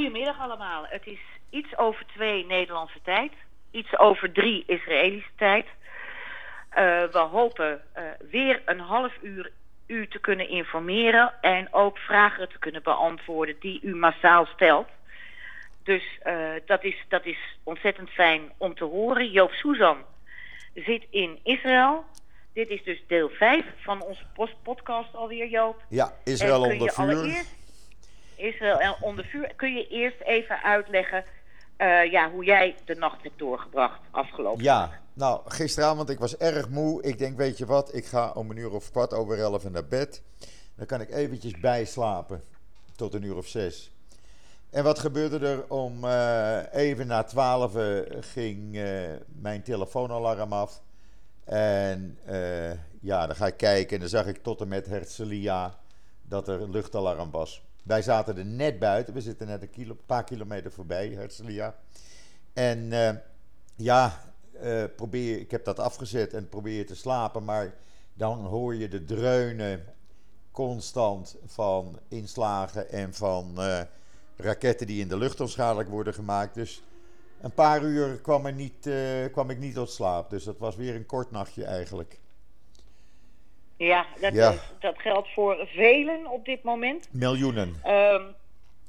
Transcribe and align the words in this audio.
Goedemiddag 0.00 0.40
allemaal. 0.40 0.86
Het 0.88 1.06
is 1.06 1.18
iets 1.50 1.76
over 1.76 2.06
twee 2.06 2.46
Nederlandse 2.46 2.98
tijd. 3.02 3.32
Iets 3.70 3.98
over 3.98 4.32
drie 4.32 4.64
Israëlische 4.66 5.30
tijd. 5.36 5.66
Eh, 6.68 7.02
we 7.12 7.18
hopen 7.18 7.80
eh, 7.92 8.02
weer 8.30 8.62
een 8.64 8.80
half 8.80 9.12
uur 9.22 9.52
u 9.86 10.08
te 10.08 10.18
kunnen 10.18 10.48
informeren 10.48 11.32
en 11.40 11.72
ook 11.72 11.98
vragen 11.98 12.48
te 12.48 12.58
kunnen 12.58 12.82
beantwoorden 12.82 13.56
die 13.60 13.80
u 13.82 13.94
massaal 13.96 14.46
stelt. 14.46 14.88
Dus 15.82 16.18
eh, 16.22 16.34
dat, 16.66 16.84
is, 16.84 17.04
dat 17.08 17.24
is 17.26 17.38
ontzettend 17.62 18.10
fijn 18.10 18.52
om 18.56 18.74
te 18.74 18.84
horen. 18.84 19.30
Joop 19.30 19.52
Suzan 19.52 19.98
zit 20.74 21.06
in 21.10 21.38
Israël. 21.42 22.04
Dit 22.52 22.68
is 22.68 22.84
dus 22.84 23.02
deel 23.06 23.28
5 23.28 23.64
van 23.76 24.02
onze 24.02 24.24
podcast 24.62 25.14
alweer, 25.14 25.48
Joop. 25.48 25.82
Ja, 25.88 26.12
Israël 26.24 26.62
onder 26.62 26.92
vuur. 26.92 27.04
allereerst- 27.04 27.59
Israël 28.40 28.96
onder 29.00 29.24
vuur. 29.24 29.52
Kun 29.56 29.74
je 29.74 29.88
eerst 29.88 30.20
even 30.20 30.62
uitleggen 30.62 31.24
eh, 31.76 32.10
ja, 32.10 32.30
hoe 32.30 32.44
jij 32.44 32.74
de 32.84 32.94
nacht 32.94 33.22
hebt 33.22 33.38
doorgebracht 33.38 34.00
afgelopen 34.10 34.64
Ja, 34.64 34.90
nou, 35.12 35.40
gisteravond, 35.44 36.10
ik 36.10 36.18
was 36.18 36.36
erg 36.36 36.68
moe. 36.68 37.02
Ik 37.02 37.18
denk, 37.18 37.36
weet 37.36 37.58
je 37.58 37.66
wat, 37.66 37.94
ik 37.94 38.06
ga 38.06 38.30
om 38.30 38.50
een 38.50 38.56
uur 38.56 38.72
of 38.72 38.90
kwart 38.90 39.12
over 39.12 39.38
elf 39.38 39.70
naar 39.70 39.86
bed. 39.86 40.22
Dan 40.76 40.86
kan 40.86 41.00
ik 41.00 41.10
eventjes 41.10 41.60
bijslapen 41.60 42.42
tot 42.96 43.14
een 43.14 43.22
uur 43.22 43.36
of 43.36 43.46
zes. 43.46 43.92
En 44.70 44.84
wat 44.84 44.98
gebeurde 44.98 45.46
er? 45.46 45.64
Om 45.68 46.04
eh, 46.04 46.58
even 46.72 47.06
na 47.06 47.22
twaalf 47.22 47.72
ging 48.20 48.76
eh, 48.76 48.84
mijn 49.26 49.62
telefoonalarm 49.62 50.52
af. 50.52 50.82
En 51.44 52.18
eh, 52.24 52.70
ja, 53.00 53.26
dan 53.26 53.36
ga 53.36 53.46
ik 53.46 53.56
kijken 53.56 53.94
en 53.94 54.00
dan 54.00 54.08
zag 54.08 54.26
ik 54.26 54.42
tot 54.42 54.60
en 54.60 54.68
met 54.68 54.86
Herzliya 54.86 55.78
dat 56.22 56.48
er 56.48 56.60
een 56.60 56.70
luchtalarm 56.70 57.30
was. 57.30 57.62
Wij 57.82 58.02
zaten 58.02 58.38
er 58.38 58.44
net 58.44 58.78
buiten, 58.78 59.14
we 59.14 59.20
zitten 59.20 59.46
net 59.46 59.62
een 59.62 59.98
paar 60.06 60.24
kilometer 60.24 60.72
voorbij, 60.72 61.08
Herzliya. 61.08 61.74
En 62.52 62.92
eh, 62.92 63.14
ja, 63.76 64.32
eh, 64.60 64.84
probeer, 64.96 65.38
ik 65.38 65.50
heb 65.50 65.64
dat 65.64 65.78
afgezet 65.78 66.34
en 66.34 66.48
probeer 66.48 66.86
te 66.86 66.94
slapen, 66.94 67.44
maar 67.44 67.74
dan 68.14 68.44
hoor 68.44 68.74
je 68.74 68.88
de 68.88 69.04
dreunen 69.04 69.84
constant 70.50 71.36
van 71.46 71.98
inslagen 72.08 72.90
en 72.90 73.14
van 73.14 73.52
eh, 73.56 73.80
raketten 74.36 74.86
die 74.86 75.00
in 75.00 75.08
de 75.08 75.18
lucht 75.18 75.40
onschadelijk 75.40 75.88
worden 75.88 76.14
gemaakt. 76.14 76.54
Dus 76.54 76.82
een 77.40 77.54
paar 77.54 77.82
uur 77.82 78.20
kwam, 78.20 78.46
er 78.46 78.52
niet, 78.52 78.88
kwam 79.32 79.50
ik 79.50 79.58
niet 79.58 79.74
tot 79.74 79.90
slaap. 79.90 80.30
Dus 80.30 80.44
dat 80.44 80.58
was 80.58 80.76
weer 80.76 80.94
een 80.94 81.06
kort 81.06 81.30
nachtje 81.30 81.64
eigenlijk. 81.64 82.18
Ja, 83.86 84.06
dat, 84.20 84.34
Ja. 84.34 84.50
is- 84.50 84.60
dat 84.78 84.98
geldt 85.00 85.28
voor 85.32 85.66
velen 85.66 86.26
op 86.26 86.44
dit 86.44 86.62
moment. 86.62 87.08
Miljoenen. 87.12 87.80
Ehm, 87.82 88.22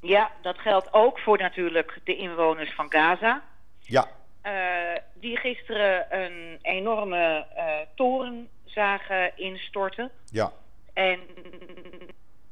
ja, 0.02 0.31
dat 0.42 0.58
geldt 0.59 0.94
ook 0.94 1.20
voor 1.20 1.38
natuurlijk 1.38 2.00
de 2.03 2.16
inwoners 2.16 2.73
van 2.73 2.92
Gaza. 2.92 3.44
Ja, 3.80 4.08
eh, 4.42 5.02
die 5.14 5.38
gisteren 5.38 6.20
een 6.23 6.59
enorme 6.61 7.45
eh, 7.56 7.80
toren 7.95 8.50
zagen 8.66 9.38
instorten. 9.38 10.11
ja, 10.31 10.52
En 10.94 11.20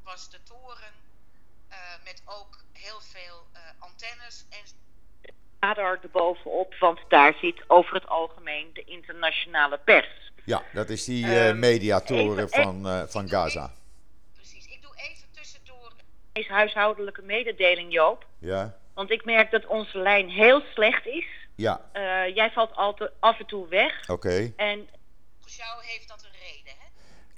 was 0.04 0.30
de 0.30 0.44
toren 0.44 0.92
eh, 1.70 1.78
met 2.04 2.24
ook 2.26 2.58
heel 2.74 3.00
veel 3.00 3.44
eh, 3.54 3.62
antennes 3.80 4.46
en 4.50 4.78
radar 5.60 6.00
erbovenop, 6.04 6.76
want 6.80 7.00
daar 7.10 7.34
zit 7.42 7.64
over 7.70 7.94
het 7.94 8.08
algemeen 8.08 8.70
de 8.74 8.84
internationale 8.84 9.78
pers. 9.78 10.32
Ja, 10.50 10.64
dat 10.74 10.90
is 10.90 11.04
die 11.06 11.26
eh, 11.26 11.48
Ehm, 11.50 11.60
mediatoren 11.60 12.44
even- 12.46 12.64
van, 12.64 12.88
eh, 12.88 13.02
van 13.08 13.30
Gaza. 13.30 13.72
precies. 14.36 14.66
Ik 14.66 14.82
doe 14.82 14.92
even 14.96 15.28
tussendoor 15.32 15.92
Is 16.34 16.48
huishoudelijke 16.48 17.22
mededeling, 17.22 17.94
Joop. 17.94 18.26
Ja, 18.40 18.78
Want 18.94 19.12
ik 19.12 19.26
merk 19.26 19.52
dat 19.52 19.66
onze 19.66 19.98
lijn 19.98 20.30
heel 20.30 20.62
slecht 20.74 21.06
is. 21.06 21.26
ja, 21.56 21.82
Eh, 21.92 22.36
jij 22.36 22.52
valt 22.52 22.76
altijd 22.76 23.12
af 23.20 23.40
en 23.40 23.46
toe 23.46 23.68
weg. 23.68 24.10
oké. 24.10 24.52
En 24.56 24.88
jou 25.46 25.84
heeft 25.86 26.08
dat 26.08 26.24
een 26.24 26.40
reden, 26.40 26.74
hè? 26.80 26.86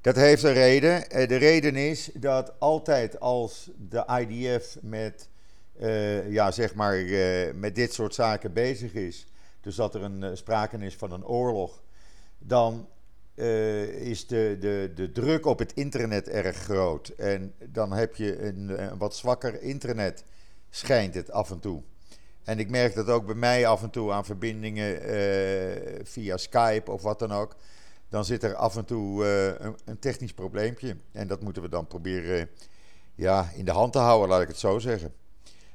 Dat 0.01 0.15
heeft 0.15 0.43
een 0.43 0.53
reden. 0.53 1.09
De 1.27 1.35
reden 1.35 1.75
is 1.75 2.09
dat 2.13 2.59
altijd 2.59 3.19
als 3.19 3.69
de 3.77 4.05
IDF 4.19 4.77
met, 4.81 5.29
eh, 5.79 6.31
ja, 6.31 6.51
zeg 6.51 6.73
maar, 6.75 6.97
eh, 6.97 7.53
met 7.53 7.75
dit 7.75 7.93
soort 7.93 8.15
zaken 8.15 8.53
bezig 8.53 8.93
is, 8.93 9.25
dus 9.61 9.75
dat 9.75 9.95
er 9.95 10.03
een, 10.03 10.37
sprake 10.37 10.77
is 10.77 10.95
van 10.95 11.11
een 11.11 11.25
oorlog, 11.25 11.81
dan 12.37 12.89
eh, 13.41 13.87
is 13.87 14.27
de, 14.27 14.57
de, 14.59 14.91
de 14.95 15.11
druk 15.11 15.45
op 15.45 15.59
het 15.59 15.73
internet 15.73 16.29
erg 16.29 16.57
groot. 16.57 17.07
En 17.07 17.53
dan 17.65 17.91
heb 17.91 18.15
je 18.15 18.41
een, 18.41 18.83
een 18.83 18.97
wat 18.97 19.15
zwakker 19.15 19.61
internet, 19.61 20.23
schijnt 20.69 21.13
het 21.13 21.31
af 21.31 21.51
en 21.51 21.59
toe. 21.59 21.83
En 22.43 22.59
ik 22.59 22.69
merk 22.69 22.95
dat 22.95 23.07
ook 23.07 23.25
bij 23.25 23.35
mij 23.35 23.67
af 23.67 23.83
en 23.83 23.89
toe 23.89 24.11
aan 24.11 24.25
verbindingen 24.25 25.01
eh, 25.01 25.99
via 26.03 26.37
Skype 26.37 26.91
of 26.91 27.01
wat 27.01 27.19
dan 27.19 27.31
ook. 27.31 27.55
Dan 28.09 28.25
zit 28.25 28.43
er 28.43 28.55
af 28.55 28.77
en 28.77 28.85
toe 28.85 29.25
eh, 29.25 29.65
een, 29.65 29.75
een 29.85 29.99
technisch 29.99 30.33
probleempje. 30.33 30.95
En 31.11 31.27
dat 31.27 31.41
moeten 31.41 31.61
we 31.61 31.69
dan 31.69 31.87
proberen 31.87 32.49
ja, 33.15 33.51
in 33.55 33.65
de 33.65 33.71
hand 33.71 33.93
te 33.93 33.99
houden, 33.99 34.29
laat 34.29 34.41
ik 34.41 34.47
het 34.47 34.59
zo 34.59 34.79
zeggen. 34.79 35.13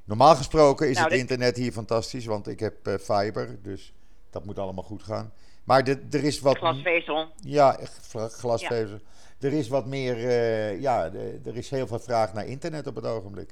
Normaal 0.04 0.36
gesproken 0.36 0.88
is 0.88 0.96
Nou, 0.96 1.10
het 1.10 1.18
internet 1.18 1.56
hier 1.56 1.72
fantastisch, 1.72 2.26
want 2.26 2.48
ik 2.48 2.60
heb 2.60 2.98
fiber. 3.00 3.58
Dus 3.62 3.94
dat 4.30 4.44
moet 4.44 4.58
allemaal 4.58 4.84
goed 4.84 5.02
gaan. 5.02 5.32
Maar 5.66 5.84
de- 5.84 6.06
er 6.10 6.24
is 6.24 6.40
wat. 6.40 6.56
glasvezel. 6.56 7.26
Ja, 7.40 7.76
gla- 8.08 8.28
glasvezel. 8.28 8.98
Er 9.40 9.52
is 9.52 9.68
wat 9.68 9.86
meer. 9.86 10.16
eh, 10.16 10.80
ja, 10.80 11.08
de- 11.08 11.40
er 11.46 11.56
is 11.56 11.70
heel 11.70 11.86
veel 11.86 11.98
vraag 11.98 12.32
naar 12.32 12.46
internet 12.46 12.86
op 12.86 12.94
het 12.94 13.06
ogenblik. 13.06 13.50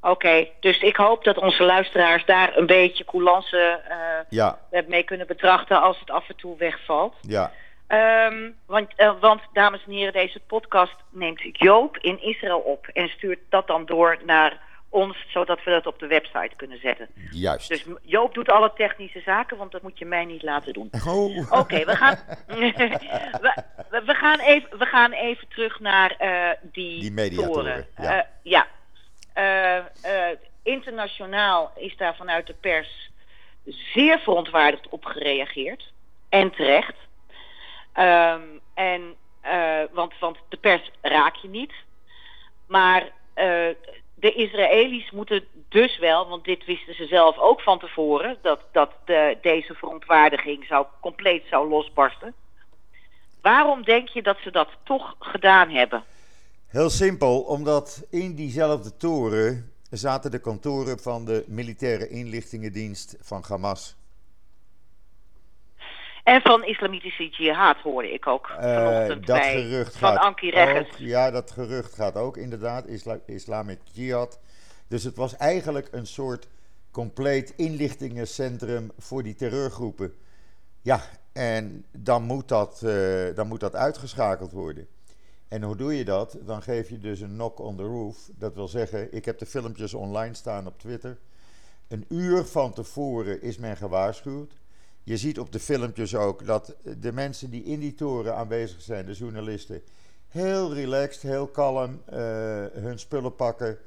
Oké, 0.00 0.48
dus 0.60 0.78
ik 0.80 0.96
hoop 0.96 1.24
dat 1.24 1.38
onze 1.38 1.62
luisteraars 1.62 2.24
daar 2.24 2.56
een 2.56 2.66
beetje 2.66 3.04
coulance 3.04 3.80
eh, 3.88 3.96
Ja, 4.28 4.58
mee 4.86 5.02
kunnen 5.02 5.26
betrachten 5.26 5.82
als 5.82 6.00
het 6.00 6.10
af 6.10 6.28
en 6.28 6.36
toe 6.36 6.56
wegvalt. 6.56 7.14
ja. 7.20 7.52
Ehm, 7.86 8.50
want, 8.66 8.92
eh, 8.96 9.12
want, 9.20 9.40
dames 9.52 9.84
en 9.86 9.92
heren, 9.92 10.12
deze 10.12 10.40
podcast 10.46 10.94
neemt 11.10 11.40
Joop 11.52 11.96
in 11.98 12.22
Israël 12.22 12.58
op 12.58 12.86
en 12.86 13.08
stuurt 13.08 13.38
dat 13.48 13.66
dan 13.66 13.84
door 13.84 14.18
naar 14.24 14.60
ons, 14.92 15.16
zodat 15.28 15.64
we 15.64 15.70
dat 15.70 15.86
op 15.86 15.98
de 15.98 16.06
website 16.06 16.50
kunnen 16.56 16.78
zetten. 16.78 17.08
Juist. 17.30 17.68
Dus 17.68 17.84
Joop 18.02 18.34
doet 18.34 18.48
alle 18.50 18.72
technische 18.76 19.20
zaken, 19.20 19.56
want 19.56 19.72
dat 19.72 19.82
moet 19.82 19.98
je 19.98 20.04
mij 20.04 20.24
niet 20.24 20.42
laten 20.42 20.72
doen. 20.72 20.90
Oh. 21.06 21.52
Oké, 21.52 21.84
we 21.84 21.96
gaan. 21.96 22.18
we, 24.06 24.14
gaan 24.14 24.38
even, 24.38 24.78
we 24.78 24.86
gaan 24.86 25.12
even 25.12 25.48
terug 25.48 25.80
naar 25.80 26.10
eh, 26.10 26.50
die, 26.62 27.00
Die 27.00 27.12
mediatoren, 27.12 27.54
toren. 27.54 27.86
ja. 27.96 28.18
Eh, 28.18 28.26
ja. 28.42 28.66
Eh, 30.02 30.36
internationaal 30.62 31.72
is 31.76 31.96
daar 31.96 32.16
vanuit 32.16 32.46
de 32.46 32.54
pers 32.60 33.10
zeer 33.64 34.18
verontwaardigd 34.18 34.88
op 34.88 35.04
gereageerd. 35.04 35.92
En 36.28 36.50
terecht. 36.50 36.96
Ehm, 37.92 38.42
en, 38.74 39.16
want, 39.92 40.18
want 40.18 40.38
de 40.48 40.56
pers 40.56 40.90
raak 41.00 41.34
je 41.34 41.48
niet. 41.48 41.72
Maar 42.66 43.10
de 44.22 44.32
Israëli's 44.32 45.10
moeten 45.10 45.44
dus 45.68 45.98
wel, 45.98 46.28
want 46.28 46.44
dit 46.44 46.64
wisten 46.64 46.94
ze 46.94 47.06
zelf 47.06 47.38
ook 47.38 47.60
van 47.60 47.78
tevoren, 47.78 48.38
dat, 48.42 48.60
dat 48.72 48.90
de, 49.04 49.38
deze 49.42 49.74
verontwaardiging 49.74 50.64
zou, 50.64 50.86
compleet 51.00 51.42
zou 51.50 51.68
losbarsten. 51.68 52.34
Waarom 53.40 53.84
denk 53.84 54.08
je 54.08 54.22
dat 54.22 54.36
ze 54.42 54.50
dat 54.50 54.68
toch 54.84 55.14
gedaan 55.18 55.70
hebben? 55.70 56.04
Heel 56.66 56.90
simpel, 56.90 57.40
omdat 57.40 58.06
in 58.10 58.34
diezelfde 58.34 58.96
toren 58.96 59.72
zaten 59.90 60.30
de 60.30 60.40
kantoren 60.40 60.98
van 60.98 61.24
de 61.24 61.44
militaire 61.46 62.08
inlichtingendienst 62.08 63.16
van 63.20 63.44
Hamas. 63.48 63.96
En 66.22 66.40
van 66.40 66.64
islamitische 66.64 67.28
jihad 67.28 67.76
hoorde 67.76 68.12
ik 68.12 68.26
ook 68.26 68.46
Eh, 68.58 68.74
vanochtend 68.74 69.26
dat 69.26 69.38
bij 69.38 69.52
gerucht 69.62 69.96
van 69.96 70.08
gaat 70.08 70.18
Anki 70.18 70.50
Reggers. 70.50 70.90
ook. 70.90 70.96
Ja, 70.96 71.30
dat 71.30 71.50
gerucht 71.50 71.94
gaat 71.94 72.16
ook 72.16 72.36
inderdaad. 72.36 72.86
Isla 72.86 73.18
Islamic 73.26 73.78
Jihad. 73.92 74.40
Dus 74.88 75.04
het 75.04 75.16
was 75.16 75.36
eigenlijk 75.36 75.88
een 75.90 76.06
soort 76.06 76.48
compleet 76.90 77.52
inlichtingencentrum 77.56 78.90
voor 78.98 79.22
die 79.22 79.34
terreurgroepen. 79.34 80.14
Ja, 80.82 81.00
en 81.32 81.84
dan 81.90 82.22
moet 82.22 82.48
dat, 82.48 82.82
eh, 82.82 83.34
dan 83.34 83.46
moet 83.46 83.60
dat 83.60 83.74
uitgeschakeld 83.76 84.52
worden. 84.52 84.86
En 85.48 85.62
hoe 85.62 85.76
doe 85.76 85.96
je 85.96 86.04
dat? 86.04 86.38
Dan 86.40 86.62
geef 86.62 86.88
je 86.88 86.98
dus 86.98 87.20
een 87.20 87.28
knock 87.32 87.58
on 87.60 87.76
the 87.76 87.82
roof. 87.82 88.16
Dat 88.38 88.54
wil 88.54 88.68
zeggen, 88.68 89.12
ik 89.14 89.24
heb 89.24 89.38
de 89.38 89.46
filmpjes 89.46 89.94
online 89.94 90.34
staan 90.34 90.66
op 90.66 90.78
Twitter. 90.78 91.18
Een 91.88 92.04
uur 92.08 92.44
van 92.44 92.72
tevoren 92.72 93.42
is 93.42 93.58
men 93.58 93.76
gewaarschuwd. 93.76 94.52
Je 95.04 95.16
ziet 95.16 95.38
op 95.38 95.52
de 95.52 95.58
filmpjes 95.58 96.14
ook 96.14 96.46
dat 96.46 96.76
de 96.98 97.12
mensen 97.12 97.50
die 97.50 97.64
in 97.64 97.80
die 97.80 97.94
toren 97.94 98.36
aanwezig 98.36 98.80
zijn, 98.80 99.06
de 99.06 99.12
journalisten, 99.12 99.82
heel 100.28 100.74
relaxed, 100.74 101.22
heel 101.22 101.46
kalm 101.46 102.02
eh, 102.06 102.18
hun 102.72 102.98
spullen 102.98 103.36
pakken, 103.36 103.78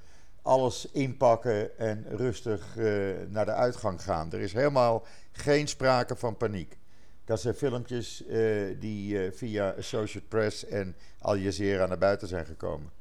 alles 0.44 0.92
inpakken 0.92 1.78
en 1.78 2.06
rustig 2.10 2.78
eh, 2.78 2.86
naar 3.28 3.46
de 3.46 3.54
uitgang 3.54 4.02
gaan. 4.02 4.32
Er 4.32 4.40
is 4.40 4.54
helemaal 4.54 5.06
geen 5.32 5.68
sprake 5.68 6.16
van 6.16 6.38
paniek. 6.38 6.78
Dat 7.26 7.42
zijn 7.42 7.54
filmpjes 7.54 8.26
eh, 8.26 8.40
die 8.80 9.26
eh, 9.26 9.32
via 9.32 9.74
Associated 9.78 10.30
Press 10.30 10.66
en 10.68 10.96
Al 11.22 11.36
Jazeera 11.36 11.86
naar 11.86 11.98
buiten 11.98 12.28
zijn 12.28 12.46
gekomen. 12.46 12.92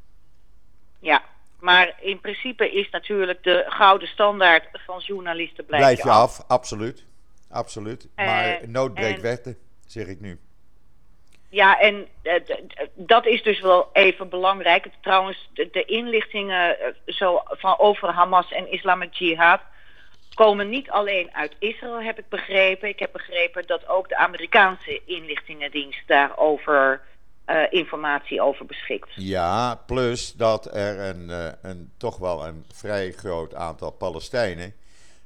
Ja, 0.99 1.23
Maar 1.61 1.95
in 2.01 2.21
principe 2.21 2.73
is 2.73 2.91
natuurlijk 2.91 3.43
de 3.43 3.65
gouden 3.69 4.09
standaard 4.09 4.69
van 4.73 4.99
journalisten 4.99 5.65
blijf, 5.65 5.83
Blijf 5.83 6.03
je 6.03 6.11
af, 6.11 6.45
absoluut. 6.47 7.05
Absoluut. 7.55 8.09
Eh, 8.15 8.27
Maar 8.27 8.61
nood 8.67 8.95
breekt 8.95 9.17
en- 9.17 9.23
wetten, 9.23 9.57
zeg 9.87 10.07
ik 10.07 10.21
nu. 10.21 10.39
Ja, 11.49 11.81
en 11.81 12.07
eh, 12.23 12.35
dat 12.95 13.27
is 13.27 13.43
dus 13.43 13.61
wel 13.61 13.89
even 13.93 14.29
belangrijk. 14.29 14.87
Trouwens, 15.01 15.51
de, 15.53 15.69
de 15.73 15.85
inlichtingen 15.85 16.81
eh, 16.81 16.87
zo 17.07 17.43
van 17.47 17.79
over 17.79 18.09
Hamas 18.09 18.53
en 18.53 18.73
Islamic 18.73 19.13
Jihad 19.15 19.61
komen 20.35 20.69
niet 20.69 20.91
alleen 20.91 21.35
uit 21.35 21.55
Israël, 21.59 22.03
heb 22.03 22.19
ik 22.19 22.29
begrepen. 22.29 22.89
Ik 22.89 22.99
heb 22.99 23.13
begrepen 23.13 23.67
dat 23.67 23.89
ook 23.89 24.09
de 24.09 24.17
Amerikaanse 24.17 25.01
inlichtingendienst 25.05 26.03
daarover 26.07 27.01
informatie 27.71 28.43
over 28.43 28.67
beschikt. 28.67 29.09
Ja, 29.15 29.75
plus 29.87 30.33
dat 30.33 30.75
er 30.77 30.99
een, 31.01 31.29
een, 31.63 31.93
toch 31.97 32.17
wel 32.19 32.47
een 32.47 32.65
vrij 32.73 33.11
groot 33.13 33.55
aantal 33.55 33.91
Palestijnen 33.91 34.75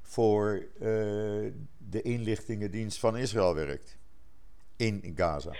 voor 0.02 0.62
de 1.90 2.02
inlichtingendienst 2.02 2.98
van 3.00 3.16
Israël 3.16 3.54
werkt. 3.54 3.98
In 4.76 5.12
Gaza. 5.16 5.52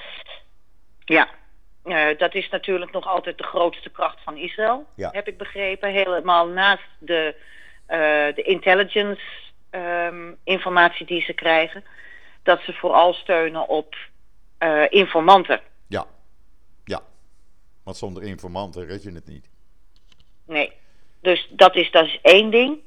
Ja, 1.05 1.29
dat 2.19 2.35
is 2.35 2.49
natuurlijk 2.49 2.93
nog 2.93 3.07
altijd 3.07 3.39
de 3.39 3.45
grootste 3.45 3.91
kracht 3.91 4.23
van 4.23 4.37
Israël, 4.37 4.87
Ja. 4.95 5.11
heb 5.13 5.29
ik 5.29 5.39
begrepen. 5.39 5.91
Helemaal 5.93 6.47
naast 6.47 6.89
de, 6.99 7.35
eh, 7.87 7.99
de 8.35 8.43
intelligence 8.43 9.23
ehm, 9.71 10.33
informatie 10.45 11.07
die 11.07 11.23
ze 11.23 11.33
krijgen. 11.33 11.85
Dat 12.43 12.61
ze 12.63 12.73
vooral 12.73 13.13
steunen 13.15 13.69
op 13.69 13.97
eh, 14.59 14.85
informanten. 14.89 15.61
Ja, 15.87 16.07
ja. 16.85 17.01
Want 17.83 17.97
zonder 17.97 18.23
informanten 18.23 18.87
red 18.87 19.03
je 19.03 19.13
het 19.13 19.27
niet. 19.27 19.49
Nee. 20.47 20.73
Dus 21.21 21.49
dat 21.51 21.77
is, 21.77 21.91
dat 21.91 22.05
is 22.05 22.19
één 22.23 22.51
ding. 22.51 22.79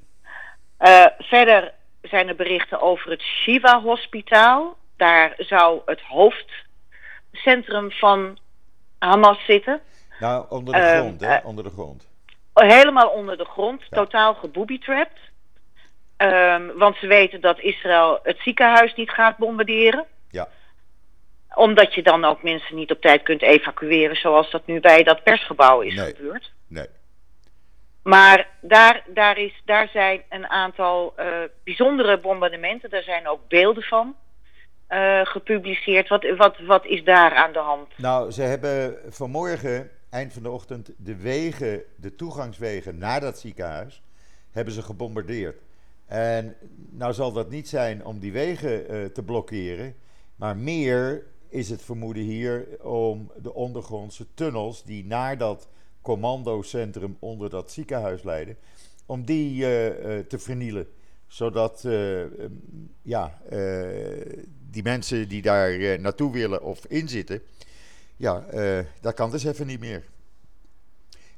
Eh, 0.78 1.06
verder 1.18 1.74
zijn 2.12 2.28
er 2.28 2.36
berichten 2.36 2.81
over 2.81 3.12
het 3.12 3.22
Shiva 3.22 3.81
Hospitaal. 3.81 4.78
Daar 4.98 5.34
zou 5.38 5.81
het 5.86 6.02
hoofdcentrum 6.02 7.92
van 7.92 8.38
Hamas 9.00 9.46
zitten. 9.46 9.81
Nou, 10.19 10.46
onder 10.50 10.74
de 10.74 10.80
Ehm, 10.80 10.98
grond, 11.00 11.22
hè? 11.22 11.36
eh, 11.36 11.46
Onder 11.46 11.63
de 11.63 11.69
grond. 11.69 12.08
Helemaal 12.54 13.10
onder 13.10 13.38
de 13.38 13.46
grond, 13.46 13.81
Ja. 13.81 13.88
totaal 13.98 14.34
gebooby-trapped. 14.34 15.19
Ehm, 16.18 16.78
want 16.78 16.96
ze 16.98 17.08
weten 17.08 17.42
dat 17.42 17.60
Israël 17.60 18.19
het 18.24 18.38
ziekenhuis 18.40 18.94
niet 18.96 19.10
gaat 19.10 19.38
bombarderen. 19.38 20.06
Ja. 20.30 20.48
Omdat 21.56 21.94
je 21.94 22.04
dan 22.04 22.25
ook 22.25 22.44
mensen 22.44 22.75
niet 22.75 22.92
op 22.92 23.02
tijd 23.02 23.24
kunt 23.24 23.42
evacueren, 23.42 24.16
zoals 24.16 24.52
dat 24.52 24.66
nu 24.66 24.80
bij 24.80 25.04
dat 25.04 25.24
persgebouw 25.24 25.81
is 25.81 25.96
Nee. 25.96 26.16
gebeurd. 26.16 26.52
Nee. 26.68 26.88
Maar 28.03 28.50
daar, 28.62 29.03
daar, 29.07 29.38
is, 29.38 29.62
daar 29.65 29.88
zijn 29.88 30.21
een 30.30 30.48
aantal 30.48 31.13
eh, 31.15 31.27
bijzondere 31.63 32.19
bombardementen. 32.19 32.89
Daar 32.89 33.03
zijn 33.03 33.27
ook 33.27 33.48
beelden 33.48 33.83
van 33.83 34.15
eh, 34.88 35.21
gepubliceerd. 35.24 36.07
Wat, 36.07 36.36
wat, 36.38 36.59
wat 36.59 36.86
is 36.86 37.03
daar 37.03 37.36
aan 37.36 37.53
de 37.53 37.59
hand? 37.59 37.88
Nou, 37.98 38.31
ze 38.31 38.42
hebben 38.42 38.98
vanmorgen, 39.09 39.89
eind 40.09 40.33
van 40.33 40.44
de 40.44 40.50
ochtend, 40.50 40.92
de 40.98 41.15
wegen, 41.15 41.83
de 41.95 42.15
toegangswegen 42.15 42.98
naar 42.98 43.19
dat 43.19 43.39
ziekenhuis, 43.39 44.01
hebben 44.51 44.74
ze 44.74 44.81
gebombardeerd. 44.81 45.62
En 46.07 46.56
nou 46.89 47.13
zal 47.13 47.31
dat 47.31 47.50
niet 47.50 47.69
zijn 47.69 48.06
om 48.06 48.19
die 48.19 48.31
wegen 48.31 48.89
eh, 48.89 49.06
te 49.06 49.24
blokkeren, 49.24 49.95
maar 50.36 50.57
meer 50.57 51.24
is 51.50 51.69
het 51.69 51.83
vermoeden 51.83 52.24
hier 52.24 52.68
om 52.81 53.31
de 53.38 53.54
ondergrondse 53.54 54.25
tunnels 54.33 54.83
die 54.83 55.06
naar 55.06 55.38
dat 55.38 55.69
commandocentrum 56.01 57.18
onder 57.19 57.50
dat 57.50 57.71
ziekenhuis 57.71 58.24
leiden, 58.24 58.57
om 59.06 59.25
die 59.25 59.65
eh, 59.65 60.18
eh, 60.18 60.25
te 60.25 60.39
vernielen. 60.39 60.88
Zodat 61.27 61.86
eh, 61.86 62.21
ehm, 62.21 62.51
ja, 63.01 63.39
die 64.69 64.83
mensen 64.83 65.27
die 65.27 65.42
daar 65.42 66.00
naartoe 66.00 66.31
willen 66.31 66.63
of 66.63 66.86
in 66.86 67.09
zitten, 67.09 67.42
ja, 68.15 68.45
dat 69.01 69.13
kan 69.13 69.31
dus 69.31 69.44
even 69.44 69.68
niet 69.68 69.80
meer. 69.80 70.03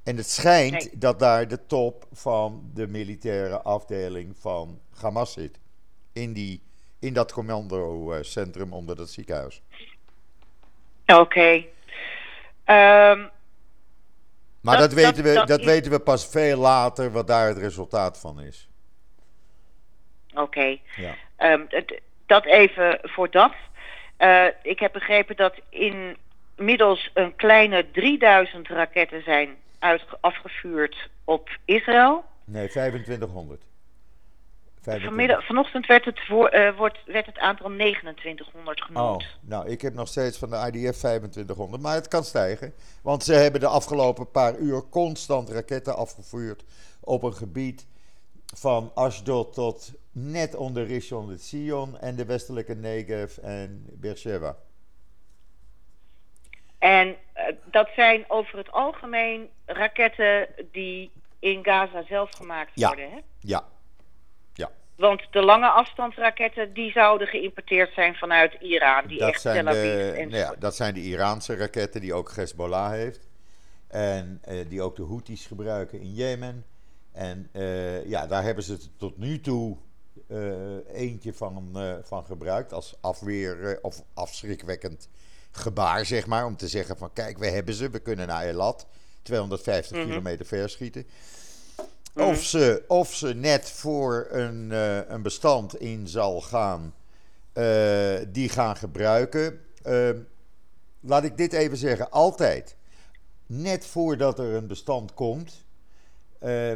En 0.04 0.18
het 0.18 0.30
schijnt 0.30 0.72
Nee. 0.72 0.90
dat 0.94 1.20
daar 1.20 1.48
de 1.48 1.66
top 1.66 2.08
van 2.12 2.70
de 2.74 2.88
militaire 2.88 3.62
afdeling 3.62 4.36
van 4.38 4.80
Hamas 5.02 5.34
zit. 5.34 5.60
In, 6.14 6.34
die, 6.34 6.62
in 7.00 7.14
dat 7.14 7.32
commandocentrum 7.32 8.74
onder 8.74 8.96
dat 8.96 9.10
ziekenhuis. 9.10 9.62
Oké. 11.06 11.66
Ehm, 12.64 13.28
Maar 14.64 14.78
dat, 14.78 14.90
Dat- 14.90 15.00
weten, 15.00 15.24
we, 15.24 15.46
dat 15.46 15.64
weten 15.64 15.92
we 15.92 16.00
pas 16.00 16.28
veel 16.28 16.58
later 16.58 17.12
wat 17.12 17.28
daar 17.28 17.48
het 17.48 17.58
resultaat 17.58 18.20
van 18.20 18.42
is. 18.42 18.70
Oké. 20.36 20.78
Ja. 20.96 21.16
Ehm, 21.36 21.62
dat 22.26 22.46
even 22.46 23.00
voor 23.02 23.32
dat. 23.32 23.54
Eh, 24.18 24.46
ik 24.62 24.80
heb 24.80 24.94
begrepen 24.94 25.36
dat 25.36 25.54
inmiddels 25.70 27.12
een 27.14 27.36
kleine 27.36 27.92
3000 27.92 28.68
raketten 28.68 29.24
zijn 29.24 29.56
afgevuurd 30.20 31.10
op 31.24 31.50
Israël. 31.66 32.24
Nee, 32.44 32.68
2500. 32.70 33.62
2500. 34.84 35.04
Vanmiddag, 35.04 35.46
vanochtend 35.46 35.86
werd 35.86 36.06
het, 36.06 36.20
voor, 36.28 36.48
eh, 36.48 36.78
wordt, 36.78 36.98
werd 37.06 37.26
het 37.26 37.38
aantal 37.38 37.70
2900 37.70 38.80
Oh, 38.82 38.86
genoemd. 38.86 39.26
nou, 39.42 39.70
ik 39.70 39.82
heb 39.82 39.94
nog 39.94 40.08
steeds 40.08 40.38
van 40.38 40.50
de 40.50 40.56
IDF 40.72 40.98
2500, 40.98 41.82
maar 41.82 41.96
het 41.96 42.08
kan 42.08 42.24
stijgen. 42.24 42.74
Want 43.02 43.24
ze 43.24 43.34
hebben 43.34 43.60
de 43.62 43.68
afgelopen 43.68 44.32
paar 44.32 44.58
uur 44.58 44.90
constant 44.90 45.50
raketten 45.50 45.96
afgevuurd 45.96 46.64
op 47.00 47.24
een 47.24 47.34
gebied 47.34 47.86
van 48.56 48.92
Ashdod 48.96 49.54
tot 49.54 49.92
net 50.12 50.56
onder 50.56 50.86
Rishon 50.86 51.28
LeZion 51.30 52.00
en 52.00 52.16
de 52.16 52.26
westelijke 52.26 52.76
Negev 52.76 53.38
en 53.38 53.86
Beersheba. 53.92 54.56
En 56.80 57.16
eh, 57.34 57.44
dat 57.66 57.90
zijn 57.96 58.26
over 58.28 58.58
het 58.58 58.72
algemeen 58.72 59.50
raketten 59.66 60.48
die 60.72 61.12
in 61.40 61.64
Gaza 61.64 62.04
zelf 62.08 62.32
gemaakt 62.32 62.72
Ja. 62.74 62.88
worden. 62.88 63.10
Hè? 63.12 63.18
Ja, 63.40 63.64
Want 64.96 65.22
de 65.32 65.42
lange 65.42 65.68
afstandsraketten 65.68 66.74
die 66.74 66.92
zouden 66.92 67.28
geïmporteerd 67.28 67.94
zijn 67.94 68.16
vanuit 68.16 68.54
Iran. 68.60 69.08
Die 69.08 69.20
dat 69.20 69.30
echt 69.30 69.42
zijn, 69.42 69.66
Tel 69.66 69.74
Aviv 69.74 69.82
de, 69.84 70.12
en 70.12 70.30
nou 70.30 70.42
ja, 70.42 70.56
dat 70.60 70.76
zijn 70.76 70.94
de 70.94 71.02
Iraanse 71.02 71.56
raketten 71.56 72.02
die 72.02 72.14
ook 72.14 72.36
Hezbollah 72.36 72.92
heeft. 72.92 73.28
En 73.88 74.40
eh, 74.42 74.70
die 74.70 74.82
ook 74.82 74.96
de 74.96 75.06
Houthis 75.06 75.46
gebruiken 75.46 76.00
in 76.00 76.14
Jemen. 76.14 76.66
En 77.12 77.50
eh, 77.52 78.06
ja, 78.06 78.28
daar 78.28 78.44
hebben 78.44 78.64
ze 78.64 78.78
tot 78.98 79.18
nu 79.18 79.40
toe 79.40 79.78
eh, 80.28 80.94
eentje 80.94 81.34
van, 81.34 81.78
van 82.04 82.26
gebruikt 82.26 82.74
als 82.74 82.96
afweer 83.02 83.80
of 83.82 84.04
afschrikwekkend 84.14 85.10
gebaar, 85.52 86.06
zeg 86.06 86.28
maar. 86.28 86.46
Om 86.46 86.58
te 86.58 86.68
zeggen 86.68 86.98
van 86.98 87.14
kijk, 87.14 87.38
we 87.38 87.48
hebben 87.48 87.74
ze, 87.74 87.90
we 87.90 88.00
kunnen 88.00 88.28
naar 88.28 88.46
Elat 88.46 88.88
250 89.22 89.98
Mhm. 89.98 90.08
kilometer 90.08 90.46
verschieten. 90.46 91.08
Mhm. 92.14 92.28
Of, 92.28 92.44
ze, 92.44 92.84
of 92.88 93.14
ze 93.14 93.34
net 93.36 93.72
voor 93.72 94.28
een, 94.30 94.72
eh, 94.72 95.10
een 95.10 95.22
bestand 95.22 95.80
in 95.80 96.08
zal 96.08 96.42
gaan, 96.42 96.94
eh, 97.54 98.16
die 98.28 98.50
gaan 98.50 98.76
gebruiken. 98.76 99.60
Eh, 99.84 100.10
laat 101.00 101.24
ik 101.24 101.38
dit 101.38 101.54
even 101.54 101.78
zeggen, 101.78 102.12
altijd. 102.12 102.76
Net 103.46 103.86
voordat 103.86 104.40
er 104.40 104.54
een 104.54 104.68
bestand 104.68 105.14
komt, 105.14 105.66
eh, 106.40 106.72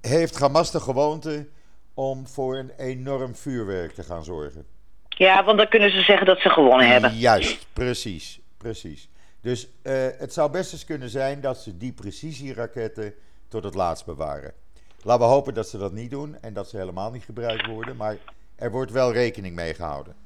heeft 0.00 0.38
Hamas 0.38 0.70
de 0.70 0.80
gewoonte 0.80 1.46
om 1.94 2.26
voor 2.26 2.56
een 2.56 2.70
enorm 2.76 3.36
vuurwerk 3.36 3.92
te 3.92 4.02
gaan 4.02 4.24
zorgen. 4.24 4.66
Ja, 5.08 5.44
want 5.44 5.58
dan 5.58 5.68
kunnen 5.68 5.90
ze 5.90 6.00
zeggen 6.00 6.26
dat 6.26 6.38
ze 6.38 6.48
gewonnen 6.48 6.88
hebben. 6.88 7.16
Juist, 7.16 7.66
precies, 7.72 8.40
precies. 8.56 9.08
Dus 9.40 9.68
eh, 9.82 10.06
het 10.18 10.32
zou 10.32 10.50
best 10.50 10.72
eens 10.72 10.84
kunnen 10.84 11.08
zijn 11.08 11.40
dat 11.40 11.58
ze 11.58 11.76
die 11.76 11.92
precisieraketten 11.92 13.14
tot 13.48 13.64
het 13.64 13.74
laatst 13.74 14.04
bewaren. 14.04 14.52
Laten 15.02 15.26
we 15.26 15.32
hopen 15.32 15.54
dat 15.54 15.68
ze 15.68 15.78
dat 15.78 15.92
niet 15.92 16.10
doen 16.10 16.40
en 16.40 16.54
dat 16.54 16.68
ze 16.68 16.76
helemaal 16.76 17.10
niet 17.10 17.24
gebruikt 17.24 17.66
worden, 17.66 17.96
maar 17.96 18.16
er 18.56 18.70
wordt 18.70 18.92
wel 18.92 19.12
rekening 19.12 19.54
mee 19.54 19.74
gehouden. 19.74 20.16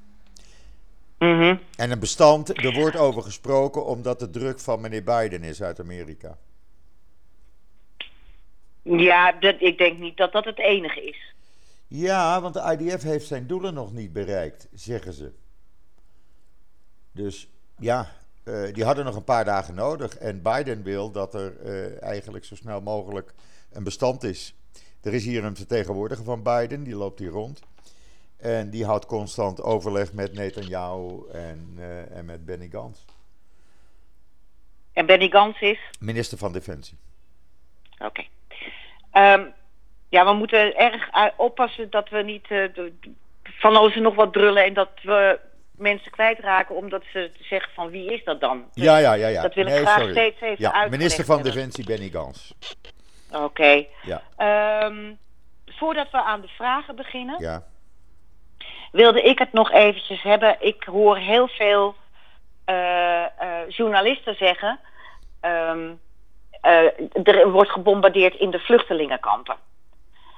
Mhm. 1.18 1.56
En 1.76 1.90
een 1.90 1.98
bestand, 1.98 2.64
er 2.64 2.72
wordt 2.72 2.96
over 2.96 3.22
gesproken 3.22 3.84
omdat 3.84 4.18
de 4.18 4.30
druk 4.30 4.60
van 4.60 4.80
meneer 4.80 5.04
Biden 5.04 5.42
is 5.42 5.62
uit 5.62 5.80
Amerika. 5.80 6.38
Ja, 8.82 9.32
dat, 9.32 9.56
ik 9.58 9.78
denk 9.78 9.98
niet 9.98 10.16
dat 10.16 10.32
dat 10.32 10.44
het 10.44 10.58
enige 10.58 11.04
is. 11.04 11.34
Ja, 11.86 12.40
want 12.40 12.54
de 12.54 12.76
IDF 12.78 13.02
heeft 13.02 13.26
zijn 13.26 13.46
doelen 13.46 13.74
nog 13.74 13.92
niet 13.92 14.12
bereikt, 14.12 14.68
zeggen 14.72 15.12
ze. 15.12 15.32
Dus 17.12 17.48
ja, 17.78 18.12
eh, 18.50 18.74
die 18.74 18.84
hadden 18.84 19.04
nog 19.04 19.16
een 19.16 19.24
paar 19.24 19.44
dagen 19.44 19.74
nodig. 19.74 20.16
En 20.16 20.42
Biden 20.42 20.82
wil 20.82 21.10
dat 21.10 21.34
er 21.34 21.60
eh, 21.60 22.02
eigenlijk 22.02 22.44
zo 22.44 22.54
snel 22.54 22.80
mogelijk 22.80 23.34
een 23.72 23.84
bestand 23.84 24.22
is. 24.22 24.54
Er 25.02 25.14
is 25.14 25.24
hier 25.24 25.44
een 25.44 25.56
vertegenwoordiger 25.56 26.24
van 26.24 26.42
Biden, 26.42 26.84
die 26.84 26.94
loopt 26.94 27.18
hier 27.18 27.30
rond. 27.30 27.62
En 28.40 28.70
die 28.70 28.84
houdt 28.84 29.06
constant 29.06 29.62
overleg 29.62 30.12
met 30.12 30.32
Netanyahu 30.32 31.30
en, 31.32 31.74
eh, 31.78 32.16
en 32.16 32.24
met 32.24 32.44
Benny 32.44 32.68
Gantz, 32.72 33.00
En 34.92 35.06
Benny 35.06 35.28
Gans 35.28 35.60
is? 35.60 35.78
minister 35.98 36.38
van 36.38 36.52
Defensie. 36.52 36.98
Oké. 37.98 38.24
Ehm, 39.10 39.44
ja, 40.08 40.24
we 40.24 40.32
moeten 40.32 40.76
erg 40.76 41.14
uh, 41.14 41.26
oppassen 41.36 41.90
dat 41.90 42.08
we 42.08 42.22
niet 42.22 42.50
uh, 42.50 42.68
van 43.42 43.76
alles 43.76 43.94
nog 43.94 44.14
wat 44.14 44.30
brullen 44.30 44.64
en 44.64 44.74
dat 44.74 44.90
we 45.02 45.40
mensen 45.80 46.10
kwijtraken 46.10 46.74
omdat 46.74 47.02
ze 47.12 47.30
zeggen 47.40 47.72
van 47.72 47.90
wie 47.90 48.12
is 48.12 48.24
dat 48.24 48.40
dan? 48.40 48.64
Dus 48.74 48.84
ja, 48.84 48.96
ja, 48.96 49.12
ja, 49.12 49.28
ja. 49.28 49.42
Dat 49.42 49.54
wil 49.54 49.66
ik 49.66 49.72
nee, 49.72 49.80
graag 49.80 49.98
sorry. 49.98 50.12
steeds 50.12 50.40
even 50.40 50.56
ja, 50.58 50.72
uitleggen. 50.72 50.90
Minister 50.90 51.24
van 51.24 51.42
Defensie 51.42 51.84
Benny 51.84 52.08
Gans. 52.08 52.54
Oké. 53.32 53.42
Okay. 53.42 53.88
Ja. 54.02 54.22
Um, 54.84 55.18
voordat 55.66 56.10
we 56.10 56.22
aan 56.22 56.40
de 56.40 56.48
vragen 56.48 56.96
beginnen, 56.96 57.36
Ja. 57.38 57.62
wilde 58.92 59.22
ik 59.22 59.38
het 59.38 59.52
nog 59.52 59.70
eventjes 59.72 60.22
hebben. 60.22 60.56
Ik 60.60 60.84
hoor 60.84 61.16
heel 61.16 61.48
veel 61.48 61.94
uh, 62.66 63.24
uh, 63.42 63.58
journalisten 63.68 64.34
zeggen. 64.34 64.80
Um, 65.40 66.00
uh, 66.62 67.28
er 67.28 67.50
wordt 67.50 67.70
gebombardeerd 67.70 68.34
in 68.34 68.50
de 68.50 68.58
vluchtelingenkampen. 68.58 69.56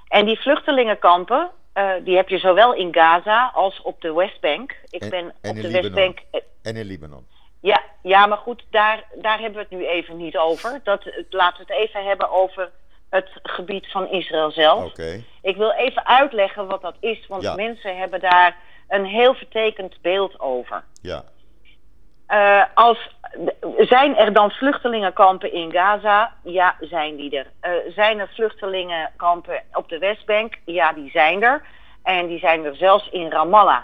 En 0.09 0.27
die 0.27 0.41
vluchtelingenkampen, 0.41 1.51
uh, 1.75 1.93
die 2.05 2.17
heb 2.17 2.29
je 2.29 2.39
zowel 2.39 2.75
in 2.75 2.95
Gaza 2.95 3.51
als 3.55 3.83
op 3.83 4.01
de 4.01 4.13
Westbank. 4.13 4.77
Ik 4.91 5.03
En- 5.03 5.11
ben 5.11 5.33
en 5.41 5.51
op 5.51 5.57
de 5.57 5.63
Libanon. 5.69 5.83
Westbank. 5.95 6.19
eh, 6.31 6.41
En 6.63 6.77
in 6.77 6.85
Libanon. 6.87 7.27
Ja, 7.61 7.83
ja, 8.03 8.27
maar 8.27 8.39
goed, 8.39 8.65
daar, 8.71 9.05
daar 9.15 9.39
hebben 9.39 9.55
we 9.55 9.67
het 9.71 9.79
nu 9.81 9.87
even 9.87 10.17
niet 10.17 10.37
over. 10.39 10.81
Dat, 10.85 11.05
laten 11.31 11.67
we 11.67 11.73
het 11.75 11.83
even 11.89 12.05
hebben 12.05 12.31
over 12.31 12.71
het 13.11 13.29
gebied 13.43 13.91
van 13.91 14.09
Israël 14.11 14.51
zelf. 14.51 14.85
Oké. 14.85 15.23
Ik 15.43 15.57
wil 15.57 15.71
even 15.73 16.07
uitleggen 16.07 16.67
wat 16.67 16.83
dat 16.83 16.95
is, 17.01 17.27
want 17.27 17.43
Ja. 17.43 17.55
mensen 17.55 17.99
hebben 17.99 18.21
daar 18.21 18.57
een 18.89 19.05
heel 19.05 19.35
vertekend 19.35 20.01
beeld 20.01 20.41
over. 20.41 20.85
Ja. 21.03 21.25
Eh, 22.33 22.63
als, 22.75 23.17
zijn 23.77 24.17
er 24.17 24.33
dan 24.33 24.51
vluchtelingenkampen 24.51 25.53
in 25.53 25.73
Gaza? 25.73 26.33
Ja, 26.43 26.77
zijn 26.81 27.17
die 27.17 27.37
er. 27.39 27.47
Eh, 27.61 27.73
zijn 27.95 28.19
er 28.19 28.29
vluchtelingenkampen 28.29 29.63
op 29.73 29.89
de 29.89 29.99
Westbank? 29.99 30.59
Ja, 30.65 30.93
die 30.93 31.11
zijn 31.11 31.43
er. 31.43 31.63
En 32.03 32.27
die 32.27 32.39
zijn 32.39 32.65
er 32.65 32.77
zelfs 32.77 33.09
in 33.09 33.31
Ramallah. 33.31 33.83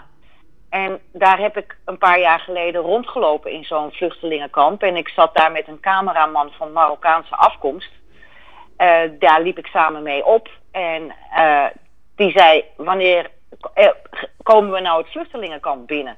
En 0.69 0.99
daar 1.11 1.39
heb 1.39 1.57
ik 1.57 1.77
een 1.85 1.97
paar 1.97 2.19
jaar 2.19 2.39
geleden 2.39 2.81
rondgelopen 2.81 3.51
in 3.51 3.63
zo'n 3.63 3.91
vluchtelingenkamp. 3.91 4.83
En 4.83 4.95
ik 4.95 5.09
zat 5.09 5.35
daar 5.35 5.51
met 5.51 5.67
een 5.67 5.79
cameraman 5.79 6.51
van 6.51 6.71
Marokkaanse 6.71 7.35
afkomst. 7.35 7.91
Eh, 8.77 9.01
daar 9.19 9.41
liep 9.41 9.57
ik 9.57 9.67
samen 9.67 10.03
mee 10.03 10.25
op. 10.25 10.49
En 10.71 11.13
die 12.15 12.31
zei: 12.31 12.63
Wanneer 12.77 13.29
komen 14.43 14.71
we 14.71 14.79
nou 14.79 15.01
het 15.01 15.11
vluchtelingenkamp 15.11 15.87
binnen? 15.87 16.17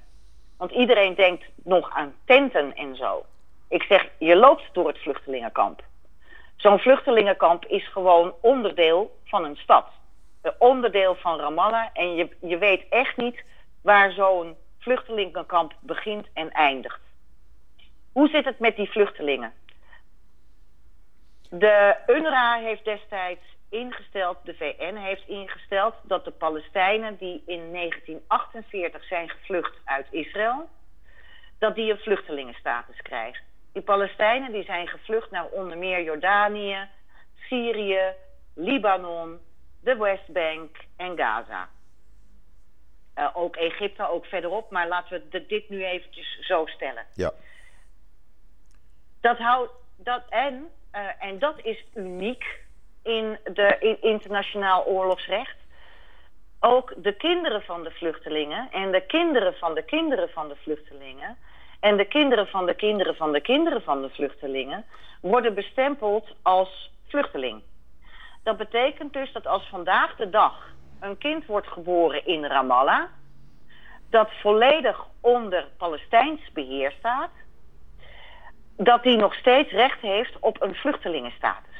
Want 0.62 0.74
iedereen 0.74 1.16
denkt 1.16 1.46
nog 1.64 1.90
aan 1.96 2.16
tenten 2.26 2.76
en 2.76 2.96
zo. 2.96 3.26
Ik 3.70 3.84
zeg: 3.84 4.10
Je 4.18 4.36
loopt 4.36 4.64
door 4.74 4.88
het 4.88 4.98
vluchtelingenkamp. 4.98 5.84
Zo'n 6.56 6.80
vluchtelingenkamp 6.80 7.66
is 7.66 7.88
gewoon 7.88 8.34
onderdeel 8.42 9.20
van 9.26 9.44
een 9.46 9.56
stad. 9.56 9.88
Een 10.42 10.54
onderdeel 10.58 11.16
van 11.16 11.40
Ramallah. 11.40 11.88
En 11.94 12.16
je, 12.16 12.30
je 12.42 12.58
weet 12.58 12.86
echt 12.90 13.18
niet 13.18 13.44
waar 13.82 14.12
zo'n 14.12 14.56
vluchtelingenkamp 14.80 15.74
begint 15.80 16.28
en 16.34 16.52
eindigt. 16.52 17.02
Hoe 18.12 18.28
zit 18.28 18.46
het 18.46 18.60
met 18.60 18.76
die 18.76 18.92
vluchtelingen? 18.92 19.54
De 21.50 21.96
UNRWA 22.08 22.56
heeft 22.56 22.86
destijds 22.86 23.44
ingesteld, 23.72 24.38
de 24.44 24.54
VN 24.54 24.96
heeft 24.96 25.28
ingesteld, 25.28 25.96
dat 26.04 26.26
de 26.26 26.32
Palestijnen 26.32 27.18
die 27.18 27.44
in 27.46 27.74
1948 27.74 29.04
zijn 29.04 29.30
gevlucht 29.30 29.78
uit 29.86 30.08
Israël, 30.10 30.70
dat 31.60 31.76
die 31.76 31.92
een 31.92 31.98
vluchtelingenstatus 31.98 33.02
krijgen. 33.02 33.44
Die 33.74 33.82
Palestijnen 33.82 34.52
die 34.52 34.64
zijn 34.64 34.88
gevlucht 34.88 35.32
naar 35.32 35.46
onder 35.46 35.78
meer 35.78 36.04
Jordanië, 36.04 36.88
Syrië, 37.36 38.14
Libanon, 38.56 39.40
de 39.84 39.98
Westbank 39.98 40.78
en 40.98 41.18
Gaza. 41.18 41.70
Uh, 43.16 43.30
ook 43.34 43.56
Egypte, 43.56 44.10
ook 44.10 44.26
verderop, 44.26 44.72
maar 44.72 44.88
laten 44.88 45.24
we 45.32 45.46
dit 45.46 45.70
nu 45.70 45.86
eventjes 45.86 46.40
zo 46.40 46.66
stellen. 46.66 47.06
Ja. 47.14 47.32
Dat 49.22 49.38
houdt 49.38 49.72
dat 49.98 50.24
en, 50.30 50.70
uh, 50.96 51.08
en 51.20 51.40
dat 51.40 51.60
is 51.64 51.86
uniek 51.94 52.60
in 53.04 53.38
de 53.54 53.78
in 53.80 54.02
internationaal 54.02 54.86
oorlogsrecht. 54.86 55.56
Ook 56.60 56.94
de 56.98 57.14
kinderen 57.14 57.62
van 57.62 57.84
de 57.84 57.92
vluchtelingen 57.92 58.68
en 58.72 58.92
de 58.92 59.06
kinderen 59.06 59.54
van 59.54 59.74
de 59.74 59.84
kinderen 59.84 60.30
van 60.30 60.48
de 60.48 60.56
vluchtelingen 60.56 61.38
en 61.80 61.98
de 61.98 62.06
kinderen 62.06 62.48
van 62.48 62.66
de 62.66 62.74
kinderen 62.74 63.16
van 63.16 63.32
de 63.32 63.42
kinderen 63.42 63.82
van 63.82 64.02
de 64.02 64.10
vluchtelingen 64.10 64.86
worden 65.22 65.54
bestempeld 65.54 66.36
als 66.42 66.92
vluchteling. 67.08 67.62
Dat 68.44 68.58
betekent 68.58 69.14
dus 69.14 69.32
dat 69.32 69.48
als 69.48 69.68
vandaag 69.70 70.16
de 70.16 70.30
dag 70.30 70.70
een 71.00 71.18
kind 71.18 71.46
wordt 71.46 71.68
geboren 71.68 72.26
in 72.26 72.46
Ramallah, 72.46 73.04
dat 74.10 74.30
volledig 74.42 75.06
onder 75.22 75.68
Palestijns 75.78 76.52
beheer 76.54 76.94
staat, 77.00 77.32
dat 78.78 79.04
die 79.04 79.18
nog 79.18 79.34
steeds 79.34 79.72
recht 79.72 80.02
heeft 80.02 80.40
op 80.40 80.62
een 80.62 80.76
vluchtelingenstatus. 80.76 81.71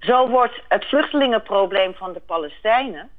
Zo 0.00 0.28
wordt 0.28 0.62
het 0.68 0.84
vluchtelingenprobleem 0.84 1.94
van 1.94 2.12
de 2.12 2.20
Palestijnen 2.20 3.10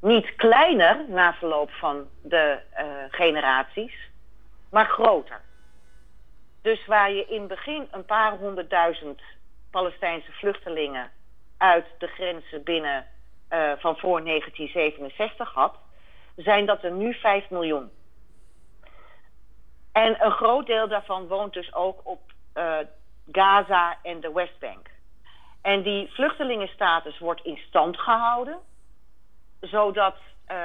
niet 0.00 0.34
kleiner 0.34 1.04
na 1.08 1.34
verloop 1.34 1.70
van 1.70 2.08
de 2.22 2.58
uh, 2.78 2.86
generaties, 3.10 3.94
maar 4.70 4.86
groter. 4.86 5.40
Dus 6.62 6.86
waar 6.86 7.12
je 7.12 7.26
in 7.26 7.38
het 7.38 7.48
begin 7.48 7.88
een 7.90 8.04
paar 8.04 8.32
honderdduizend 8.32 9.20
Palestijnse 9.70 10.32
vluchtelingen 10.32 11.10
uit 11.56 11.86
de 11.98 12.06
grenzen 12.06 12.62
binnen 12.62 13.06
uh, 13.50 13.72
van 13.78 13.98
voor 13.98 14.24
1967 14.24 15.52
had, 15.52 15.74
zijn 16.36 16.66
dat 16.66 16.82
er 16.84 16.92
nu 16.92 17.14
5 17.14 17.50
miljoen. 17.50 17.90
En 19.92 20.24
een 20.24 20.30
groot 20.30 20.66
deel 20.66 20.88
daarvan 20.88 21.26
woont 21.26 21.52
dus 21.52 21.74
ook 21.74 22.00
op 22.02 22.20
uh, 22.54 22.76
Gaza 23.32 23.98
en 24.02 24.20
de 24.20 24.32
Westbank. 24.32 24.88
En 25.66 25.82
die 25.82 26.08
vluchtelingenstatus 26.12 27.18
wordt 27.18 27.44
in 27.44 27.56
stand 27.56 27.98
gehouden, 27.98 28.58
zodat 29.60 30.16
uh, 30.48 30.56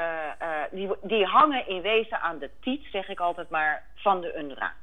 uh, 0.42 0.62
die, 0.72 0.90
die 1.02 1.26
hangen 1.26 1.68
in 1.68 1.82
wezen 1.82 2.22
aan 2.22 2.40
de 2.40 2.50
tiet, 2.60 2.88
zeg 2.92 3.10
ik 3.10 3.20
altijd 3.20 3.50
maar, 3.50 3.84
van 3.96 4.22
de 4.22 4.34
UNRWA. 4.38 4.74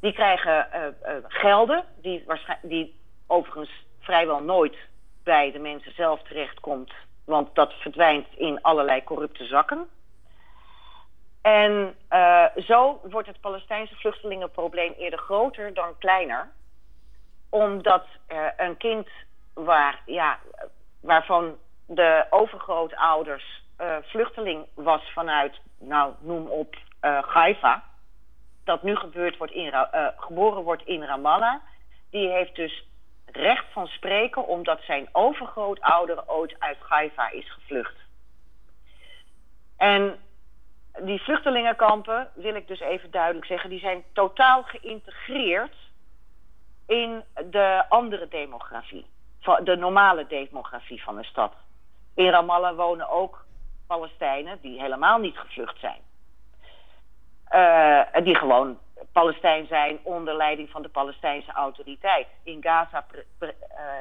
Die 0.00 0.12
krijgen 0.12 0.66
gelden, 1.28 1.84
die, 2.00 2.24
die 2.62 2.94
overigens 3.26 3.70
vrijwel 4.00 4.42
nooit 4.42 4.76
bij 5.24 5.52
de 5.52 5.58
mensen 5.58 5.94
zelf 5.94 6.22
terechtkomt, 6.22 6.92
want 7.24 7.54
dat 7.54 7.72
verdwijnt 7.72 8.26
in 8.36 8.62
allerlei 8.62 9.04
corrupte 9.04 9.44
zakken. 9.44 9.88
En 11.42 11.94
zo 12.66 13.00
wordt 13.02 13.28
het 13.28 13.40
Palestijnse 13.40 13.96
vluchtelingenprobleem 13.96 14.92
eerder 14.92 15.18
groter 15.18 15.74
dan 15.74 15.98
kleiner. 15.98 16.48
Omdat 17.50 18.04
uh, 18.28 18.46
een 18.56 18.76
kind 18.76 19.08
waar, 19.54 20.02
ja, 20.06 20.38
waarvan 21.00 21.56
de 21.86 22.26
overgrootouders 22.30 23.62
uh, 23.80 23.96
vluchteling 24.02 24.66
was 24.74 25.12
vanuit, 25.12 25.60
nou 25.78 26.14
noem 26.20 26.46
op, 26.46 26.76
Haifa. 27.20 27.84
Dat 28.64 28.82
nu 28.82 28.96
gebeurd 28.96 29.36
wordt 29.36 29.52
in, 29.52 29.72
geboren 30.16 30.62
wordt 30.62 30.82
in 30.82 31.02
Ramallah. 31.02 31.54
Die 32.10 32.28
heeft 32.28 32.54
dus 32.54 32.84
recht 33.32 33.64
van 33.72 33.86
spreken 33.86 34.46
omdat 34.46 34.80
zijn 34.82 35.08
overgrootouder 35.12 36.28
ooit 36.28 36.56
uit 36.58 36.78
Haifa 36.78 37.30
is 37.30 37.52
gevlucht. 37.52 37.94
En 39.76 40.18
die 40.98 41.22
vluchtelingenkampen, 41.22 42.30
wil 42.34 42.54
ik 42.54 42.68
dus 42.68 42.80
even 42.80 43.10
duidelijk 43.10 43.46
zeggen, 43.46 43.70
die 43.70 43.78
zijn 43.78 44.04
totaal 44.12 44.62
geïntegreerd 44.62 45.74
in 46.90 47.24
de 47.50 47.84
andere 47.88 48.28
demografie. 48.28 49.06
De 49.62 49.76
normale 49.76 50.26
demografie 50.26 51.02
van 51.02 51.16
de 51.16 51.24
stad. 51.24 51.52
In 52.14 52.30
Ramallah 52.30 52.76
wonen 52.76 53.08
ook 53.08 53.44
Palestijnen 53.86 54.58
die 54.60 54.80
helemaal 54.80 55.18
niet 55.18 55.38
gevlucht 55.38 55.78
zijn. 55.78 56.00
Uh, 57.50 58.24
die 58.24 58.34
gewoon 58.34 58.78
Palestijn 59.12 59.66
zijn 59.66 59.98
onder 60.02 60.34
leiding 60.34 60.70
van 60.70 60.82
de 60.82 60.88
Palestijnse 60.88 61.52
autoriteit. 61.52 62.26
In 62.42 62.62
Gaza 62.62 63.06
uh, 63.40 63.48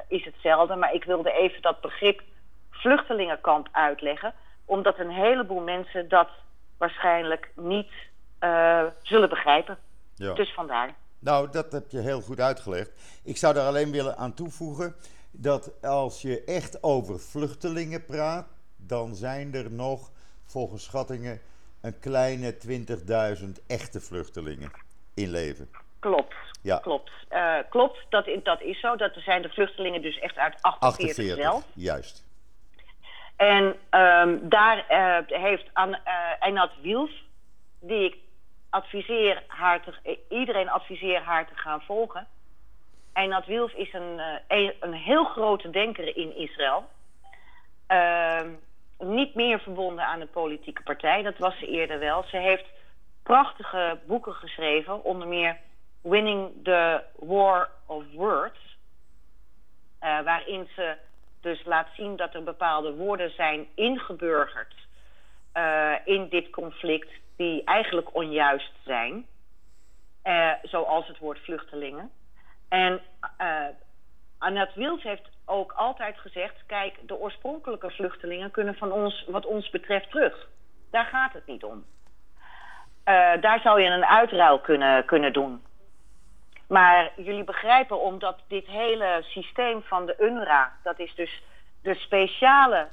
is 0.07 0.25
hetzelfde, 0.25 0.75
maar 0.75 0.93
ik 0.93 1.03
wilde 1.03 1.31
even 1.31 1.61
dat 1.61 1.81
begrip 1.81 2.21
vluchtelingenkamp 2.69 3.67
uitleggen, 3.71 4.33
omdat 4.65 4.99
een 4.99 5.11
heleboel 5.11 5.61
mensen 5.61 6.09
dat 6.09 6.29
waarschijnlijk 6.77 7.51
niet 7.55 7.91
uh, 8.39 8.83
zullen 9.01 9.29
begrijpen. 9.29 9.77
Ja. 10.15 10.33
Dus 10.33 10.53
vandaar. 10.53 10.93
Nou, 11.19 11.49
dat 11.51 11.71
heb 11.71 11.91
je 11.91 11.99
heel 11.99 12.21
goed 12.21 12.39
uitgelegd. 12.39 12.91
Ik 13.23 13.37
zou 13.37 13.53
daar 13.53 13.67
alleen 13.67 13.91
willen 13.91 14.17
aan 14.17 14.33
toevoegen 14.33 14.95
dat 15.31 15.83
als 15.83 16.21
je 16.21 16.43
echt 16.43 16.83
over 16.83 17.19
vluchtelingen 17.19 18.05
praat, 18.05 18.47
dan 18.77 19.15
zijn 19.15 19.53
er 19.53 19.71
nog 19.71 20.11
volgens 20.45 20.83
schattingen 20.83 21.41
een 21.81 21.99
kleine 21.99 22.57
20.000 22.67 23.65
echte 23.67 24.01
vluchtelingen 24.01 24.71
in 25.13 25.29
leven. 25.29 25.69
Klopt. 25.99 26.35
Ja. 26.61 26.77
Klopt. 26.77 27.11
Eh, 27.27 27.57
klopt, 27.69 28.05
dat, 28.09 28.29
dat 28.43 28.61
is 28.61 28.79
zo. 28.79 28.95
Dat 28.95 29.11
zijn 29.15 29.41
de 29.41 29.49
vluchtelingen 29.49 30.01
dus 30.01 30.19
echt 30.19 30.37
uit 30.37 30.55
48, 30.61 31.07
48, 31.07 31.43
zelf. 31.43 31.65
juist. 31.73 32.27
En 33.35 33.75
ehm, 33.89 34.37
daar 34.41 34.87
eh, 34.87 35.41
heeft 35.41 35.69
An, 35.73 35.93
eh 35.93 36.13
Einat 36.39 36.71
Wiels, 36.81 37.25
die 37.79 38.03
ik 38.03 38.15
adviseer 38.69 39.43
haar 39.47 39.83
te, 39.83 40.19
iedereen 40.29 40.69
adviseer 40.69 41.21
haar 41.21 41.47
te 41.47 41.55
gaan 41.55 41.81
volgen. 41.81 42.27
Einat 43.13 43.45
Wiels 43.45 43.73
is 43.73 43.93
een, 43.93 44.19
eh, 44.19 44.35
een, 44.47 44.73
een 44.79 44.93
heel 44.93 45.23
grote 45.23 45.69
denker 45.69 46.17
in 46.17 46.35
Israël. 46.35 46.89
Ehm, 47.87 48.49
niet 48.99 49.35
meer 49.35 49.59
verbonden 49.59 50.05
aan 50.05 50.21
een 50.21 50.29
politieke 50.29 50.83
partij, 50.83 51.21
dat 51.21 51.37
was 51.37 51.57
ze 51.57 51.67
eerder 51.67 51.99
wel. 51.99 52.23
Ze 52.23 52.37
heeft 52.37 52.65
prachtige 53.23 53.99
boeken 54.05 54.33
geschreven, 54.33 55.03
onder 55.03 55.27
meer 55.27 55.57
Winning 56.01 56.51
the 56.63 57.03
War 57.15 57.69
of 57.85 58.03
Words. 58.13 58.67
eh, 59.99 60.21
waarin 60.21 60.69
ze 60.75 60.95
dus 61.41 61.65
laat 61.65 61.87
zien 61.95 62.15
dat 62.15 62.33
er 62.33 62.43
bepaalde 62.43 62.93
woorden 62.93 63.31
zijn 63.31 63.67
ingeburgerd 63.75 64.73
eh, 65.51 65.93
in 66.05 66.29
dit 66.29 66.49
conflict 66.49 67.09
die 67.39 67.63
eigenlijk 67.63 68.15
onjuist 68.15 68.71
zijn. 68.83 69.25
Eh, 70.21 70.51
zoals 70.61 71.07
het 71.07 71.17
woord 71.17 71.39
vluchtelingen. 71.39 72.11
En 72.69 73.01
eh 73.37 73.65
Annette 74.37 74.79
Wils 74.79 75.03
heeft 75.03 75.29
ook 75.45 75.71
altijd 75.71 76.17
gezegd: 76.17 76.65
kijk, 76.67 77.07
de 77.07 77.19
oorspronkelijke 77.19 77.91
vluchtelingen 77.91 78.51
kunnen 78.51 78.75
van 78.75 78.91
ons, 78.91 79.25
wat 79.27 79.45
ons 79.45 79.69
betreft, 79.69 80.09
terug. 80.09 80.47
Daar 80.91 81.05
gaat 81.05 81.33
het 81.33 81.45
niet 81.45 81.63
om. 81.63 81.85
Eh, 83.03 83.41
daar 83.41 83.59
zou 83.59 83.81
je 83.81 83.89
een 83.89 84.05
uitruil 84.05 84.59
kunnen, 84.59 85.05
kunnen 85.05 85.33
doen. 85.33 85.63
Maar 86.67 87.11
jullie 87.15 87.43
begrijpen, 87.43 88.01
omdat 88.01 88.39
dit 88.47 88.67
hele 88.67 89.19
systeem 89.21 89.81
van 89.81 90.05
de 90.05 90.15
UNRWA, 90.19 90.71
dat 90.83 90.99
is 90.99 91.15
dus 91.15 91.43
de 91.81 91.95
speciale 91.95 92.87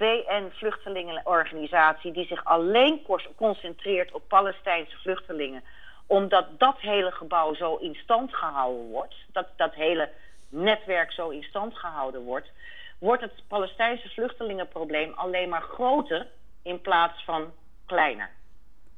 VN-vluchtelingenorganisatie 0.00 2.12
die 2.12 2.26
zich 2.26 2.44
alleen 2.44 3.02
concentreert 3.36 4.12
op 4.12 4.22
Palestijnse 4.28 4.96
vluchtelingen, 4.96 5.62
omdat 6.06 6.46
dat 6.58 6.76
hele 6.78 7.10
gebouw 7.10 7.54
zo 7.54 7.76
in 7.76 7.94
stand 7.94 8.34
gehouden 8.34 8.88
wordt, 8.90 9.14
dat 9.32 9.46
dat 9.56 9.74
hele 9.74 10.10
netwerk 10.48 11.12
zo 11.12 11.28
in 11.28 11.42
stand 11.42 11.78
gehouden 11.78 12.22
wordt, 12.22 12.50
wordt 12.98 13.22
het 13.22 13.42
Palestijnse 13.48 14.08
vluchtelingenprobleem 14.08 15.12
alleen 15.12 15.48
maar 15.48 15.62
groter 15.62 16.26
in 16.62 16.80
plaats 16.80 17.24
van 17.24 17.52
kleiner. 17.86 18.30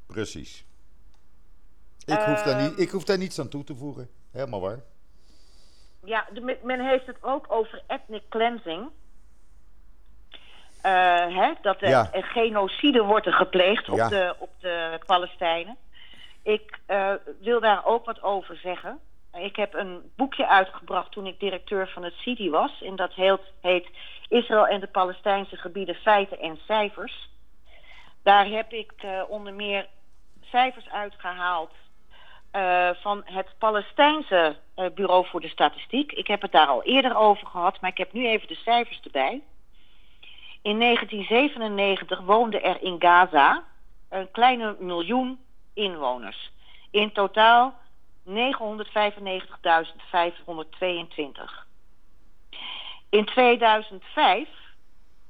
Precies. 0.07 0.65
Ik 2.07 2.19
hoef, 2.19 2.43
daar 2.43 2.63
niet, 2.63 2.79
ik 2.79 2.91
hoef 2.91 3.05
daar 3.05 3.19
niets 3.19 3.39
aan 3.41 3.49
toe 3.49 3.65
te 3.65 3.75
voegen. 3.75 4.09
Helemaal 4.33 4.61
waar. 4.61 4.79
Ja, 6.05 6.27
de- 6.33 6.59
men 6.63 6.89
heeft 6.89 7.07
het 7.07 7.17
ook 7.23 7.45
over 7.49 7.83
ethnic 7.87 8.23
cleansing. 8.29 8.91
Eh, 10.83 11.37
hè, 11.37 11.53
dat 11.63 11.83
er 11.83 11.89
Ja. 11.89 12.09
genocide 12.13 13.03
wordt 13.03 13.27
er 13.27 13.33
gepleegd 13.33 13.89
op, 13.89 13.97
Ja. 13.97 14.09
de, 14.09 14.35
op 14.39 14.51
de 14.61 14.99
Palestijnen. 15.07 15.77
Ik 16.43 16.79
eh, 16.87 17.13
wil 17.41 17.61
daar 17.61 17.85
ook 17.85 18.05
wat 18.05 18.23
over 18.23 18.57
zeggen. 18.57 18.99
Ik 19.33 19.57
heb 19.57 19.75
een 19.75 20.13
boekje 20.17 20.49
uitgebracht 20.49 21.13
toen 21.13 21.27
ik 21.27 21.41
directeur 21.41 21.89
van 21.89 22.03
het 22.05 22.15
CIDI 22.15 22.51
was. 22.51 22.83
En 22.83 22.97
dat 22.97 23.13
heet, 23.15 23.41
heet 23.61 23.87
Israël 24.29 24.67
en 24.67 24.81
de 24.81 24.87
Palestijnse 24.87 25.57
gebieden, 25.57 25.95
feiten 25.95 26.39
en 26.41 26.59
cijfers. 26.67 27.29
Daar 28.23 28.47
heb 28.47 28.73
ik 28.73 28.93
eh, 28.97 29.23
onder 29.29 29.55
meer 29.55 29.87
cijfers 30.41 30.89
uitgehaald 30.91 31.71
eh, 32.51 32.91
van 33.01 33.23
het 33.25 33.47
Palestijnse 33.59 34.57
Bureau 34.95 35.27
voor 35.27 35.41
de 35.41 35.49
Statistiek. 35.49 36.13
Ik 36.13 36.27
heb 36.27 36.43
het 36.43 36.53
daar 36.53 36.67
al 36.67 36.83
eerder 36.83 37.17
over 37.17 37.47
gehad, 37.47 37.81
maar 37.81 37.91
ik 37.91 37.99
heb 37.99 38.13
nu 38.13 38.27
even 38.27 38.49
de 38.49 38.55
cijfers 38.55 39.01
erbij. 39.01 39.43
In 40.63 40.79
1997 40.79 42.21
woonden 42.21 42.63
er 42.63 42.83
in 42.83 42.97
Gaza 42.99 43.65
een 44.09 44.31
kleine 44.31 44.77
miljoen 44.79 45.41
inwoners. 45.75 46.51
In 46.91 47.13
totaal 47.13 47.75
995.522. 48.29 48.33
In 53.09 53.25
2005, 53.25 54.49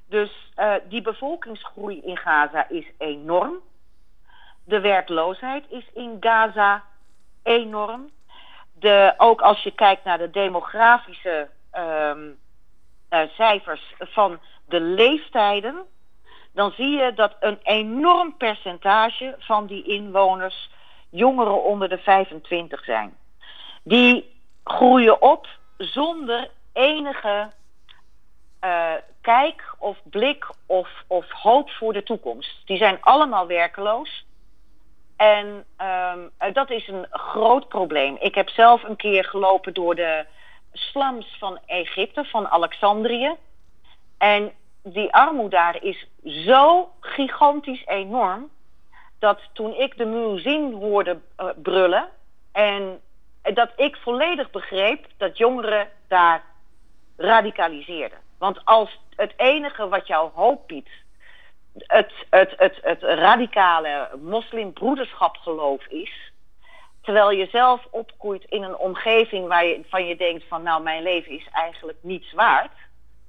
Dus 0.08 0.50
eh, 0.54 0.74
die 0.88 1.02
bevolkingsgroei 1.02 2.00
in 2.00 2.16
Gaza 2.16 2.68
is 2.68 2.86
enorm. 2.98 3.54
De 4.64 4.80
werkloosheid 4.80 5.64
is 5.68 5.90
in 5.94 6.16
Gaza 6.20 6.84
enorm. 7.42 8.10
De, 8.72 9.14
ook 9.16 9.40
als 9.40 9.62
je 9.62 9.70
kijkt 9.70 10.04
naar 10.04 10.18
de 10.18 10.30
demografische 10.30 11.48
ehm, 11.70 12.28
eh, 13.08 13.20
cijfers 13.28 13.94
van 13.98 14.38
de 14.68 14.80
leeftijden, 14.80 15.86
dan 16.52 16.70
zie 16.70 16.90
je 16.90 17.12
dat 17.14 17.36
een 17.40 17.58
enorm 17.62 18.36
percentage 18.36 19.34
van 19.38 19.66
die 19.66 19.84
inwoners 19.84 20.70
jongeren 21.10 21.64
onder 21.64 21.88
de 21.88 21.98
25 21.98 22.84
zijn. 22.84 23.16
Die 23.82 24.38
groeien 24.64 25.22
op 25.22 25.46
zonder 25.76 26.50
enige 26.72 27.50
eh, 28.60 28.92
kijk 29.20 29.74
of 29.78 29.98
blik 30.04 30.46
of, 30.66 30.88
of 31.06 31.30
hoop 31.30 31.70
voor 31.70 31.92
de 31.92 32.02
toekomst. 32.02 32.66
Die 32.66 32.76
zijn 32.76 32.98
allemaal 33.00 33.46
werkeloos. 33.46 34.26
En 35.16 35.64
ehm, 35.76 36.18
eh, 36.38 36.54
dat 36.54 36.70
is 36.70 36.88
een 36.88 37.06
groot 37.10 37.68
probleem. 37.68 38.16
Ik 38.20 38.34
heb 38.34 38.48
zelf 38.48 38.82
een 38.82 38.96
keer 38.96 39.24
gelopen 39.24 39.74
door 39.74 39.94
de 39.94 40.26
slums 40.72 41.36
van 41.38 41.58
Egypte, 41.66 42.24
van 42.24 42.48
Alexandrië. 42.48 43.34
En 44.18 44.52
die 44.82 45.14
armoede 45.14 45.56
daar 45.56 45.82
is 45.82 46.06
zo 46.24 46.90
gigantisch 47.00 47.86
enorm. 47.86 48.50
Dat 49.20 49.40
toen 49.52 49.74
ik 49.74 49.96
de 49.96 50.04
muezin 50.04 50.72
hoorde 50.72 51.18
eh, 51.36 51.46
brullen. 51.62 52.08
En 52.52 53.00
dat 53.42 53.70
ik 53.76 53.96
volledig 53.96 54.50
begreep 54.50 55.06
dat 55.16 55.38
jongeren 55.38 55.88
daar 56.08 56.44
radicaliseerden. 57.16 58.18
Want 58.38 58.64
als 58.64 59.00
het 59.16 59.32
enige 59.36 59.88
wat 59.88 60.06
jou 60.06 60.30
hoop 60.34 60.68
biedt, 60.68 60.90
het, 61.78 62.12
het, 62.30 62.54
het, 62.56 62.78
het 62.82 63.02
radicale 63.02 64.10
moslimbroederschapgeloof 64.20 65.86
is, 65.86 66.32
terwijl 67.02 67.30
je 67.30 67.46
zelf 67.46 67.86
opgroeit 67.90 68.44
in 68.44 68.62
een 68.62 68.76
omgeving 68.76 69.48
waar 69.48 69.64
je, 69.64 69.84
van 69.88 70.06
je 70.06 70.16
denkt 70.16 70.44
van 70.48 70.62
nou 70.62 70.82
mijn 70.82 71.02
leven 71.02 71.32
is 71.32 71.48
eigenlijk 71.52 71.98
niets 72.02 72.32
waard, 72.32 72.72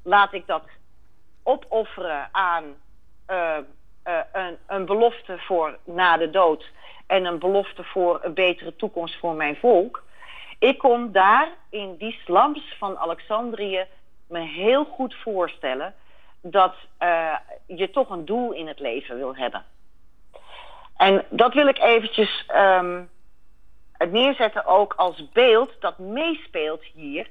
laat 0.04 0.34
ik 0.34 0.48
dat 0.48 0.64
opofferen 1.44 2.30
aan 2.32 2.64
eh, 3.26 3.58
eh, 4.04 4.20
een, 4.32 4.58
een 4.68 4.86
belofte 4.86 5.38
voor 5.38 5.78
na 5.84 6.18
de 6.18 6.30
dood 6.30 6.72
en 7.08 7.26
een 7.26 7.40
belofte 7.40 7.84
voor 7.84 8.20
een 8.24 8.34
betere 8.34 8.76
toekomst 8.76 9.20
voor 9.20 9.34
mijn 9.34 9.56
volk. 9.56 10.04
Ik 10.60 10.78
kon 10.78 11.12
daar 11.12 11.50
in 11.70 11.96
die 11.98 12.20
slums 12.26 12.76
van 12.78 12.98
Alexandrië 12.98 13.86
me 14.28 14.40
heel 14.40 14.86
goed 14.86 15.16
voorstellen 15.16 15.94
dat 16.42 16.76
eh, 16.98 17.36
je 17.66 17.90
toch 17.90 18.10
een 18.10 18.26
doel 18.26 18.52
in 18.52 18.68
het 18.68 18.80
leven 18.80 19.18
wil 19.18 19.36
hebben. 19.36 19.66
En 20.98 21.26
dat 21.30 21.54
wil 21.54 21.68
ik 21.68 21.80
eventjes 21.80 22.44
ehm, 22.48 23.04
neerzetten 24.10 24.66
ook 24.66 24.94
als 24.94 25.32
beeld 25.34 25.72
dat 25.80 26.00
meespeelt 26.00 26.84
hier 26.84 27.28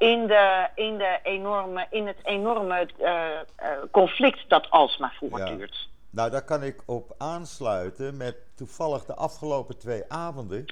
in, 0.00 0.26
de, 0.26 0.68
in, 0.74 0.98
de 0.98 1.18
enorme, 1.22 1.86
in 1.90 2.06
het 2.06 2.18
enorme 2.22 2.88
eh, 2.98 3.40
eh, 3.40 3.44
conflict 3.90 4.48
dat 4.48 4.70
alsmaar 4.70 5.16
voortduurt. 5.18 5.88
Nou, 6.10 6.30
daar 6.30 6.44
kan 6.44 6.62
ik 6.62 6.82
op 6.86 7.14
aansluiten 7.18 8.16
met 8.16 8.36
toevallig 8.54 9.04
de 9.04 9.14
afgelopen 9.14 9.78
twee 9.78 10.02
avonden 10.08 10.64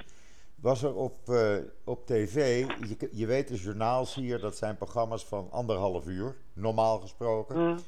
was 0.61 0.83
er 0.83 0.95
op, 0.95 1.17
uh, 1.29 1.55
op 1.83 2.05
tv, 2.05 2.65
je, 2.87 3.09
je 3.11 3.25
weet 3.25 3.47
de 3.47 3.55
journaals 3.55 4.15
hier, 4.15 4.39
dat 4.39 4.57
zijn 4.57 4.77
programma's 4.77 5.25
van 5.25 5.51
anderhalf 5.51 6.05
uur, 6.07 6.35
normaal 6.53 6.99
gesproken. 6.99 7.67
Mm. 7.67 7.79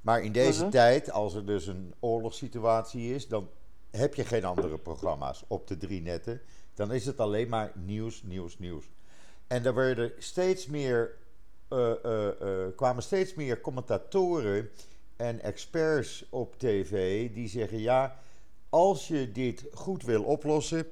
Maar 0.00 0.22
in 0.22 0.32
deze 0.32 0.62
mhm. 0.62 0.70
tijd, 0.70 1.10
als 1.10 1.34
er 1.34 1.46
dus 1.46 1.66
een 1.66 1.94
oorlogssituatie 2.00 3.14
is, 3.14 3.28
dan 3.28 3.48
heb 3.90 4.14
je 4.14 4.24
geen 4.24 4.44
andere 4.44 4.78
programma's 4.78 5.44
op 5.48 5.66
de 5.66 5.76
drie 5.76 6.02
netten. 6.02 6.40
Dan 6.74 6.92
is 6.92 7.06
het 7.06 7.20
alleen 7.20 7.48
maar 7.48 7.72
nieuws, 7.74 8.22
nieuws, 8.22 8.58
nieuws. 8.58 8.84
En 9.52 9.64
er 9.64 9.74
werden 9.74 10.12
steeds 10.18 10.66
meer, 10.66 11.14
uh, 11.70 11.92
uh, 12.06 12.28
kwamen 12.76 13.02
steeds 13.02 13.34
meer 13.34 13.60
commentatoren 13.60 14.70
en 15.16 15.42
experts 15.42 16.24
op 16.30 16.58
tv 16.58 17.30
die 17.32 17.48
zeggen: 17.48 17.78
ja, 17.78 18.16
als 18.68 19.08
je 19.08 19.32
dit 19.32 19.64
goed 19.72 20.04
wil 20.04 20.22
oplossen 20.22 20.86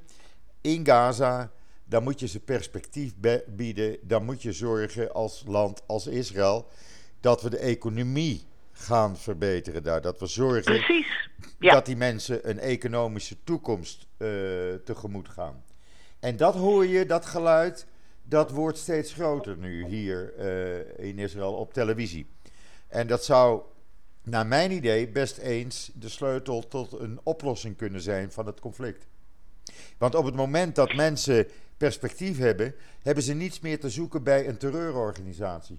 in 0.61 0.87
Gaza, 0.87 1.51
dan 1.85 2.03
moet 2.03 2.21
je 2.21 2.29
ze 2.29 2.41
perspectief 2.41 3.13
bieden. 3.47 3.99
Dan 4.03 4.25
moet 4.25 4.43
je 4.43 4.53
zorgen 4.53 5.13
als 5.13 5.45
land, 5.47 5.83
als 5.87 6.07
Israël, 6.07 6.67
dat 7.21 7.43
we 7.43 7.51
de 7.51 7.59
economie 7.59 8.47
gaan 8.73 9.17
verbeteren 9.17 9.83
daar. 9.83 10.01
Dat 10.01 10.21
we 10.21 10.27
zorgen 10.27 10.63
Precies. 10.63 11.29
dat 11.59 11.87
die 11.87 11.97
mensen 11.97 12.51
een 12.51 12.59
economische 12.59 13.37
toekomst 13.45 14.07
tegemoet 14.85 15.29
gaan. 15.29 15.65
En 16.19 16.37
dat 16.37 16.55
hoor 16.55 16.87
je, 16.87 17.07
dat 17.07 17.27
geluid, 17.27 17.87
dat 18.31 18.51
wordt 18.51 18.79
steeds 18.79 19.13
groter 19.13 19.57
nu 19.57 19.87
hier 19.87 20.33
uh, 20.39 21.09
in 21.09 21.19
Israël 21.19 21.55
op 21.55 21.73
televisie. 21.73 22.31
En 22.89 23.07
dat 23.07 23.25
zou, 23.25 23.63
naar 24.23 24.47
mijn 24.47 24.71
idee, 24.71 25.09
best 25.09 25.39
eens 25.39 25.91
de 25.95 26.09
sleutel 26.09 26.69
tot 26.69 27.01
een 27.01 27.21
oplossing 27.23 27.77
kunnen 27.77 28.01
zijn 28.01 28.33
van 28.33 28.47
het 28.47 28.61
conflict. 28.61 29.09
Want 29.99 30.15
op 30.15 30.25
het 30.25 30.35
moment 30.35 30.75
dat 30.75 30.95
mensen 30.95 31.49
perspectief 31.77 32.39
hebben, 32.39 32.75
hebben 33.03 33.23
ze 33.23 33.35
niets 33.35 33.61
meer 33.61 33.81
te 33.81 33.91
zoeken 33.91 34.23
bij 34.23 34.49
een 34.49 34.59
terreurorganisatie. 34.59 35.79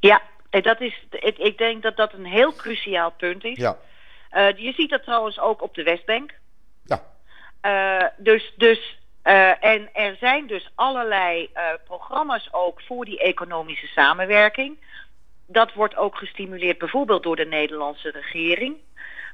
Ja, 0.00 0.22
dat 0.50 0.80
is, 0.80 1.06
ik, 1.10 1.38
ik 1.38 1.58
denk 1.58 1.82
dat 1.82 1.96
dat 1.96 2.12
een 2.12 2.26
heel 2.26 2.54
cruciaal 2.54 3.10
punt 3.10 3.44
is. 3.44 3.56
Ja. 3.56 3.78
Uh, 4.32 4.58
je 4.58 4.72
ziet 4.72 4.90
dat 4.90 5.02
trouwens 5.02 5.40
ook 5.40 5.62
op 5.62 5.74
de 5.74 5.82
Westbank. 5.82 6.34
Ja. 6.84 7.02
Uh, 7.62 8.08
dus, 8.16 8.54
dus, 8.56 8.98
uh, 9.24 9.64
en 9.64 9.88
er 9.94 10.16
zijn 10.16 10.46
dus 10.46 10.70
allerlei 10.74 11.50
programma's 11.84 12.48
ook 12.52 12.82
voor 12.82 13.04
die 13.04 13.20
economische 13.20 13.86
samenwerking. 13.86 14.76
Dat 15.46 15.72
wordt 15.72 15.96
ook 15.96 16.16
gestimuleerd 16.16 16.78
bijvoorbeeld 16.78 17.22
door 17.22 17.36
de 17.36 17.46
Nederlandse 17.46 18.10
regering. 18.10 18.76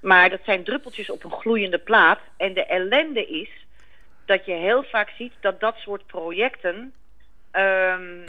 Maar 0.01 0.31
dat 0.31 0.41
zijn 0.45 0.65
druppeltjes 0.65 1.11
op 1.11 1.25
een 1.25 1.33
gloeiende 1.33 1.79
plaat. 1.79 2.21
En 2.37 2.55
de 2.55 2.65
ellende 2.65 3.27
is 3.27 3.51
dat 4.27 4.45
je 4.45 4.53
heel 4.53 4.83
vaak 4.83 5.09
ziet 5.09 5.33
dat 5.41 5.61
dat 5.61 5.77
soort 5.77 6.07
projecten. 6.07 6.95
Um, 7.53 8.25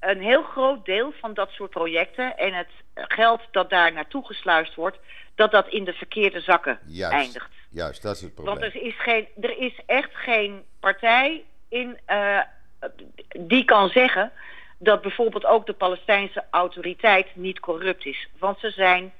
een 0.00 0.20
heel 0.20 0.42
groot 0.42 0.84
deel 0.84 1.12
van 1.20 1.34
dat 1.34 1.50
soort 1.50 1.70
projecten 1.70 2.36
en 2.36 2.52
het 2.52 2.68
geld 2.94 3.40
dat 3.50 3.70
daar 3.70 3.92
naartoe 3.92 4.26
gesluist 4.26 4.74
wordt, 4.74 4.98
dat 5.36 5.50
dat 5.50 5.68
in 5.68 5.84
de 5.84 5.92
verkeerde 5.92 6.40
zakken 6.40 6.78
eindigt. 7.00 7.48
Juist, 7.70 8.02
dat 8.02 8.16
is 8.16 8.22
het 8.22 8.34
probleem. 8.34 8.58
Want 8.58 8.74
er 8.74 8.82
is, 8.82 8.94
geen, 8.98 9.28
er 9.40 9.58
is 9.58 9.80
echt 9.86 10.10
geen 10.12 10.62
partij 10.80 11.44
in, 11.68 11.98
uh, 12.08 12.40
die 13.38 13.64
kan 13.64 13.88
zeggen 13.88 14.32
dat 14.78 15.02
bijvoorbeeld 15.02 15.44
ook 15.44 15.66
de 15.66 15.72
Palestijnse 15.72 16.44
autoriteit 16.50 17.26
niet 17.34 17.60
corrupt 17.60 18.06
is. 18.06 18.28
Want 18.38 18.58
ze 18.58 18.70
zijn 18.70 19.12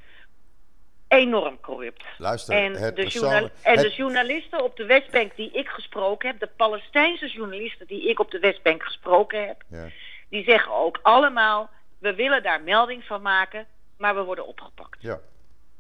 enorm 1.09 1.61
corrupt. 1.61 2.05
Luister, 2.19 2.55
en, 2.55 2.73
het 2.73 2.97
de, 2.97 3.51
en 3.63 3.77
de 3.77 3.95
journalisten 3.97 4.65
op 4.65 4.77
de 4.77 4.85
Westbank 4.85 5.37
die 5.37 5.51
ik 5.51 5.69
gesproken 5.69 6.29
heb, 6.29 6.41
de 6.41 6.51
Palestijnse 6.57 7.27
journalisten 7.27 7.87
die 7.87 8.09
ik 8.09 8.21
op 8.21 8.31
de 8.31 8.39
Westbank 8.39 8.83
gesproken 8.83 9.47
heb, 9.47 9.63
ja 9.69 9.89
die 10.29 10.45
zeggen 10.45 10.73
ook 10.73 10.99
allemaal: 11.03 11.71
we 11.99 12.15
willen 12.15 12.43
daar 12.43 12.63
melding 12.63 13.05
van 13.05 13.23
maken, 13.23 13.67
maar 13.97 14.15
we 14.15 14.23
worden 14.23 14.47
opgepakt. 14.47 15.03
Ja. 15.03 15.19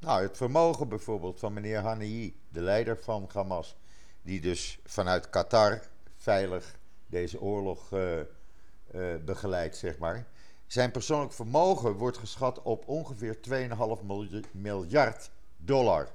Nou, 0.06 0.22
het 0.22 0.36
vermogen 0.36 0.88
bijvoorbeeld 0.88 1.40
van 1.40 1.52
meneer 1.52 1.78
Hanei, 1.78 2.36
de 2.48 2.60
leider 2.60 2.98
van 2.98 3.28
Hamas, 3.32 3.76
die 4.22 4.40
dus 4.40 4.78
vanuit 4.84 5.30
Qatar 5.30 5.80
veilig 6.16 6.76
deze 7.06 7.40
oorlog 7.40 7.92
uh, 7.92 8.00
uh, 8.18 9.14
begeleidt, 9.24 9.76
zeg 9.76 9.98
maar. 9.98 10.26
Zijn 10.66 10.90
persoonlijk 10.90 11.32
vermogen 11.32 11.92
wordt 11.92 12.18
geschat 12.18 12.62
op 12.62 12.88
ongeveer 12.88 13.36
2,5 13.50 14.50
miljard 14.52 15.30
dollar. 15.56 16.08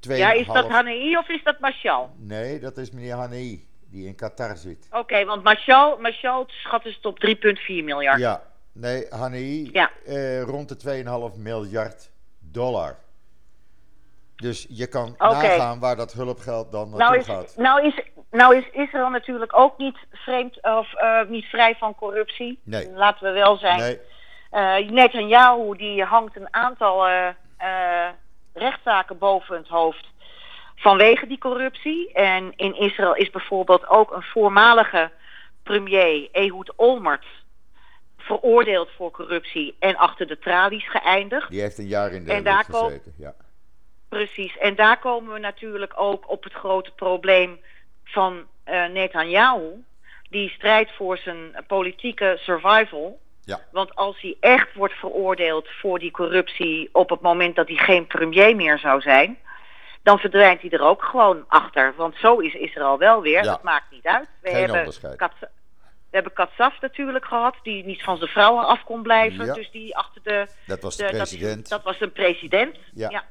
Ja, 0.00 0.32
is 0.32 0.46
dat 0.46 0.68
Hanei 0.68 1.16
of 1.16 1.28
is 1.28 1.42
dat 1.44 1.60
Mashal? 1.60 2.10
Nee, 2.16 2.58
dat 2.58 2.76
is 2.76 2.90
meneer 2.90 3.14
Hanei 3.14 3.68
die 3.90 4.06
in 4.06 4.14
Qatar 4.14 4.56
zit. 4.56 4.88
Oké, 4.90 5.24
want 5.24 5.42
Marshall 5.42 6.44
schat 6.46 6.84
is 6.84 6.94
het 6.94 7.06
op 7.06 7.26
3,4 7.26 7.64
miljard. 7.66 8.18
Ja, 8.18 8.42
nee, 8.72 9.06
Hanei 9.10 9.68
ja. 9.72 9.90
Eh, 10.04 10.42
rond 10.42 10.68
de 10.68 11.04
2,5 11.32 11.38
miljard 11.38 12.12
dollar. 12.54 12.96
Dus 14.36 14.66
je 14.68 14.86
kan 14.86 15.14
nagaan 15.18 15.80
waar 15.80 15.96
dat 15.96 16.12
hulpgeld 16.12 16.72
dan 16.72 16.90
naartoe 16.90 17.06
nou 17.06 17.18
is, 17.18 17.26
gaat. 17.26 17.54
Nou 17.56 17.86
is, 17.86 18.00
nou 18.30 18.56
is 18.56 18.68
Israël 18.72 19.08
natuurlijk 19.08 19.56
ook 19.58 19.78
niet 19.78 19.96
vreemd 20.10 20.62
of 20.62 20.92
uh, 20.94 21.20
niet 21.28 21.44
vrij 21.44 21.74
van 21.76 21.94
corruptie. 21.94 22.60
Nee. 22.64 22.90
Laten 22.90 23.26
we 23.26 23.32
wel 23.32 23.56
zijn. 23.56 23.78
Nee. 23.78 23.98
Uh, 24.52 24.90
Netanyahu 24.90 25.76
die 25.76 26.04
hangt 26.04 26.36
een 26.36 26.54
aantal 26.54 27.08
uh, 27.08 27.28
rechtszaken 28.52 29.18
boven 29.18 29.56
het 29.56 29.68
hoofd 29.68 30.06
vanwege 30.76 31.26
die 31.26 31.38
corruptie. 31.38 32.12
En 32.12 32.52
in 32.56 32.76
Israël 32.76 33.14
is 33.14 33.30
bijvoorbeeld 33.30 33.88
ook 33.88 34.12
een 34.12 34.22
voormalige 34.22 35.10
premier, 35.62 36.28
Ehud 36.32 36.72
Olmert, 36.76 37.24
veroordeeld 38.24 38.90
voor 38.96 39.10
corruptie 39.10 39.76
en 39.78 39.96
achter 39.96 40.26
de 40.26 40.38
tralies 40.38 40.90
geëindigd. 40.90 41.50
Die 41.50 41.60
heeft 41.60 41.78
een 41.78 41.86
jaar 41.86 42.12
in 42.12 42.24
de 42.24 42.42
lucht 42.42 42.66
gezeten, 42.66 43.14
ja. 43.16 43.34
Precies, 44.08 44.58
en 44.58 44.74
daar 44.74 44.98
komen 44.98 45.32
we 45.32 45.38
natuurlijk 45.38 45.92
ook 45.96 46.30
op 46.30 46.44
het 46.44 46.52
grote 46.52 46.90
probleem 46.90 47.60
van 48.04 48.44
uh, 48.68 48.86
Netanyahu. 48.86 49.84
Die 50.30 50.50
strijdt 50.50 50.92
voor 50.96 51.16
zijn 51.16 51.64
politieke 51.66 52.36
survival. 52.40 53.18
Ja. 53.44 53.60
Want 53.72 53.94
als 53.94 54.20
hij 54.20 54.36
echt 54.40 54.74
wordt 54.74 54.94
veroordeeld 54.94 55.68
voor 55.68 55.98
die 55.98 56.10
corruptie 56.10 56.88
op 56.92 57.10
het 57.10 57.20
moment 57.20 57.56
dat 57.56 57.68
hij 57.68 57.76
geen 57.76 58.06
premier 58.06 58.56
meer 58.56 58.78
zou 58.78 59.00
zijn, 59.00 59.38
dan 60.02 60.18
verdwijnt 60.18 60.60
hij 60.60 60.70
er 60.70 60.82
ook 60.82 61.02
gewoon 61.02 61.44
achter. 61.48 61.94
Want 61.96 62.16
zo 62.16 62.38
is 62.38 62.54
Israël 62.54 62.98
wel 62.98 63.22
weer. 63.22 63.42
Dat 63.42 63.62
maakt 63.62 63.90
niet 63.90 64.06
uit. 64.06 64.28
We 64.40 64.50
hebben 64.50 64.92
we 66.14 66.20
hebben 66.20 66.46
Katsaf 66.46 66.80
natuurlijk 66.80 67.24
gehad, 67.24 67.54
die 67.62 67.84
niet 67.84 68.02
van 68.02 68.16
zijn 68.16 68.30
vrouwen 68.30 68.66
af 68.66 68.84
kon 68.84 69.02
blijven. 69.02 69.54
Dus 69.54 69.70
die 69.70 69.96
achter 69.96 70.20
de. 70.22 70.46
Dat 70.66 70.82
was 70.82 70.96
de, 70.96 71.04
president. 71.04 71.68
Dat, 71.68 71.82
was 71.82 72.00
een 72.00 72.12
president. 72.12 72.76
Ja. 72.94 73.24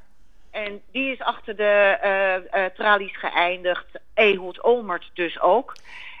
En 0.50 0.82
die 0.92 1.12
is 1.12 1.20
achter 1.20 1.56
de 1.56 1.98
uh, 2.04 2.60
uh, 2.60 2.66
tralies 2.76 3.16
geëindigd. 3.18 3.86
Ehud 4.14 4.62
Olmert 4.62 5.10
dus 5.14 5.40
ook. 5.40 5.74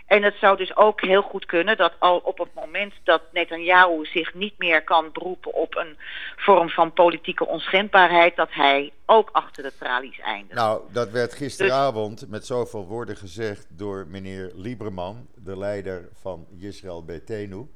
En 0.06 0.22
het 0.22 0.34
zou 0.40 0.56
dus 0.56 0.76
ook 0.76 1.00
heel 1.00 1.22
goed 1.22 1.46
kunnen 1.46 1.76
dat 1.76 1.92
al 1.98 2.18
op 2.18 2.38
het 2.38 2.54
moment 2.54 2.92
dat 3.04 3.22
Netanyahu 3.32 4.04
zich 4.04 4.34
niet 4.34 4.58
meer 4.58 4.84
kan 4.84 5.10
beroepen 5.12 5.54
op 5.54 5.76
een 5.76 5.96
vorm 6.36 6.68
van 6.68 6.92
politieke 6.92 7.46
onschendbaarheid, 7.46 8.36
dat 8.36 8.52
hij 8.52 8.92
ook 9.06 9.28
achter 9.32 9.62
de 9.62 9.72
tralies 9.78 10.20
eindigt. 10.20 10.54
Nou, 10.54 10.82
dat 10.92 11.10
werd 11.10 11.34
gisteravond 11.34 12.28
met 12.28 12.46
zoveel 12.46 12.86
woorden 12.86 13.16
gezegd 13.16 13.66
door 13.68 14.06
meneer 14.08 14.52
Lieberman, 14.54 15.26
de 15.34 15.58
leider 15.58 16.08
van 16.20 16.46
Yisrael 16.50 17.04
Betenu, 17.04 17.66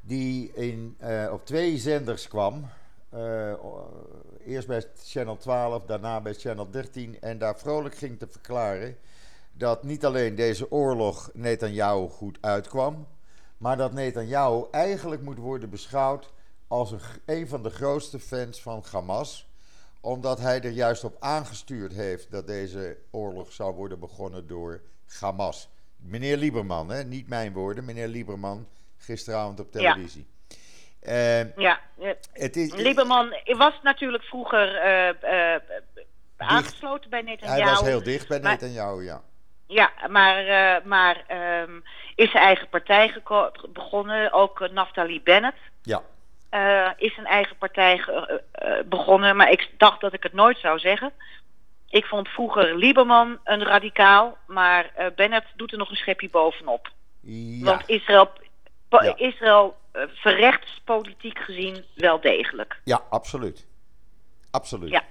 die 0.00 0.52
in, 0.54 0.96
uh, 1.02 1.32
op 1.32 1.46
twee 1.46 1.76
zenders 1.76 2.28
kwam. 2.28 2.70
Uh, 3.14 3.52
eerst 4.46 4.66
bij 4.66 4.84
Channel 5.04 5.36
12, 5.36 5.84
daarna 5.84 6.20
bij 6.20 6.34
Channel 6.34 6.70
13 6.70 7.20
en 7.20 7.38
daar 7.38 7.58
vrolijk 7.58 7.94
ging 7.94 8.18
te 8.18 8.26
verklaren 8.30 8.96
dat 9.56 9.82
niet 9.82 10.04
alleen 10.04 10.34
deze 10.34 10.70
oorlog 10.70 11.30
Netanyahu 11.32 12.08
goed 12.08 12.38
uitkwam, 12.40 13.06
maar 13.56 13.76
dat 13.76 13.92
Netanyahu 13.92 14.64
eigenlijk 14.70 15.22
moet 15.22 15.38
worden 15.38 15.70
beschouwd 15.70 16.32
als 16.68 16.90
een, 16.90 17.00
een 17.26 17.48
van 17.48 17.62
de 17.62 17.70
grootste 17.70 18.18
fans 18.18 18.62
van 18.62 18.84
Hamas, 18.92 19.48
omdat 20.00 20.40
hij 20.40 20.60
er 20.60 20.70
juist 20.70 21.04
op 21.04 21.16
aangestuurd 21.20 21.92
heeft 21.92 22.30
dat 22.30 22.46
deze 22.46 22.96
oorlog 23.10 23.52
zou 23.52 23.74
worden 23.74 24.00
begonnen 24.00 24.46
door 24.46 24.80
Hamas. 25.20 25.68
Meneer 25.96 26.36
Lieberman, 26.36 26.88
hè? 26.90 27.04
niet 27.04 27.28
mijn 27.28 27.52
woorden, 27.52 27.84
meneer 27.84 28.08
Lieberman, 28.08 28.68
gisteravond 28.96 29.60
op 29.60 29.72
televisie. 29.72 30.26
Ja. 30.26 30.32
Uh, 31.08 31.56
ja, 31.56 31.80
het 32.32 32.56
is, 32.56 32.74
Lieberman 32.74 33.34
was 33.44 33.80
natuurlijk 33.82 34.24
vroeger 34.24 34.84
uh, 34.86 35.14
uh, 35.22 35.60
aangesloten 36.36 37.10
bij 37.10 37.22
Netanyahu. 37.22 37.60
Hij 37.60 37.70
was 37.70 37.80
heel 37.80 38.02
dicht 38.02 38.28
bij 38.28 38.38
Netanyahu, 38.38 39.04
ja. 39.04 39.22
Ja, 39.74 39.90
maar, 40.08 40.44
uh, 40.46 40.84
maar 40.84 41.24
um, 41.62 41.82
is 42.14 42.30
zijn 42.30 42.44
eigen 42.44 42.68
partij 42.68 43.14
begonnen, 43.72 44.32
ook 44.32 44.60
uh, 44.60 44.68
Naftali 44.68 45.22
Bennett. 45.22 45.56
Ja. 45.82 46.02
eh, 46.50 46.90
is 46.96 47.16
een 47.16 47.26
eigen 47.26 47.56
partij 47.56 48.00
eh, 48.06 48.22
eh, 48.52 48.84
begonnen, 48.86 49.36
maar 49.36 49.50
ik 49.50 49.70
dacht 49.76 50.00
dat 50.00 50.12
ik 50.12 50.22
het 50.22 50.32
nooit 50.32 50.58
zou 50.58 50.78
zeggen. 50.78 51.12
Ik 51.88 52.04
vond 52.04 52.28
vroeger 52.28 52.76
Lieberman 52.76 53.38
een 53.44 53.62
radicaal, 53.64 54.36
maar 54.46 54.90
eh, 54.94 55.06
Bennett 55.16 55.46
doet 55.56 55.72
er 55.72 55.78
nog 55.78 55.90
een 55.90 55.96
schepje 55.96 56.28
bovenop. 56.30 56.90
Ja, 57.20 57.64
Want 57.64 57.82
Israël, 57.88 58.30
Ja. 58.88 59.16
Israël 59.16 59.76
eh, 59.92 60.02
verrechts 60.14 60.80
politiek 60.84 61.38
gezien 61.38 61.84
wel 61.94 62.20
degelijk. 62.20 62.80
ja 62.84 63.02
absoluut. 63.10 63.66
Absoluut. 64.50 64.90
Ja. 64.90 65.02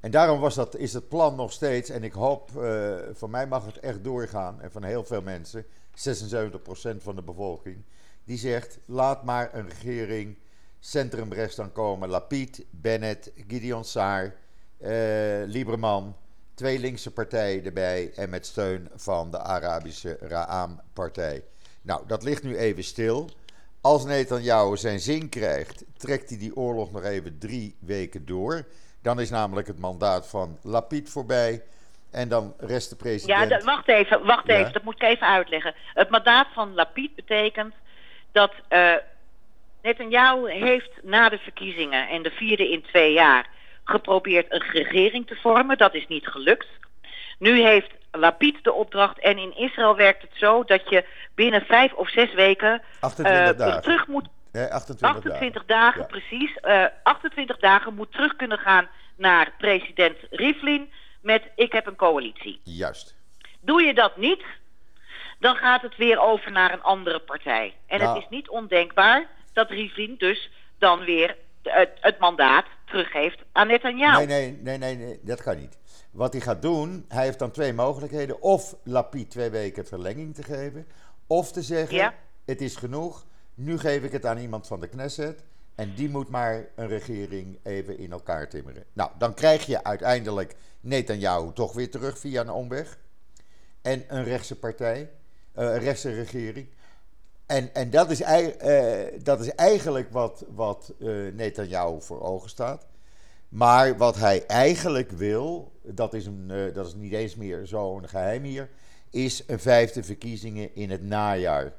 En 0.00 0.10
daarom 0.10 0.40
was 0.40 0.54
dat, 0.54 0.76
is 0.76 0.92
het 0.92 1.08
plan 1.08 1.36
nog 1.36 1.52
steeds, 1.52 1.90
en 1.90 2.04
ik 2.04 2.12
hoop, 2.12 2.62
eh 2.62 2.94
voor 3.12 3.30
mij 3.30 3.46
mag 3.46 3.66
het 3.66 3.78
echt 3.78 4.04
doorgaan, 4.04 4.60
en 4.60 4.72
van 4.72 4.82
heel 4.82 5.04
veel 5.04 5.22
mensen, 5.22 5.64
76% 5.64 5.66
van 6.98 7.16
de 7.16 7.22
bevolking, 7.22 7.84
die 8.24 8.38
zegt, 8.38 8.78
laat 8.86 9.24
maar 9.24 9.54
een 9.54 9.68
regering 9.68 10.38
centrumrechts 10.78 11.56
dan 11.56 11.72
komen. 11.72 12.08
Lapid, 12.08 12.64
Bennett, 12.70 13.32
Gideon 13.48 13.84
Saar, 13.84 14.34
eh 14.78 15.42
Lieberman, 15.46 16.16
twee 16.54 16.78
linkse 16.78 17.12
partijen 17.12 17.64
erbij 17.64 18.12
en 18.14 18.30
met 18.30 18.46
steun 18.46 18.88
van 18.94 19.30
de 19.30 19.38
Arabische 19.38 20.16
Ra'am-partij. 20.20 21.44
Nou, 21.82 22.06
dat 22.06 22.22
ligt 22.22 22.42
nu 22.42 22.56
even 22.56 22.84
stil. 22.84 23.30
Als 23.80 24.04
Netanyahu 24.04 24.76
zijn 24.76 25.00
zin 25.00 25.28
krijgt, 25.28 25.84
trekt 25.96 26.28
hij 26.28 26.38
die 26.38 26.56
oorlog 26.56 26.92
nog 26.92 27.02
even 27.02 27.38
drie 27.38 27.76
weken 27.78 28.26
door. 28.26 28.66
Dan 29.02 29.20
is 29.20 29.30
namelijk 29.30 29.66
het 29.66 29.78
mandaat 29.78 30.28
van 30.28 30.58
Lapid 30.62 31.10
voorbij. 31.10 31.62
En 32.10 32.28
dan 32.28 32.54
rest 32.58 32.90
de 32.90 32.96
Ja, 32.98 33.02
president. 33.02 33.50
dat- 33.50 33.64
wacht 33.64 33.88
even, 33.88 34.24
wacht 34.24 34.46
Ja. 34.46 34.54
even, 34.56 34.72
dat 34.72 34.82
moet 34.82 34.94
ik 34.94 35.02
even 35.02 35.26
uitleggen. 35.26 35.74
Het 35.94 36.10
mandaat 36.10 36.46
van 36.54 36.74
Lapid 36.74 37.14
betekent 37.14 37.74
dat 38.32 38.52
eh 38.68 38.94
Netanyahu 39.82 40.50
heeft 40.50 40.90
na 41.02 41.28
de 41.28 41.38
verkiezingen 41.38 42.08
en 42.08 42.22
de 42.22 42.30
vierde 42.30 42.70
in 42.70 42.82
twee 42.82 43.12
jaar 43.12 43.48
geprobeerd 43.84 44.52
een 44.52 44.62
regering 44.72 45.26
te 45.26 45.34
vormen. 45.36 45.78
Dat 45.78 45.94
is 45.94 46.06
niet 46.08 46.26
gelukt. 46.26 46.66
Nu 47.38 47.62
heeft 47.62 47.90
Lapid 48.12 48.64
de 48.64 48.72
opdracht 48.72 49.18
en 49.18 49.38
in 49.38 49.56
Israël 49.56 49.96
werkt 49.96 50.22
het 50.22 50.30
zo 50.34 50.64
dat 50.64 50.88
je 50.88 51.04
binnen 51.34 51.62
vijf 51.64 51.92
of 51.92 52.08
zes 52.10 52.34
weken 52.34 52.82
28 53.00 53.56
dagen. 53.56 53.82
terug 53.82 54.06
moet 54.06 54.26
28, 54.52 55.08
28 55.08 55.64
dagen, 55.64 56.00
Ja. 56.00 56.06
precies. 56.06 56.56
eh 56.60 56.84
28 57.02 57.58
dagen 57.58 57.94
moet 57.94 58.12
terug 58.12 58.36
kunnen 58.36 58.58
gaan 58.58 58.88
naar 59.16 59.52
president 59.58 60.16
Rivlin 60.30 60.90
met 61.20 61.42
ik 61.56 61.72
heb 61.72 61.86
een 61.86 61.96
coalitie. 61.96 62.60
Juist. 62.64 63.16
Doe 63.60 63.82
je 63.82 63.94
dat 63.94 64.16
niet, 64.16 64.42
dan 65.38 65.56
gaat 65.56 65.82
het 65.82 65.96
weer 65.96 66.20
over 66.20 66.50
naar 66.52 66.72
een 66.72 66.82
andere 66.82 67.18
partij. 67.20 67.74
En 67.86 67.98
Nou. 67.98 68.14
het 68.14 68.22
is 68.22 68.28
niet 68.30 68.48
ondenkbaar 68.48 69.26
dat 69.52 69.70
Rivlin 69.70 70.14
dus 70.18 70.50
dan 70.78 70.98
weer 71.04 71.36
het, 71.62 71.90
het 72.00 72.18
mandaat 72.18 72.64
teruggeeft 72.84 73.38
aan 73.52 73.66
Netanyahu. 73.66 74.26
Nee, 74.26 74.26
nee, 74.26 74.58
nee, 74.62 74.78
nee, 74.78 74.96
nee, 75.06 75.20
dat 75.22 75.42
kan 75.42 75.58
niet. 75.58 75.78
Wat 76.12 76.32
hij 76.32 76.42
gaat 76.42 76.62
doen, 76.62 77.04
hij 77.08 77.24
heeft 77.24 77.38
dan 77.38 77.50
twee 77.50 77.72
mogelijkheden. 77.72 78.42
Of 78.42 78.74
Lapid 78.84 79.30
twee 79.30 79.50
weken 79.50 79.86
verlenging 79.86 80.34
te 80.34 80.42
geven. 80.42 80.86
Of 81.26 81.52
te 81.52 81.62
zeggen, 81.62 81.96
Ja. 81.96 82.14
het 82.46 82.60
is 82.60 82.76
genoeg. 82.76 83.24
Nu 83.62 83.78
geef 83.78 84.02
ik 84.02 84.12
het 84.12 84.26
aan 84.26 84.38
iemand 84.38 84.66
van 84.66 84.80
de 84.80 84.88
Knesset. 84.88 85.42
En 85.74 85.94
die 85.94 86.08
moet 86.08 86.28
maar 86.28 86.68
een 86.74 86.88
regering 86.88 87.58
even 87.62 87.98
in 87.98 88.12
elkaar 88.12 88.48
timmeren. 88.48 88.84
Nou, 88.92 89.10
dan 89.18 89.34
krijg 89.34 89.66
je 89.66 89.84
uiteindelijk 89.84 90.56
Netanyahu 90.80 91.52
toch 91.52 91.72
weer 91.72 91.90
terug 91.90 92.18
via 92.18 92.40
een 92.40 92.50
omweg. 92.50 92.98
En 93.82 94.04
een 94.08 94.24
rechtse 94.24 94.58
partij, 94.58 95.10
eh, 95.52 95.64
een 95.64 95.78
rechtse 95.78 96.14
regering. 96.14 96.68
En, 97.46 97.74
en 97.74 97.90
dat, 97.90 98.10
is, 98.10 98.20
eh, 98.20 99.22
dat 99.22 99.40
is 99.40 99.54
eigenlijk 99.54 100.12
wat, 100.12 100.44
wat 100.54 100.92
eh 101.00 101.08
Netanyahu 101.32 102.00
voor 102.00 102.20
ogen 102.22 102.50
staat. 102.50 102.86
Maar 103.48 103.96
wat 103.96 104.16
hij 104.16 104.46
eigenlijk 104.46 105.10
wil, 105.10 105.72
dat 105.82 106.14
is, 106.14 106.26
een, 106.26 106.70
dat 106.74 106.86
is 106.86 106.94
niet 106.94 107.12
eens 107.12 107.36
meer 107.36 107.66
zo'n 107.66 108.08
geheim 108.08 108.42
hier, 108.42 108.68
is 109.10 109.44
een 109.46 109.60
vijfde 109.60 110.02
verkiezingen 110.02 110.74
in 110.74 110.90
het 110.90 111.02
najaar. 111.02 111.72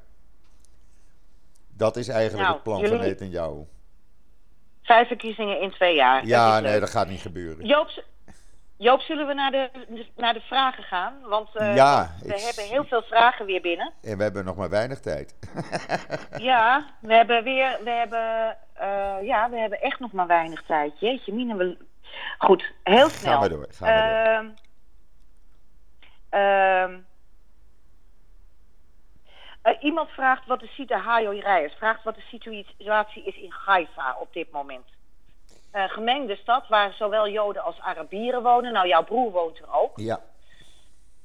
Dat 1.76 1.96
is 1.96 2.08
eigenlijk 2.08 2.42
Nou, 2.42 2.54
het 2.54 2.62
plan 2.62 2.80
jullie- 2.80 2.96
van 2.96 3.06
Netanyahu. 3.06 3.64
Vijf 4.82 5.06
verkiezingen 5.08 5.60
in 5.60 5.70
twee 5.70 5.94
jaar. 5.94 6.26
Ja, 6.26 6.52
dat 6.54 6.62
nee, 6.62 6.70
leuk. 6.72 6.80
dat 6.80 6.90
gaat 6.90 7.08
niet 7.08 7.20
gebeuren. 7.20 7.66
Joop, 7.66 7.90
Joop, 8.76 9.00
zullen 9.00 9.26
we 9.26 9.34
naar 9.34 9.50
de, 9.50 9.70
naar 10.16 10.34
de 10.34 10.40
vragen 10.40 10.82
gaan? 10.82 11.14
Want 11.28 11.56
eh, 11.56 11.74
Ja, 11.74 12.14
we 12.22 12.34
ik- 12.34 12.40
hebben 12.40 12.64
heel 12.64 12.84
veel 12.84 13.02
vragen 13.02 13.46
weer 13.46 13.60
binnen. 13.60 13.92
En 14.02 14.16
we 14.16 14.22
hebben 14.22 14.44
nog 14.44 14.56
maar 14.56 14.70
weinig 14.70 15.00
tijd. 15.00 15.34
Ja, 16.36 16.86
we 17.00 17.14
hebben 17.14 17.44
weer, 17.44 17.78
we 17.84 17.90
hebben, 17.90 18.56
eh, 18.74 19.26
ja, 19.26 19.50
we 19.50 19.56
hebben 19.58 19.80
echt 19.80 19.98
nog 20.00 20.12
maar 20.12 20.26
weinig 20.26 20.62
tijd. 20.66 21.00
Jeetje, 21.00 21.32
mine, 21.34 21.56
we... 21.56 21.76
Goed, 22.38 22.72
heel 22.82 23.08
snel. 23.08 23.32
Gaan 23.32 23.42
we 23.42 23.48
door, 23.48 23.66
gaan 23.70 23.88
we 23.88 24.50
door. 24.50 24.54
Ehm, 26.40 26.98
eh, 29.62 29.72
iemand 29.82 30.08
vraagt 30.08 30.46
wat 30.46 30.60
de 30.60 30.66
situ- 30.66 30.94
Hajo 30.94 31.30
Rijers 31.30 31.74
vraagt 31.74 32.04
wat 32.04 32.14
de 32.14 32.20
situatie 32.76 33.22
is 33.24 33.36
in 33.36 33.52
Haifa 33.64 34.16
op 34.20 34.32
dit 34.32 34.50
moment. 34.50 34.84
Eh, 35.70 35.84
gemengde 35.88 36.36
stad 36.36 36.68
waar 36.68 36.92
zowel 36.92 37.28
Joden 37.28 37.62
als 37.62 37.80
Arabieren 37.80 38.42
wonen. 38.42 38.72
Nou, 38.72 38.88
jouw 38.88 39.04
broer 39.04 39.30
woont 39.32 39.58
er 39.58 39.72
ook. 39.74 39.92
Ja, 39.98 40.20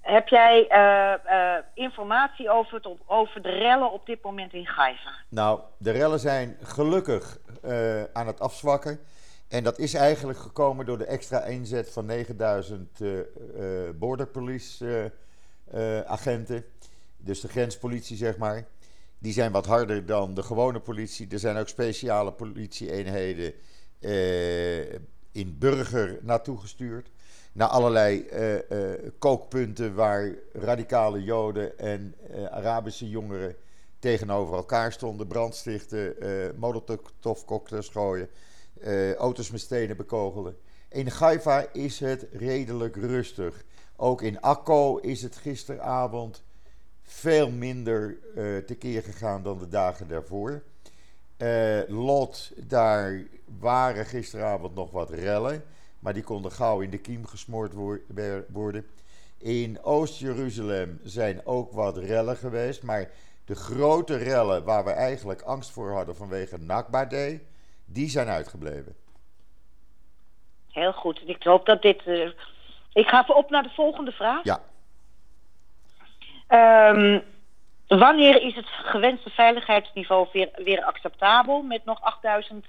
Heb 0.01 0.27
jij 0.27 0.67
eh, 0.67 1.13
eh, 1.55 1.63
informatie 1.73 2.49
over, 2.51 2.73
het, 2.75 2.85
op- 2.85 3.01
over 3.05 3.41
de 3.41 3.49
rellen 3.49 3.91
op 3.91 4.05
dit 4.05 4.21
moment 4.23 4.53
in 4.53 4.65
Haifa? 4.65 5.11
nou, 5.29 5.59
de 5.77 5.91
rellen 5.91 6.19
zijn 6.19 6.57
gelukkig 6.61 7.37
aan 8.13 8.27
het 8.27 8.39
afzwakken. 8.39 8.99
En 9.49 9.63
dat 9.63 9.77
is 9.77 9.93
eigenlijk 9.93 10.39
gekomen 10.39 10.85
door 10.85 10.97
de 10.97 11.05
extra 11.05 11.39
inzet 11.43 11.91
van 11.93 12.05
9000 12.05 13.01
eh 13.01 13.19
eh 13.19 13.25
border 13.95 14.27
police 14.27 15.11
agenten. 16.07 16.65
Dus 17.17 17.41
de 17.41 17.47
grenspolitie, 17.47 18.17
zeg 18.17 18.37
maar. 18.37 18.67
Die 19.19 19.33
zijn 19.33 19.51
wat 19.51 19.65
harder 19.65 20.05
dan 20.05 20.33
de 20.33 20.43
gewone 20.43 20.79
politie. 20.79 21.27
Er 21.29 21.39
zijn 21.39 21.57
ook 21.57 21.67
speciale 21.67 22.33
politieeenheden 22.33 23.53
eh, 23.99 24.93
in 25.31 25.57
Burger 25.59 26.19
naartoe 26.21 26.57
gestuurd. 26.57 27.11
Naar 27.51 27.67
allerlei 27.67 28.21
eh, 28.21 28.55
eh, 28.71 29.11
kookpunten 29.19 29.95
waar 29.95 30.35
radicale 30.53 31.23
Joden 31.23 31.79
en 31.79 32.15
Arabische 32.49 33.09
jongeren 33.09 33.55
tegenover 33.99 34.55
elkaar 34.55 34.91
stonden. 34.91 35.27
Brandstichten, 35.27 36.21
eh 36.21 36.29
molotovcocktails 36.57 37.89
gooien, 37.89 38.29
auto's 39.17 39.51
met 39.51 39.61
stenen 39.61 39.97
bekogelen. 39.97 40.57
In 40.89 41.07
Haifa 41.07 41.65
is 41.73 41.99
het 41.99 42.27
redelijk 42.31 42.95
rustig. 42.95 43.63
Ook 43.95 44.21
in 44.21 44.41
Akko 44.41 44.97
is 44.97 45.21
het 45.21 45.35
gisteravond 45.35 46.43
veel 47.09 47.49
minder 47.49 48.17
eh 48.35 48.57
tekeer 48.57 49.03
gegaan 49.03 49.43
dan 49.43 49.59
de 49.59 49.67
dagen 49.67 50.07
daarvoor. 50.07 50.61
Eh, 51.37 51.79
Lot, 51.87 52.51
daar 52.55 53.21
waren 53.59 54.05
gisteravond 54.05 54.75
nog 54.75 54.91
wat 54.91 55.09
rellen, 55.09 55.63
maar 55.99 56.13
die 56.13 56.23
konden 56.23 56.51
gauw 56.51 56.79
in 56.79 56.89
de 56.89 56.97
kiem 56.97 57.25
gesmoord 57.25 57.73
worden. 58.47 58.85
In 59.37 59.83
Oost-Jeruzalem 59.83 60.99
zijn 61.03 61.45
ook 61.45 61.71
wat 61.71 61.97
rellen 61.97 62.37
geweest, 62.37 62.83
maar 62.83 63.09
de 63.45 63.55
grote 63.55 64.15
rellen 64.15 64.63
waar 64.63 64.83
we 64.83 64.91
eigenlijk 64.91 65.41
angst 65.41 65.69
voor 65.71 65.91
hadden 65.91 66.15
vanwege 66.15 66.57
Nakba 66.57 67.05
Day, 67.05 67.43
die 67.85 68.09
zijn 68.09 68.27
uitgebleven. 68.27 68.95
Heel 70.71 70.93
goed. 70.93 71.21
Ik 71.25 71.43
hoop 71.43 71.65
dat 71.65 71.81
dit. 71.81 72.01
eh, 72.05 72.29
Ik 72.93 73.07
ga 73.07 73.21
even 73.21 73.35
op 73.35 73.49
naar 73.49 73.63
de 73.63 73.69
volgende 73.75 74.11
vraag. 74.11 74.43
Ja, 74.43 74.61
Ehm, 76.47 77.19
wanneer 77.87 78.41
is 78.41 78.55
het 78.55 78.67
gewenste 78.67 79.29
veiligheidsniveau 79.29 80.27
weer, 80.33 80.49
weer 80.55 80.83
acceptabel 80.83 81.61
met 81.61 81.85
nog 81.85 82.01
8000 82.01 82.65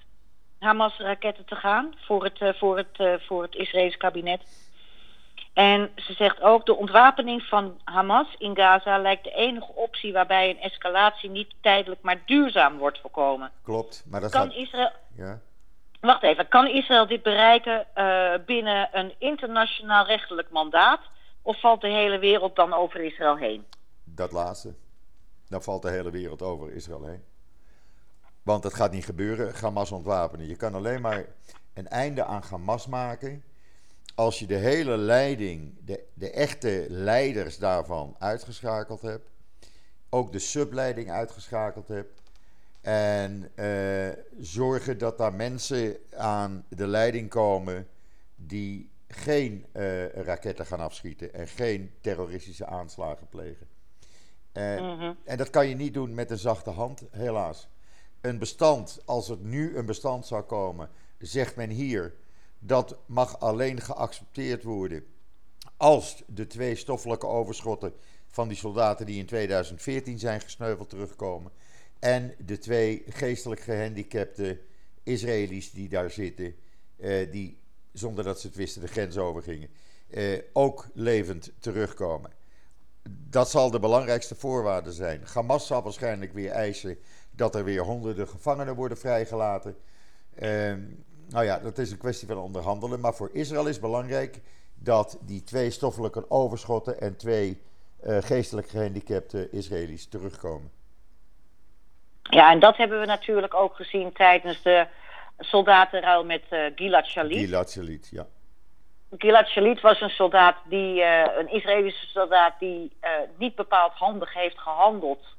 Hamas-raketten 0.58 1.44
te 1.44 1.54
gaan 1.54 1.94
voor 1.96 2.24
het, 2.24 2.38
eh, 2.40 2.48
voor, 2.54 2.76
het, 2.76 2.96
eh, 2.96 3.14
voor 3.26 3.42
het 3.42 3.54
Israëlisch 3.54 3.96
kabinet? 3.96 4.40
En 5.52 5.90
ze 5.96 6.12
zegt 6.12 6.40
ook: 6.40 6.66
de 6.66 6.76
ontwapening 6.76 7.42
van 7.42 7.80
Hamas 7.84 8.34
in 8.38 8.56
Gaza 8.56 8.98
lijkt 8.98 9.24
de 9.24 9.30
enige 9.30 9.72
optie 9.74 10.12
waarbij 10.12 10.50
een 10.50 10.60
escalatie 10.60 11.30
niet 11.30 11.54
tijdelijk 11.60 12.02
maar 12.02 12.22
duurzaam 12.26 12.78
wordt 12.78 12.98
voorkomen. 12.98 13.50
klopt. 13.62 14.04
Maar 14.10 14.20
dat 14.20 14.30
Kan 14.30 14.50
gaat. 14.50 14.54
Israël. 14.54 14.90
Ja. 15.16 15.38
Wacht 16.00 16.22
even, 16.22 16.48
kan 16.48 16.66
Israël 16.66 17.06
dit 17.06 17.22
bereiken 17.22 17.86
eh, 17.94 18.32
binnen 18.46 18.88
een 18.92 19.14
internationaal 19.18 20.06
rechtelijk 20.06 20.50
mandaat? 20.50 21.00
Of 21.48 21.60
valt 21.60 21.80
de 21.80 21.88
hele 21.88 22.18
wereld 22.18 22.56
dan 22.56 22.72
over 22.72 23.00
Israël 23.00 23.36
heen? 23.36 23.64
Dat 24.04 24.32
laatste. 24.32 24.74
Dan 25.46 25.62
valt 25.62 25.82
de 25.82 25.90
hele 25.90 26.10
wereld 26.10 26.42
over 26.42 26.72
Israël 26.72 27.04
heen. 27.04 27.24
Want 28.42 28.64
het 28.64 28.74
gaat 28.74 28.92
niet 28.92 29.04
gebeuren, 29.04 29.54
Hamas 29.54 29.92
ontwapenen. 29.92 30.46
Je 30.46 30.56
kan 30.56 30.74
alleen 30.74 31.00
maar 31.00 31.26
een 31.74 31.88
einde 31.88 32.24
aan 32.24 32.42
Hamas 32.50 32.86
maken 32.86 33.44
als 34.14 34.38
je 34.38 34.46
de 34.46 34.56
hele 34.56 34.96
leiding, 34.96 35.74
de, 35.84 36.04
de 36.14 36.30
echte 36.30 36.86
leiders 36.88 37.58
daarvan 37.58 38.16
uitgeschakeld 38.18 39.02
hebt. 39.02 39.30
Ook 40.08 40.32
de 40.32 40.38
subleiding 40.38 41.10
uitgeschakeld 41.10 41.88
hebt. 41.88 42.22
En 42.80 43.50
eh, 43.54 44.08
zorgen 44.40 44.98
dat 44.98 45.18
daar 45.18 45.34
mensen 45.34 45.96
aan 46.16 46.64
de 46.68 46.86
leiding 46.86 47.30
komen 47.30 47.88
die 48.36 48.90
geen 49.08 49.66
uh, 49.72 50.08
raketten 50.08 50.66
gaan 50.66 50.80
afschieten 50.80 51.34
en 51.34 51.48
geen 51.48 51.92
terroristische 52.00 52.66
aanslagen 52.66 53.28
plegen. 53.28 53.66
Uh, 54.52 55.00
En 55.24 55.36
dat 55.36 55.50
kan 55.50 55.68
je 55.68 55.74
niet 55.74 55.94
doen 55.94 56.14
met 56.14 56.30
een 56.30 56.38
zachte 56.38 56.70
hand, 56.70 57.04
helaas. 57.10 57.68
Een 58.20 58.38
bestand, 58.38 59.02
als 59.04 59.28
het 59.28 59.42
nu 59.42 59.76
een 59.76 59.86
bestand 59.86 60.26
zou 60.26 60.42
komen, 60.42 60.90
zegt 61.18 61.56
men 61.56 61.70
hier, 61.70 62.14
dat 62.58 62.96
mag 63.06 63.40
alleen 63.40 63.80
geaccepteerd 63.80 64.62
worden 64.62 65.04
als 65.76 66.22
de 66.26 66.46
twee 66.46 66.74
stoffelijke 66.74 67.26
overschotten 67.26 67.92
van 68.26 68.48
die 68.48 68.56
soldaten 68.56 69.06
die 69.06 69.18
in 69.18 69.26
2014 69.26 70.18
zijn 70.18 70.40
gesneuveld 70.40 70.88
terugkomen. 70.88 71.52
En 71.98 72.34
de 72.38 72.58
twee 72.58 73.02
geestelijk 73.08 73.60
gehandicapte 73.60 74.60
Israëli's 75.02 75.70
die 75.70 75.88
daar 75.88 76.10
zitten, 76.10 76.54
eh, 76.96 77.32
die 77.32 77.60
zonder 77.92 78.24
dat 78.24 78.40
ze 78.40 78.46
het 78.46 78.56
wisten 78.56 78.80
de 78.80 78.88
grens 78.88 79.16
overgingen, 79.16 79.68
eh, 80.10 80.38
ook 80.52 80.86
levend 80.94 81.52
terugkomen. 81.60 82.30
Dat 83.10 83.50
zal 83.50 83.70
de 83.70 83.78
belangrijkste 83.78 84.34
voorwaarde 84.34 84.92
zijn. 84.92 85.22
Hamas 85.34 85.66
zal 85.66 85.82
waarschijnlijk 85.82 86.32
weer 86.32 86.50
eisen 86.50 86.98
dat 87.30 87.54
er 87.54 87.64
weer 87.64 87.82
honderden 87.82 88.28
gevangenen 88.28 88.74
worden 88.74 88.98
vrijgelaten. 88.98 89.76
Uh, 90.42 90.74
nou 91.28 91.44
ja, 91.44 91.58
dat 91.58 91.78
is 91.78 91.90
een 91.90 91.98
kwestie 91.98 92.28
van 92.28 92.38
onderhandelen. 92.38 93.00
Maar 93.00 93.14
voor 93.14 93.30
Israël 93.32 93.66
is 93.66 93.80
belangrijk 93.80 94.40
dat 94.74 95.18
die 95.20 95.42
twee 95.42 95.70
stoffelijke 95.70 96.30
overschotten 96.30 97.00
en 97.00 97.16
twee 97.16 97.62
uh, 98.04 98.18
geestelijk 98.20 98.68
gehandicapte 98.68 99.50
Israëli's 99.50 100.08
terugkomen. 100.08 100.70
Ja, 102.22 102.50
en 102.50 102.60
dat 102.60 102.76
hebben 102.76 103.00
we 103.00 103.06
natuurlijk 103.06 103.54
ook 103.54 103.74
gezien 103.74 104.12
tijdens 104.12 104.62
de 104.62 104.86
soldatenruil 105.38 106.24
met 106.24 106.42
uh, 106.50 106.60
Gilad 106.74 107.06
Shalit. 107.06 107.38
Gilad 107.38 107.70
Shalit, 107.70 108.08
ja. 108.10 108.26
Gilad 109.18 109.46
Shalit 109.46 109.80
was 109.80 110.00
een 110.00 110.10
soldaat 110.10 110.56
die, 110.64 111.00
uh, 111.00 111.22
een 111.38 111.52
Israëlische 111.52 112.06
soldaat 112.06 112.54
die 112.58 112.96
uh, 113.02 113.10
niet 113.38 113.54
bepaald 113.54 113.92
handig 113.92 114.34
heeft 114.34 114.58
gehandeld. 114.58 115.36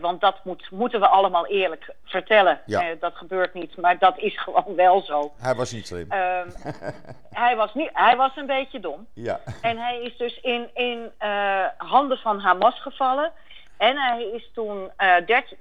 want 0.00 0.20
dat 0.20 0.44
moet, 0.44 0.70
moeten 0.70 1.00
we 1.00 1.08
allemaal 1.08 1.46
eerlijk 1.46 1.94
vertellen. 2.04 2.60
Ja. 2.66 2.94
dat 3.00 3.16
gebeurt 3.16 3.54
niet, 3.54 3.76
maar 3.76 3.98
dat 3.98 4.18
is 4.18 4.38
gewoon 4.44 4.74
wel 4.74 5.00
zo. 5.00 5.32
Hij 5.36 5.54
was 5.54 5.72
niet 5.72 5.86
slim. 5.86 6.10
Ehm, 6.10 6.48
hij, 7.44 7.56
was 7.56 7.74
niet, 7.74 7.90
hij 7.92 8.16
was 8.16 8.36
een 8.36 8.46
beetje 8.46 8.80
dom. 8.80 9.06
Ja. 9.14 9.40
En 9.60 9.78
hij 9.78 10.00
is 10.02 10.16
dus 10.16 10.40
in, 10.40 10.70
in 10.74 11.12
handen 11.76 12.18
van 12.18 12.38
Hamas 12.38 12.80
gevallen. 12.80 13.32
En 13.88 13.96
hij 13.96 14.22
is 14.24 14.50
toen 14.54 14.90
uh, 14.98 15.16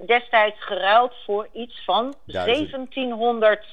destijds 0.05 0.63
geruild 0.65 1.13
voor 1.25 1.47
iets 1.53 1.83
van 1.85 2.13
Duizend. 2.25 2.71
1700. 2.71 3.65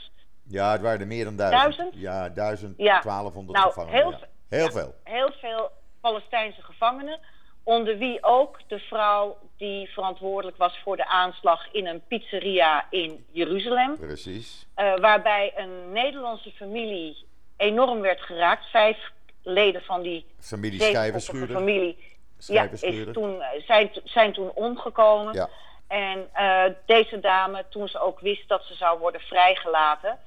Ja, 0.49 0.73
het 0.73 0.81
waren 0.81 1.01
er 1.01 1.07
meer 1.07 1.25
dan 1.25 1.37
duizend. 1.37 1.63
Duizend? 1.77 1.95
Ja, 2.01 2.29
duizend, 2.29 2.75
Ja. 2.77 3.01
1200 3.01 3.59
Nou, 3.59 3.73
gevangenen. 3.73 4.01
heel 4.03 4.11
ja. 4.11 4.19
Heel 4.49 4.65
ja. 4.65 4.71
veel. 4.71 4.95
Heel 5.05 5.33
veel 5.41 5.71
Palestijnse 6.01 6.63
gevangenen. 6.63 7.19
Onder 7.63 7.99
wie 7.99 8.19
ook 8.25 8.59
de 8.69 8.79
vrouw 8.79 9.39
die 9.57 9.89
verantwoordelijk 9.93 10.57
was 10.57 10.79
voor 10.85 10.97
de 10.97 11.07
aanslag 11.07 11.73
in 11.73 11.87
een 11.87 12.03
pizzeria 12.09 12.87
in 12.91 13.25
Jeruzalem. 13.31 13.97
Precies. 13.97 14.67
eh, 14.75 14.97
waarbij 14.99 15.53
een 15.57 15.93
Nederlandse 15.93 16.51
familie 16.51 17.25
enorm 17.57 18.01
werd 18.01 18.21
geraakt. 18.21 18.65
Vijf 18.71 18.99
leden 19.43 19.83
van 19.83 20.03
die 20.03 20.27
Familie 20.39 20.83
Schijverschuurder. 20.83 21.57
familie 21.57 21.99
ja, 22.47 22.69
is 22.71 23.05
toen, 23.13 23.43
eh, 23.43 23.63
zijn, 23.67 23.91
zijn 24.05 24.33
toen 24.33 24.51
omgekomen. 24.55 25.35
Ja. 25.35 25.49
En 25.87 26.29
eh, 26.33 26.65
deze 26.87 27.21
dame, 27.21 27.65
toen 27.69 27.89
ze 27.89 28.01
ook 28.01 28.21
wist 28.21 28.49
dat 28.49 28.63
ze 28.63 28.75
zou 28.75 28.99
worden 28.99 29.21
vrijgelaten, 29.21 30.19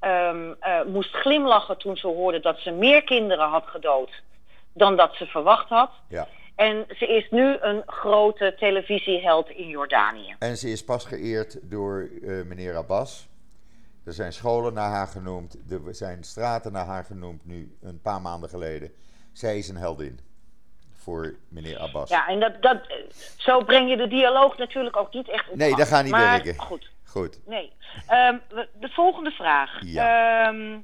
ehm, 0.00 0.52
eh, 0.60 0.82
moest 0.86 1.14
glimlachen 1.14 1.78
toen 1.78 1.96
ze 1.96 2.06
hoorde 2.06 2.40
dat 2.40 2.58
ze 2.58 2.70
meer 2.70 3.04
kinderen 3.04 3.48
had 3.48 3.66
gedood 3.66 4.10
dan 4.72 4.96
dat 4.96 5.14
ze 5.14 5.26
verwacht 5.26 5.68
had. 5.68 5.90
Ja. 6.08 6.28
En 6.54 6.84
ze 6.88 7.06
is 7.06 7.30
nu 7.30 7.56
een 7.60 7.82
grote 7.86 8.54
televisieheld 8.58 9.48
in 9.48 9.68
Jordanië. 9.68 10.36
En 10.38 10.56
ze 10.56 10.70
is 10.70 10.84
pas 10.84 11.04
geëerd 11.04 11.58
door 11.62 12.08
meneer 12.46 12.76
Abbas. 12.76 13.28
Er 14.04 14.12
zijn 14.12 14.32
scholen 14.32 14.74
naar 14.74 14.90
haar 14.90 15.06
genoemd. 15.06 15.56
Er 15.70 15.94
zijn 15.94 16.24
straten 16.24 16.72
naar 16.72 16.86
haar 16.86 17.04
genoemd 17.04 17.46
nu, 17.46 17.76
een 17.82 18.00
paar 18.00 18.20
maanden 18.20 18.48
geleden. 18.48 18.92
Zij 19.32 19.58
is 19.58 19.68
een 19.68 19.76
heldin 19.76 20.20
voor 21.06 21.34
meneer 21.48 21.78
Abbas. 21.78 22.08
Ja, 22.08 22.28
en 22.28 22.40
dat, 22.40 22.62
dat, 22.62 22.78
zo 23.36 23.64
breng 23.64 23.90
je 23.90 23.96
de 23.96 24.08
dialoog 24.08 24.58
natuurlijk 24.58 24.96
ook 24.96 25.12
niet 25.12 25.28
echt 25.28 25.48
op 25.48 25.56
Nee, 25.56 25.76
dat 25.76 25.88
gaat 25.88 26.02
niet 26.02 26.12
maar, 26.12 26.30
werken. 26.30 26.56
Goed, 26.56 26.90
Goed. 27.04 27.38
nee. 27.46 27.72
Ehm, 28.06 28.36
de 28.80 28.88
volgende 28.88 29.30
vraag. 29.30 29.70
Ja. 29.80 30.46
Ehm, 30.46 30.78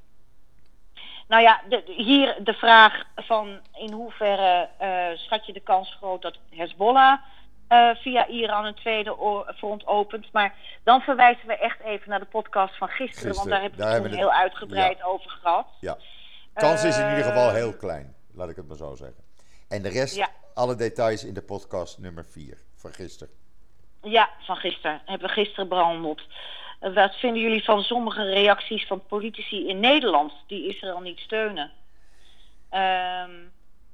nou 1.28 1.42
ja, 1.42 1.60
de, 1.68 1.82
hier 1.86 2.36
de 2.44 2.52
vraag 2.52 3.02
van 3.16 3.60
in 3.74 3.92
hoeverre 3.92 4.68
eh, 4.78 5.06
schat 5.14 5.46
je 5.46 5.52
de 5.52 5.60
kans 5.60 5.96
groot 6.00 6.22
dat 6.22 6.38
Hezbollah 6.50 7.18
eh, 7.68 7.90
via 7.94 8.26
Iran 8.26 8.64
een 8.64 8.74
tweede 8.74 9.44
front 9.56 9.86
opent. 9.86 10.32
Maar 10.32 10.54
dan 10.84 11.00
verwijzen 11.00 11.46
we 11.46 11.56
echt 11.56 11.80
even 11.80 12.10
naar 12.10 12.20
de 12.20 12.26
podcast 12.26 12.76
van 12.76 12.88
gisteren, 12.88 13.34
Gisteren, 13.34 13.60
want 13.60 13.76
daar 13.76 13.90
hebben 13.90 14.10
we 14.10 14.16
het 14.16 14.26
heel 14.26 14.40
uitgebreid 14.40 15.02
over 15.02 15.30
gehad. 15.30 15.66
Ja. 15.80 15.96
Kans 16.54 16.84
is 16.84 16.98
in 16.98 17.08
ieder 17.08 17.24
geval 17.24 17.46
Ehm, 17.46 17.54
heel 17.54 17.76
klein, 17.76 18.14
laat 18.34 18.48
ik 18.48 18.56
het 18.56 18.68
maar 18.68 18.76
zo 18.76 18.94
zeggen. 18.94 19.22
En 19.72 19.82
de 19.82 19.88
rest, 19.88 20.16
Ja. 20.16 20.28
alle 20.54 20.74
details 20.74 21.24
in 21.24 21.34
de 21.34 21.42
podcast 21.42 21.98
nummer 21.98 22.24
4 22.24 22.58
van 22.76 22.92
gisteren. 22.92 23.34
Ja, 24.02 24.28
van 24.46 24.56
gisteren. 24.56 25.00
Hebben 25.04 25.28
we 25.28 25.34
gisteren 25.34 25.68
behandeld. 25.68 26.20
Eh, 26.80 26.94
wat 26.94 27.14
vinden 27.14 27.42
jullie 27.42 27.64
van 27.64 27.82
sommige 27.82 28.22
reacties 28.22 28.86
van 28.86 29.06
politici 29.06 29.68
in 29.68 29.80
Nederland 29.80 30.32
die 30.46 30.66
Israël 30.68 31.00
niet 31.00 31.18
steunen? 31.18 31.70
Ehm, 32.70 33.30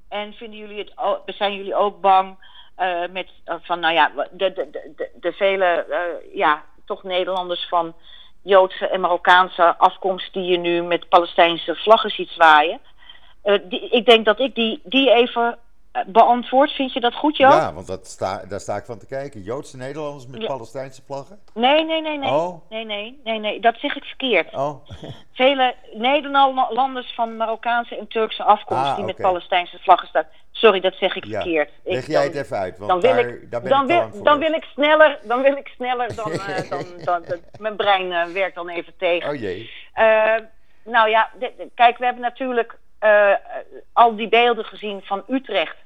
en 0.08 0.32
vinden 0.32 0.58
jullie 0.58 0.78
het, 0.78 0.92
o- 0.98 1.22
zijn 1.26 1.54
jullie 1.56 1.74
ook 1.74 2.00
bang 2.00 2.36
eh, 2.76 3.02
met 3.10 3.28
eh, 3.44 3.54
van, 3.62 3.80
nou 3.80 3.94
ja, 3.94 4.12
de, 4.30 4.52
de, 4.52 4.70
de, 4.70 5.10
de, 5.20 5.32
vele, 5.32 5.64
eh, 5.64 6.34
ja, 6.36 6.64
toch 6.84 7.02
Nederlanders 7.02 7.68
van 7.68 7.94
Joodse 8.42 8.88
en 8.88 9.00
Marokkaanse 9.00 9.76
afkomst 9.76 10.32
die 10.32 10.44
je 10.44 10.58
nu 10.58 10.82
met 10.82 11.08
Palestijnse 11.08 11.74
vlaggen 11.74 12.10
ziet 12.10 12.28
zwaaien? 12.30 12.80
Die, 13.68 13.88
ik 13.88 14.06
denk 14.06 14.24
dat 14.24 14.40
ik 14.40 14.54
die, 14.54 14.80
die 14.84 15.10
even 15.12 15.58
beantwoord. 16.06 16.70
Vind 16.70 16.92
je 16.92 17.00
dat 17.00 17.14
goed, 17.14 17.36
Jo? 17.36 17.48
Ja, 17.48 17.72
want 17.72 17.86
dat 17.86 18.06
sta, 18.06 18.42
daar 18.48 18.60
sta 18.60 18.76
ik 18.76 18.84
van 18.84 18.98
te 18.98 19.06
kijken. 19.06 19.42
Joodse 19.42 19.76
Nederlanders 19.76 20.26
met 20.26 20.40
Ja. 20.40 20.46
Palestijnse 20.46 21.02
vlaggen? 21.06 21.38
Nee, 21.54 21.84
nee, 21.84 22.00
nee, 22.00 22.18
nee. 22.18 22.30
Oh. 22.30 22.70
Nee, 22.70 22.84
nee, 22.84 23.20
nee, 23.24 23.38
nee. 23.38 23.60
Dat 23.60 23.74
zeg 23.78 23.96
ik 23.96 24.04
verkeerd. 24.04 24.54
Oh, 24.54 24.86
Vele 25.32 25.74
Nederlanders 25.92 27.14
van 27.14 27.36
Marokkaanse 27.36 27.96
en 27.96 28.08
Turkse 28.08 28.42
afkomst 28.42 28.82
Ah, 28.84 28.96
die 28.96 29.04
met. 29.04 29.16
Palestijnse 29.16 29.78
vlaggen 29.78 30.08
staan. 30.08 30.26
Sorry, 30.50 30.80
dat 30.80 30.94
zeg 30.94 31.16
ik 31.16 31.24
ja. 31.24 31.40
verkeerd. 31.40 31.68
Ik- 31.82 31.92
Leg 31.92 32.06
jij 32.06 32.14
dan- 32.14 32.32
het 32.36 32.44
even 32.44 32.56
uit, 32.58 32.78
want 32.78 32.90
dan 32.90 33.00
wil 33.00 33.10
daar, 33.12 33.28
ik, 33.28 33.50
daar 33.50 33.60
ben 33.60 33.70
dan 33.70 33.80
ik 33.82 33.86
wil, 34.12 34.22
dan 34.22 34.38
wil 34.38 34.52
ik 34.52 34.64
sneller, 34.64 35.18
dan 35.22 35.42
wil 35.42 35.56
ik 35.56 35.68
sneller 35.68 36.14
dan, 36.14 36.32
eh, 36.40 36.70
dan, 36.70 36.84
dan, 37.04 37.24
mijn 37.58 37.76
brein 37.76 38.12
eh, 38.12 38.24
werkt 38.24 38.54
dan 38.54 38.68
even 38.68 38.92
tegen. 38.98 39.28
Oh 39.30 39.34
jee. 39.40 39.70
Eh, 39.92 40.34
nou 40.84 41.08
ja, 41.08 41.30
de- 41.38 41.52
de- 41.56 41.68
kijk, 41.74 41.98
we 41.98 42.04
hebben 42.04 42.22
natuurlijk 42.22 42.78
al 43.92 44.16
die 44.16 44.28
beelden 44.28 44.64
gezien 44.64 45.00
van 45.04 45.22
Utrecht. 45.28 45.76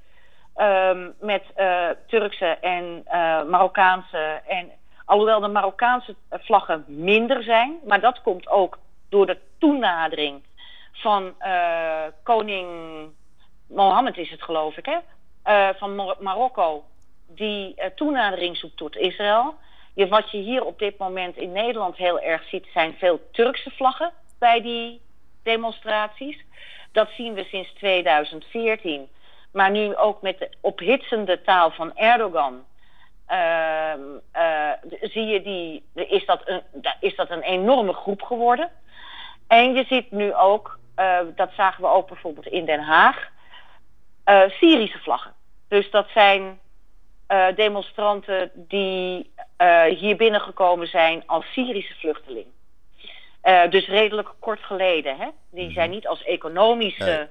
Ehm, 0.55 1.11
met 1.21 1.43
eh, 1.55 1.89
Turkse 2.07 2.47
en 2.47 3.03
eh, 3.05 3.43
Marokkaanse. 3.45 4.41
En 4.47 4.71
alhoewel 5.05 5.41
de 5.41 5.49
Marokkaanse 5.49 6.15
vlaggen 6.31 6.85
minder 6.87 7.43
zijn, 7.43 7.79
maar 7.87 8.01
dat 8.01 8.23
komt 8.23 8.49
ook 8.49 8.79
door 9.09 9.27
de 9.27 9.39
toenadering 9.59 10.43
van 10.93 11.35
eh, 11.39 12.05
koning 12.23 12.69
Mohammed, 13.67 14.17
is 14.17 14.31
het 14.31 14.43
geloof 14.43 14.77
ik, 14.77 14.87
hè? 14.87 14.99
Van 15.75 15.95
Mar- 15.95 16.17
Marokko, 16.21 16.85
die 17.27 17.75
toenadering 17.95 18.57
zoekt 18.57 18.77
tot 18.77 18.97
Israël. 18.97 19.55
Je, 19.95 20.09
wat 20.09 20.31
je 20.31 20.39
hier 20.39 20.65
op 20.65 20.79
dit 20.79 20.99
moment 20.99 21.37
in 21.37 21.53
Nederland 21.53 21.97
heel 21.97 22.21
erg 22.21 22.49
ziet, 22.49 22.67
zijn 22.73 22.95
veel 22.99 23.21
Turkse 23.33 23.71
vlaggen 23.71 24.13
bij 24.39 24.63
die 24.63 25.01
demonstraties. 25.43 26.45
Dat 26.93 27.09
zien 27.17 27.35
we 27.35 27.45
sinds 27.45 27.73
2014. 27.73 29.09
Maar 29.53 29.71
nu 29.71 29.97
ook 29.97 30.23
met 30.23 30.39
de 30.39 30.51
ophitsende 30.61 31.43
taal 31.43 31.71
van 31.71 31.97
Erdogan. 31.97 32.65
ehm, 33.27 34.01
eh, 34.33 34.71
zie 35.01 35.27
je 35.27 35.43
die, 35.43 35.85
is, 35.95 36.27
dat 36.27 36.41
een, 36.45 36.63
is 37.01 37.17
dat 37.17 37.31
een 37.31 37.43
enorme 37.43 37.93
groep 37.93 38.23
geworden. 38.23 38.71
En 39.47 39.75
je 39.75 39.85
ziet 39.85 40.11
nu 40.11 40.35
ook, 40.35 40.79
eh, 40.95 41.19
dat 41.35 41.51
zagen 41.57 41.83
we 41.83 41.89
ook 41.89 42.09
bijvoorbeeld 42.09 42.47
in 42.47 42.65
Den 42.65 42.81
Haag, 42.81 43.29
eh, 44.25 44.43
Syrische 44.49 44.99
vlaggen. 44.99 45.33
Dus 45.69 45.91
dat 45.91 46.09
zijn 46.09 46.61
demonstranten 47.55 48.51
die 48.55 49.33
hier 49.89 50.17
binnengekomen 50.17 50.87
zijn 50.87 51.23
als 51.27 51.53
Syrische 51.53 51.95
vluchteling. 51.95 52.47
Dus 53.71 53.87
redelijk 53.87 54.29
kort 54.39 54.61
geleden. 54.61 55.17
Hè? 55.17 55.29
Die 55.51 55.73
zijn 55.73 55.91
niet 55.91 56.07
als 56.07 56.25
economische 56.25 57.29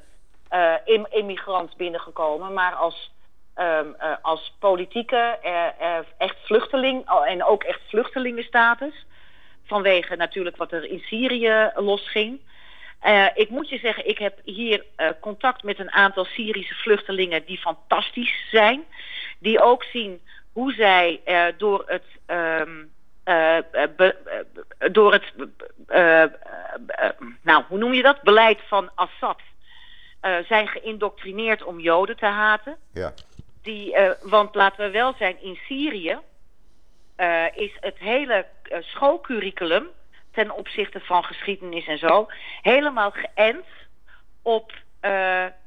eh, 0.51 0.73
im- 0.85 1.07
immigrant 1.09 1.77
binnengekomen, 1.77 2.53
maar 2.53 2.73
als, 2.73 3.11
ehm, 3.55 3.93
eh, 3.97 4.13
als 4.21 4.53
politieke, 4.59 5.37
eh, 5.41 5.67
eh, 5.79 6.05
echt 6.17 6.37
vluchteling 6.43 7.09
oh, 7.11 7.29
en 7.29 7.43
ook 7.43 7.63
echt 7.63 7.81
vluchtelingenstatus. 7.87 9.05
Vanwege 9.65 10.15
natuurlijk 10.15 10.57
wat 10.57 10.71
er 10.71 10.83
in 10.85 10.99
Syrië 10.99 11.71
losging. 11.75 12.39
Uh, 13.05 13.25
ik 13.33 13.49
moet 13.49 13.69
je 13.69 13.77
zeggen, 13.77 14.07
ik 14.07 14.17
heb 14.17 14.39
hier 14.43 14.85
uh, 14.97 15.09
contact 15.19 15.63
met 15.63 15.79
een 15.79 15.91
aantal 15.91 16.25
Syrische 16.25 16.73
vluchtelingen 16.75 17.45
die 17.45 17.57
fantastisch 17.57 18.49
zijn. 18.51 18.83
Die 19.39 19.61
ook 19.61 19.83
zien 19.83 20.21
hoe 20.53 20.73
zij 20.73 21.21
uh, 21.25 21.45
door 21.57 21.83
het, 21.85 22.03
be, 23.95 24.15
door 24.91 25.13
het 25.13 25.33
nou, 27.41 27.63
hoe 27.67 27.77
noem 27.77 27.93
je 27.93 28.01
dat? 28.01 28.21
beleid 28.21 28.59
van 28.67 28.89
Assad 28.95 29.39
zijn 30.47 30.67
geïndoctrineerd 30.67 31.63
om 31.63 31.79
Joden 31.79 32.17
te 32.17 32.25
haten. 32.25 32.77
Ja. 32.93 33.13
Die, 33.61 33.95
want 34.21 34.55
laten 34.55 34.85
we 34.85 34.91
wel 34.91 35.13
zijn, 35.17 35.41
in 35.41 35.59
Syrië 35.67 36.17
is 37.53 37.77
het 37.79 37.97
hele 37.97 38.45
schoolcurriculum 38.79 39.87
ten 40.31 40.51
opzichte 40.51 40.99
van 40.99 41.23
geschiedenis 41.23 41.87
en 41.87 41.97
zo, 41.97 42.27
helemaal 42.61 43.11
geënt 43.11 43.65
op 44.41 44.73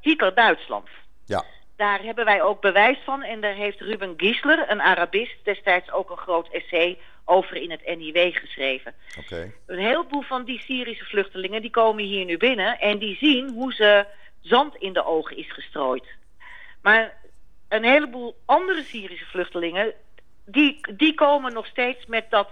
Hitler-Duitsland. 0.01 0.89
Ja. 1.25 1.43
Daar 1.75 2.01
hebben 2.01 2.25
wij 2.25 2.41
ook 2.41 2.61
bewijs 2.61 2.97
van 3.05 3.23
en 3.23 3.41
daar 3.41 3.53
heeft 3.53 3.81
Ruben 3.81 4.13
Giesler, 4.17 4.69
een 4.69 4.81
Arabist, 4.81 5.35
destijds 5.43 5.91
ook 5.91 6.09
een 6.09 6.17
groot 6.17 6.47
essay 6.49 6.97
over 7.25 7.55
in 7.55 7.71
het 7.71 7.97
NIW 7.97 8.35
geschreven. 8.35 8.93
Okay. 9.19 9.53
Een 9.65 9.79
heleboel 9.79 10.21
van 10.21 10.43
die 10.43 10.61
Syrische 10.61 11.05
vluchtelingen 11.05 11.61
die 11.61 11.71
komen 11.71 12.03
hier 12.03 12.25
nu 12.25 12.37
binnen 12.37 12.79
en 12.79 12.97
die 12.97 13.15
zien 13.15 13.49
hoe 13.49 13.73
ze 13.73 14.05
zand 14.45 14.75
in 14.75 14.93
de 14.93 15.05
ogen 15.05 15.37
is 15.37 15.51
gestrooid. 15.51 16.05
Maar 16.81 17.13
een 17.69 17.83
heleboel 17.83 18.35
andere 18.45 18.83
Syrische 18.83 19.25
vluchtelingen, 19.25 19.93
die, 20.45 20.79
die 20.95 21.13
komen 21.13 21.53
nog 21.53 21.65
steeds 21.65 22.05
met 22.05 22.25
dat 22.29 22.49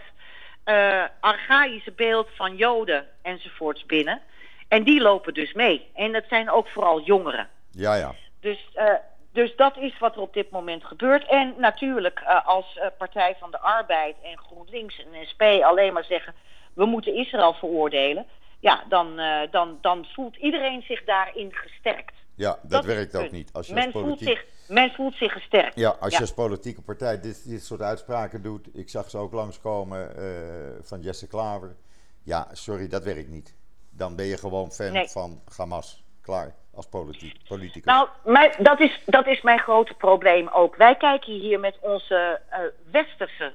uh, 0.66 1.04
archaïsche 1.20 1.92
beeld 1.92 2.30
van 2.36 2.56
Joden 2.56 3.08
enzovoorts 3.22 3.86
binnen. 3.86 4.22
En 4.68 4.84
die 4.84 5.02
lopen 5.02 5.34
dus 5.34 5.54
mee. 5.54 5.90
En 5.94 6.12
dat 6.12 6.24
zijn 6.30 6.50
ook 6.50 6.68
vooral 6.68 7.02
jongeren. 7.02 7.50
Ja, 7.72 7.96
ja. 7.96 8.16
Dus, 8.40 8.70
uh, 8.76 8.94
dus 9.32 9.56
dat 9.56 9.78
is 9.78 10.00
wat 10.00 10.16
er 10.16 10.22
op 10.22 10.34
dit 10.34 10.50
moment 10.50 10.86
gebeurt. 10.86 11.28
En 11.28 11.54
natuurlijk, 11.58 12.20
uh, 12.20 12.48
als 12.48 12.80
Partij 12.98 13.36
van 13.40 13.52
de 13.52 13.60
Arbeid 13.60 14.16
en 14.24 14.38
GroenLinks 14.38 14.98
en 15.00 15.28
SP 15.32 15.42
alleen 15.42 15.94
maar 15.94 16.04
zeggen: 16.04 16.34
we 16.74 16.86
moeten 16.86 17.16
Israël 17.16 17.54
veroordelen. 17.54 18.26
Ja, 18.64 18.84
dan, 18.90 19.16
dan, 19.52 19.78
dan 19.82 20.06
voelt 20.14 20.36
iedereen 20.36 20.82
zich 20.82 21.04
daarin 21.04 21.54
gesterkt. 21.54 22.14
Ja, 22.36 22.50
dat, 22.62 22.72
dat 22.72 22.86
werkt 22.86 23.16
ook 23.16 23.32
niet. 23.32 23.54
Als 23.54 23.68
je 23.68 23.74
men, 23.74 23.84
als 23.84 23.92
politiek... 23.92 24.28
voelt 24.28 24.38
zich, 24.38 24.46
men 24.68 24.92
voelt 24.92 25.16
zich 25.16 25.32
gesterkt. 25.32 25.76
Ja, 25.76 25.90
als 26.00 26.14
je 26.14 26.20
als 26.20 26.34
politieke 26.34 26.82
partij 26.82 27.20
dit, 27.20 27.50
dit 27.50 27.64
soort 27.64 27.82
uitspraken 27.82 28.42
doet. 28.42 28.68
Ik 28.74 28.90
zag 28.90 29.10
ze 29.10 29.18
ook 29.18 29.34
langskomen 29.34 30.12
uh, 30.18 30.26
van 30.82 31.02
Jesse 31.02 31.28
Klaver. 31.28 31.76
Ja, 32.24 32.48
sorry, 32.52 32.88
dat 32.88 33.04
werkt 33.04 33.30
niet. 33.30 33.56
Dan 33.90 34.16
ben 34.16 34.26
je 34.26 34.38
gewoon 34.38 34.72
fan 34.72 34.92
Nee. 34.92 35.08
van 35.08 35.42
Hamas. 35.58 36.04
Klaar, 36.22 36.56
als 36.74 36.88
politiek, 36.88 37.38
politicus. 37.48 37.84
Nou, 37.84 38.08
maar 38.26 38.56
dat 38.60 38.80
is, 38.80 39.02
dat 39.06 39.28
is 39.28 39.42
mijn 39.42 39.60
grote 39.60 39.94
probleem 39.94 40.48
ook. 40.48 40.76
Wij 40.76 40.96
kijken 40.96 41.34
hier 41.34 41.60
met 41.60 41.78
onze 41.82 42.42
uh, 42.52 42.58
westerse, 42.92 43.54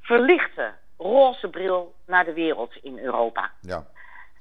verlichte, 0.00 0.72
roze 0.96 1.48
bril 1.48 1.94
naar 2.06 2.24
de 2.24 2.32
wereld 2.32 2.76
in 2.82 2.98
Europa. 2.98 3.50
ja, 3.60 3.86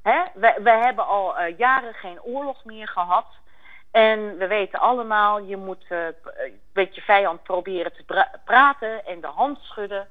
Hè? 0.04 0.24
We, 0.34 0.60
we 0.64 0.70
hebben 0.72 1.08
al 1.08 1.40
uh, 1.40 1.58
jaren 1.58 1.94
geen 1.94 2.22
oorlog 2.22 2.66
meer 2.66 2.88
gehad. 2.88 3.26
En 3.92 4.38
we 4.38 4.48
weten 4.48 4.80
allemaal, 4.80 5.40
je 5.40 5.58
moet 5.58 5.86
uh, 5.90 6.00
met 6.74 6.96
je 6.96 7.02
vijand 7.02 7.44
proberen 7.44 7.94
te 7.94 8.04
pra 8.04 8.32
praten 8.46 9.06
en 9.06 9.22
de 9.22 9.28
hand 9.28 9.58
schudden, 9.62 10.08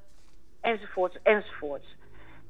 enzovoorts, 0.61 1.17
enzovoorts. 1.23 1.97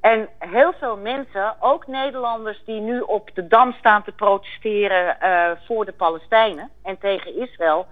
En 0.01 0.29
heel 0.39 0.73
veel 0.73 0.97
mensen, 0.97 1.55
ook 1.59 1.87
Nederlanders 1.87 2.63
die 2.65 2.81
nu 2.81 2.99
op 2.99 3.29
de 3.33 3.47
Dam 3.47 3.73
staan 3.73 4.03
te 4.03 4.11
protesteren 4.11 5.17
voor 5.65 5.85
de 5.85 5.91
Palestijnen 5.91 6.69
en 6.83 6.97
tegen 6.97 7.35
Israël, 7.35 7.87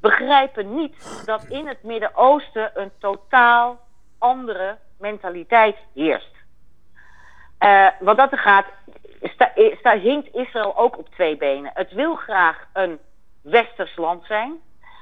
begrijpen 0.00 0.74
niet 0.74 1.22
dat 1.24 1.44
in 1.44 1.66
het 1.66 1.82
Midden-Oosten 1.82 2.70
een 2.74 2.90
totaal 2.98 3.78
andere 4.18 4.78
mentaliteit 4.98 5.76
heerst. 5.94 6.35
Uh, 7.60 7.88
wat 8.00 8.16
dat 8.16 8.32
er 8.32 8.38
gaat, 8.38 8.66
sta, 9.22 9.52
sta, 9.78 9.98
hinkt 9.98 10.34
Israël 10.34 10.76
ook 10.76 10.98
op 10.98 11.08
twee 11.08 11.36
benen. 11.36 11.70
Het 11.74 11.92
wil 11.92 12.14
graag 12.14 12.66
een 12.72 12.98
westers 13.42 13.96
land 13.96 14.24
zijn, 14.24 14.54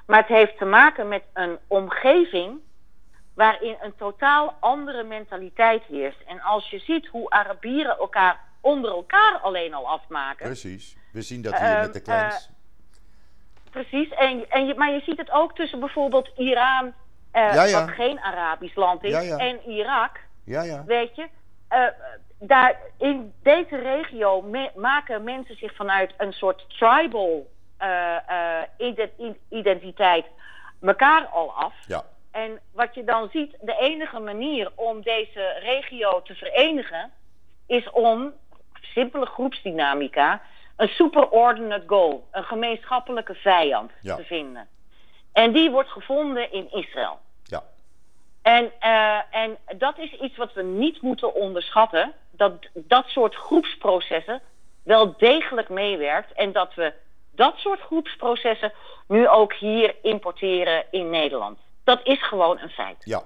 maar 0.07 0.19
het 0.19 0.29
heeft 0.29 0.59
te 0.59 0.65
maken 0.65 1.09
met 1.09 1.23
een 1.33 1.59
omgeving 1.67 2.61
waarin 3.35 3.77
een 3.81 3.97
totaal 3.97 4.57
andere 4.61 5.03
mentaliteit 5.03 5.83
heerst. 5.83 6.21
En 6.27 6.41
als 6.41 6.71
je 6.71 6.79
ziet 6.79 7.07
hoe 7.07 7.31
Arabieren 7.31 7.99
elkaar 7.99 8.41
onder 8.61 8.91
elkaar 8.91 9.39
alleen 9.43 9.75
al 9.75 9.89
afmaken. 9.89 10.47
Precies, 10.47 10.97
we 11.13 11.23
zien 11.23 11.43
dat 11.43 11.59
hier 11.59 11.71
uh, 11.71 11.81
met 11.81 11.93
de 11.93 12.03
clans. 12.03 12.51
Uh, 12.51 13.71
precies, 13.71 14.11
en, 14.11 14.51
en 14.51 14.67
je, 14.67 14.75
maar 14.75 14.91
je 14.91 15.01
ziet 15.01 15.19
het 15.19 15.31
ook 15.31 15.55
tussen 15.55 15.81
bijvoorbeeld 15.81 16.31
Iran, 16.37 16.93
ja, 17.33 17.65
ja. 17.65 17.81
wat 17.81 17.95
geen 17.95 18.21
Arabisch 18.21 18.75
land 18.75 19.05
is, 19.05 19.27
ja, 19.27 19.39
en 19.39 19.61
Irak. 19.71 20.21
Ja, 20.45 20.63
ja. 20.63 20.85
Weet 20.85 21.17
je, 21.17 21.29
uh, 21.71 21.87
daar 22.47 22.81
in 22.99 23.33
deze 23.43 23.77
regio 23.77 24.43
me 24.43 24.71
maken 24.75 25.25
mensen 25.25 25.57
zich 25.57 25.75
vanuit 25.75 26.15
een 26.17 26.33
soort 26.33 26.65
tribal 26.69 27.47
uh, 27.83 28.17
uh, 28.79 29.31
identiteit 29.49 30.27
elkaar 30.81 31.27
al 31.27 31.53
af. 31.53 31.75
Ja. 31.87 32.05
En 32.31 32.61
wat 32.73 32.95
je 32.95 33.05
dan 33.05 33.29
ziet, 33.33 33.57
de 33.61 33.77
enige 33.77 34.21
manier 34.21 34.73
om 34.75 35.03
deze 35.03 35.59
regio 35.63 36.23
te 36.23 36.35
verenigen 36.35 37.13
is 37.67 37.91
om 37.91 38.33
simpele 38.81 39.27
groepsdynamica, 39.27 40.43
een 40.77 40.89
superordinate 40.89 41.85
goal, 41.87 42.29
een 42.31 42.45
gemeenschappelijke 42.45 43.35
vijand 43.35 43.91
ja. 44.01 44.17
te 44.17 44.25
vinden. 44.25 44.69
En 45.33 45.53
die 45.53 45.71
wordt 45.71 45.89
gevonden 45.89 46.53
in 46.53 46.73
Israël. 46.73 47.19
Ja. 47.43 47.63
En, 48.43 48.73
uh, 48.83 49.21
en 49.31 49.57
dat 49.79 49.99
is 49.99 50.13
iets 50.13 50.37
wat 50.37 50.53
we 50.53 50.63
niet 50.63 51.03
moeten 51.03 51.35
onderschatten. 51.35 52.13
Dat 52.37 52.53
dat 52.75 53.07
soort 53.07 53.35
groepsprocessen 53.35 54.43
wel 54.83 55.15
degelijk 55.19 55.69
meewerkt. 55.69 56.33
En 56.33 56.53
dat 56.53 56.75
we 56.75 56.93
dat 57.31 57.57
soort 57.57 57.81
groepsprocessen 57.81 58.73
nu 59.07 59.29
ook 59.29 59.55
hier 59.55 59.95
importeren 60.03 60.85
in 60.91 61.11
Nederland. 61.11 61.59
Dat 61.85 62.01
is 62.03 62.27
gewoon 62.27 62.59
een 62.59 62.71
feit. 62.71 62.97
Ja. 62.99 63.23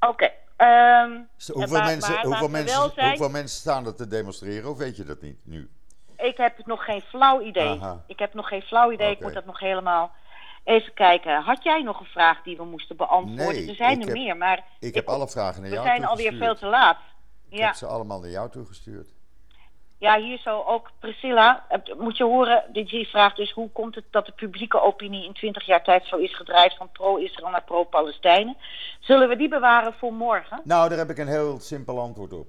Oké. 0.00 0.08
Okay. 0.08 1.04
Um, 1.04 1.28
hoeveel, 1.52 1.82
mensen, 1.82 2.20
hoeveel, 2.20 2.48
mensen, 2.48 2.92
zijn, 2.94 3.08
hoeveel 3.08 3.30
mensen 3.30 3.60
staan 3.60 3.86
er 3.86 3.94
te 3.94 4.08
demonstreren? 4.08 4.70
Of 4.70 4.78
weet 4.78 4.96
je 4.96 5.04
dat 5.04 5.20
niet 5.20 5.38
nu? 5.42 5.70
Ik 6.16 6.36
heb 6.36 6.66
nog 6.66 6.84
geen 6.84 7.00
flauw 7.00 7.40
idee. 7.40 7.68
Aha. 7.80 8.02
Ik 8.06 8.18
heb 8.18 8.34
nog 8.34 8.48
geen 8.48 8.62
flauw 8.62 8.90
idee. 8.90 9.06
Okay. 9.06 9.18
Ik 9.18 9.20
moet 9.20 9.34
dat 9.34 9.44
nog 9.44 9.58
helemaal... 9.58 10.10
Even 10.64 10.94
kijken, 10.94 11.42
had 11.42 11.62
jij 11.62 11.82
nog 11.82 12.00
een 12.00 12.06
vraag 12.06 12.42
die 12.42 12.56
we 12.56 12.64
moesten 12.64 12.96
beantwoorden? 12.96 13.54
Nee, 13.54 13.68
er 13.68 13.74
zijn 13.74 14.00
er 14.00 14.06
heb, 14.06 14.16
meer, 14.16 14.36
maar... 14.36 14.64
Ik 14.80 14.94
heb 14.94 15.08
alle 15.08 15.28
vragen 15.28 15.62
naar 15.62 15.70
we 15.70 15.76
zijn 15.76 16.04
alweer 16.04 16.32
veel 16.32 16.54
te 16.54 16.66
laat. 16.66 16.96
Ik 17.50 17.58
ja. 17.58 17.66
heb 17.66 17.74
ze 17.74 17.86
allemaal 17.86 18.20
naar 18.20 18.30
jou 18.30 18.50
toegestuurd. 18.50 19.08
Ja, 19.98 20.18
hier 20.18 20.38
zo 20.38 20.62
ook 20.66 20.90
Priscilla. 20.98 21.66
Moet 21.98 22.16
je 22.16 22.24
horen, 22.24 22.64
die 22.72 23.08
vraagt 23.08 23.36
dus 23.36 23.52
hoe 23.52 23.70
komt 23.70 23.94
het 23.94 24.04
dat 24.10 24.26
de 24.26 24.32
publieke 24.32 24.80
opinie 24.80 25.24
in 25.24 25.32
20 25.32 25.66
jaar 25.66 25.84
tijd 25.84 26.06
zo 26.06 26.16
is 26.16 26.36
gedraaid 26.36 26.76
van 26.76 26.92
pro-Israël 26.92 27.50
naar 27.50 27.64
pro-Palestijnen? 27.64 28.56
Zullen 29.00 29.28
we 29.28 29.36
die 29.36 29.48
bewaren 29.48 29.92
voor 29.92 30.12
morgen? 30.12 30.60
Nou, 30.64 30.88
daar 30.88 30.98
heb 30.98 31.10
ik 31.10 31.18
een 31.18 31.28
heel 31.28 31.60
simpel 31.60 32.00
antwoord 32.00 32.32
op. 32.32 32.46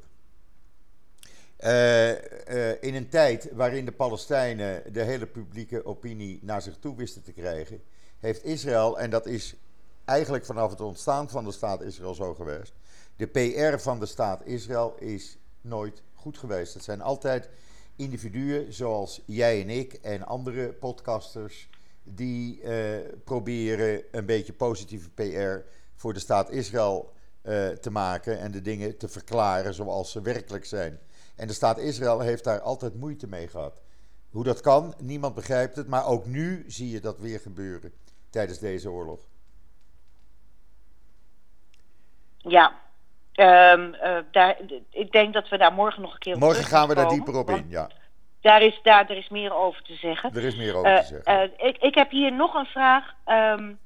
Uh, 1.60 2.10
uh, 2.10 2.84
in 2.84 2.95
een 2.95 3.10
tijd 3.10 3.49
waarin 3.54 3.86
de 3.86 3.91
Palestijnen 3.91 4.93
de 4.93 5.02
hele 5.02 5.26
publieke 5.26 5.86
opinie 5.86 6.39
naar 6.41 6.62
zich 6.62 6.78
toe 6.78 6.95
wisten 6.95 7.24
te 7.24 7.34
krijgen, 7.34 7.84
heeft 8.20 8.43
Israël, 8.43 8.99
en 8.99 9.10
dat 9.10 9.26
is 9.26 9.56
eigenlijk 10.06 10.45
vanaf 10.45 10.70
het 10.70 10.82
ontstaan 10.82 11.30
van 11.30 11.43
de 11.43 11.52
staat 11.52 11.82
Israël 11.82 12.14
zo 12.14 12.34
geweest, 12.34 12.74
de 13.22 13.28
PR 13.28 13.78
van 13.78 13.99
de 13.99 14.05
staat 14.05 14.45
Israël 14.45 14.95
is 14.99 15.38
nooit 15.61 16.03
goed 16.13 16.38
geweest. 16.38 16.74
Het 16.74 16.84
zijn 16.84 17.01
altijd 17.01 17.49
individuen 17.95 18.74
zoals 18.74 19.22
jij 19.26 19.61
en 19.61 19.69
ik 19.69 19.93
en 19.93 20.26
andere 20.26 20.74
podcasters 20.74 21.69
die 22.03 22.61
uh, 22.61 22.97
proberen 23.24 24.03
een 24.11 24.26
beetje 24.26 24.53
positieve 24.53 25.09
PR 25.09 25.69
voor 25.95 26.13
de 26.13 26.19
staat 26.19 26.49
Israël 26.49 27.13
uh, 27.43 27.69
te 27.69 27.91
maken 27.91 28.39
en 28.39 28.51
de 28.51 28.61
dingen 28.61 28.97
te 28.97 29.07
verklaren 29.07 29.74
zoals 29.74 30.11
ze 30.11 30.22
werkelijk 30.22 30.65
zijn. 30.65 30.99
En 31.36 31.47
de 31.47 31.53
staat 31.53 31.78
Israël 31.78 32.19
heeft 32.19 32.43
daar 32.43 32.61
altijd 32.61 32.95
moeite 32.95 33.28
mee 33.28 33.47
gehad. 33.47 33.82
Hoe 34.30 34.43
dat 34.43 34.61
kan, 34.61 34.93
niemand 34.97 35.36
begrijpt 35.36 35.76
het, 35.76 35.88
maar 35.88 36.05
ook 36.05 36.26
nu 36.26 36.63
zie 36.67 36.89
je 36.89 36.99
dat 36.99 37.19
weer 37.19 37.39
gebeuren 37.39 37.93
tijdens 38.30 38.59
deze 38.59 38.89
oorlog. 38.89 39.19
Ja, 42.38 42.80
Um, 43.36 43.95
uh, 44.03 44.17
daar, 44.32 44.57
ik 44.89 45.11
denk 45.11 45.34
dat 45.34 45.49
we 45.49 45.57
daar 45.57 45.73
morgen 45.73 46.01
nog 46.01 46.13
een 46.13 46.19
keer 46.19 46.34
op 46.34 46.39
Morgen 46.39 46.63
gaan 46.63 46.88
we 46.88 46.93
komen, 46.93 47.09
daar 47.09 47.13
dieper 47.15 47.36
op 47.36 47.49
in, 47.49 47.65
ja. 47.69 47.89
Daar 48.41 48.61
is, 48.61 48.79
daar, 48.84 49.09
er 49.09 49.17
is 49.17 49.29
meer 49.29 49.53
over 49.53 49.84
te 49.84 49.95
zeggen. 49.95 50.36
Er 50.36 50.43
is 50.43 50.55
meer 50.55 50.75
over 50.75 50.91
uh, 50.91 50.97
te 50.97 51.05
zeggen. 51.05 51.51
Uh, 51.59 51.67
ik, 51.67 51.77
ik 51.77 51.95
heb 51.95 52.09
hier 52.09 52.32
nog 52.32 52.53
een 52.53 52.65
vraag. 52.65 53.13
Um, 53.25 53.79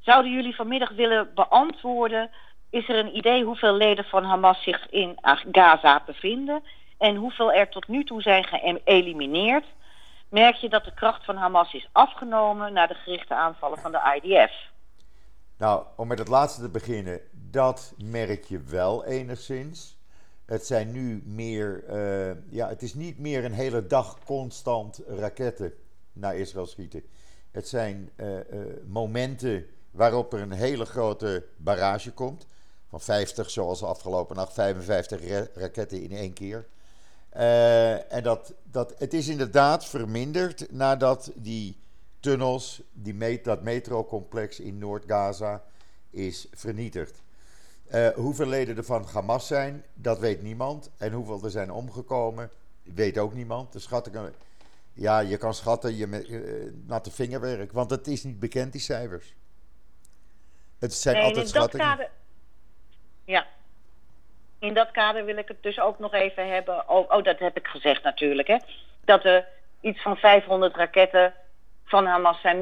zouden 0.00 0.32
jullie 0.32 0.54
vanmiddag 0.54 0.90
willen 0.90 1.30
beantwoorden... 1.34 2.30
is 2.70 2.88
er 2.88 2.96
een 2.96 3.16
idee 3.16 3.44
hoeveel 3.44 3.74
leden 3.74 4.04
van 4.04 4.24
Hamas 4.24 4.62
zich 4.62 4.90
in 4.90 5.18
Gaza 5.52 6.02
bevinden... 6.06 6.62
en 6.98 7.16
hoeveel 7.16 7.52
er 7.52 7.68
tot 7.68 7.88
nu 7.88 8.04
toe 8.04 8.22
zijn 8.22 8.44
geëlimineerd... 8.44 9.64
merk 10.28 10.54
je 10.54 10.68
dat 10.68 10.84
de 10.84 10.94
kracht 10.94 11.24
van 11.24 11.36
Hamas 11.36 11.72
is 11.72 11.88
afgenomen... 11.92 12.72
na 12.72 12.86
de 12.86 12.94
gerichte 12.94 13.34
aanvallen 13.34 13.78
van 13.78 13.92
de 13.92 14.20
IDF. 14.22 14.70
Nou, 15.58 15.84
om 15.96 16.08
met 16.08 16.18
het 16.18 16.28
laatste 16.28 16.62
te 16.62 16.70
beginnen, 16.70 17.20
dat 17.52 17.92
merk 18.04 18.44
je 18.44 18.60
wel 18.60 19.04
enigszins. 19.04 20.00
Het 20.44 20.66
zijn 20.66 20.92
nu 20.92 21.22
meer, 21.24 21.84
uh, 21.90 22.36
ja, 22.48 22.68
het 22.68 22.82
is 22.82 22.94
niet 22.94 23.18
meer 23.18 23.44
een 23.44 23.52
hele 23.52 23.86
dag 23.86 24.18
constant 24.24 25.00
raketten 25.06 25.72
naar 26.12 26.36
Israël 26.36 26.66
schieten. 26.66 27.02
Het 27.50 27.68
zijn 27.68 28.10
uh, 28.16 28.36
uh, 28.36 28.42
momenten 28.86 29.66
waarop 29.90 30.32
er 30.32 30.40
een 30.40 30.52
hele 30.52 30.84
grote 30.84 31.44
barrage 31.56 32.12
komt. 32.12 32.46
Van 32.88 33.00
50, 33.00 33.50
zoals 33.50 33.82
afgelopen 33.82 34.36
nacht, 34.36 34.52
55 34.52 35.20
raketten 35.54 36.02
in 36.02 36.12
één 36.12 36.32
keer. 36.32 36.66
en 38.08 38.22
dat, 38.22 38.52
dat, 38.70 38.94
het 38.98 39.14
is 39.14 39.28
inderdaad 39.28 39.84
verminderd 39.84 40.72
nadat 40.72 41.32
die 41.34 41.76
tunnels, 42.20 42.82
die 42.92 43.14
met, 43.14 43.44
dat 43.44 43.62
metrocomplex 43.62 44.60
in 44.60 44.78
Noord-Gaza 44.78 45.64
is 46.10 46.46
vernietigd. 46.52 47.22
Uh, 47.94 48.08
hoeveel 48.08 48.46
leden 48.46 48.76
er 48.76 48.84
van 48.84 49.06
Hamas 49.12 49.46
zijn, 49.46 49.84
dat 49.94 50.18
weet 50.18 50.42
niemand. 50.42 50.90
En 50.98 51.12
hoeveel 51.12 51.44
er 51.44 51.50
zijn 51.50 51.70
omgekomen, 51.70 52.50
weet 52.82 53.18
ook 53.18 53.34
niemand. 53.34 53.72
De 53.72 53.78
schattingen, 53.78 54.34
ja, 54.92 55.18
je 55.18 55.36
kan 55.36 55.54
schatten 55.54 55.96
je 55.96 56.06
met 56.06 56.28
uh, 56.28 56.72
natte 56.86 57.10
vingerwerk, 57.10 57.72
want 57.72 57.90
het 57.90 58.06
is 58.06 58.24
niet 58.24 58.40
bekend, 58.40 58.72
die 58.72 58.80
cijfers. 58.80 59.34
Het 60.78 60.94
zijn 60.94 61.16
nee, 61.16 61.24
altijd 61.24 61.44
in 61.44 61.50
schattingen. 61.50 61.86
Dat 61.86 61.96
kader, 61.96 62.10
ja. 63.24 63.46
In 64.58 64.74
dat 64.74 64.90
kader 64.90 65.24
wil 65.24 65.36
ik 65.36 65.48
het 65.48 65.62
dus 65.62 65.80
ook 65.80 65.98
nog 65.98 66.12
even 66.12 66.48
hebben. 66.48 66.88
Oh, 66.88 67.10
oh 67.10 67.24
dat 67.24 67.38
heb 67.38 67.56
ik 67.56 67.66
gezegd 67.66 68.02
natuurlijk, 68.02 68.48
hè. 68.48 68.56
Dat 69.04 69.24
er 69.24 69.46
iets 69.80 70.02
van 70.02 70.16
500 70.16 70.76
raketten 70.76 71.34
van 71.92 72.06
Hamas 72.06 72.40
zijn 72.40 72.58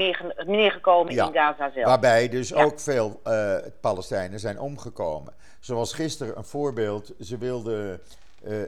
neergekomen 0.46 1.14
ja, 1.14 1.26
in 1.26 1.32
Gaza 1.32 1.70
zelf. 1.70 1.86
Waarbij 1.86 2.28
dus 2.28 2.48
ja. 2.48 2.62
ook 2.62 2.80
veel 2.80 3.20
uh, 3.24 3.56
Palestijnen 3.80 4.40
zijn 4.40 4.60
omgekomen. 4.60 5.34
Zoals 5.60 5.92
gisteren 5.92 6.36
een 6.36 6.44
voorbeeld, 6.44 7.12
ze 7.20 7.38
wilden 7.38 8.00
uh, 8.42 8.62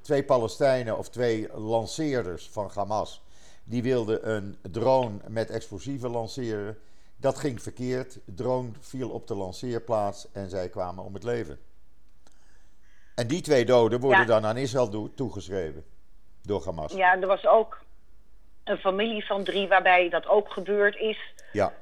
twee 0.00 0.24
Palestijnen 0.24 0.98
of 0.98 1.08
twee 1.08 1.48
lanceerders 1.54 2.48
van 2.48 2.70
Hamas, 2.74 3.22
die 3.64 3.82
wilden 3.82 4.30
een 4.30 4.58
drone 4.70 5.18
met 5.28 5.50
explosieven 5.50 6.10
lanceren. 6.10 6.78
Dat 7.16 7.38
ging 7.38 7.62
verkeerd, 7.62 8.18
de 8.24 8.34
drone 8.34 8.70
viel 8.80 9.10
op 9.10 9.26
de 9.26 9.34
lanceerplaats 9.34 10.32
en 10.32 10.50
zij 10.50 10.68
kwamen 10.68 11.04
om 11.04 11.14
het 11.14 11.24
leven. 11.24 11.58
En 13.14 13.26
die 13.26 13.40
twee 13.40 13.64
doden 13.64 14.00
worden 14.00 14.20
ja. 14.20 14.26
dan 14.26 14.46
aan 14.46 14.56
Israël 14.56 15.10
toegeschreven 15.14 15.84
door 16.42 16.64
Hamas. 16.64 16.92
Ja, 16.92 17.20
er 17.20 17.26
was 17.26 17.46
ook 17.46 17.78
een 18.70 18.78
familie 18.78 19.26
van 19.26 19.44
drie 19.44 19.68
waarbij 19.68 20.08
dat 20.08 20.28
ook 20.28 20.52
gebeurd 20.52 20.96
is. 20.96 21.18
Ja. 21.52 21.72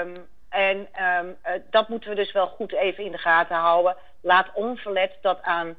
Um, 0.00 0.26
en 0.48 0.76
um, 0.76 1.36
uh, 1.46 1.52
dat 1.70 1.88
moeten 1.88 2.10
we 2.10 2.16
dus 2.16 2.32
wel 2.32 2.46
goed 2.46 2.72
even 2.72 3.04
in 3.04 3.12
de 3.12 3.18
gaten 3.18 3.56
houden. 3.56 3.96
Laat 4.20 4.46
onverlet 4.54 5.12
dat 5.22 5.38
aan 5.42 5.76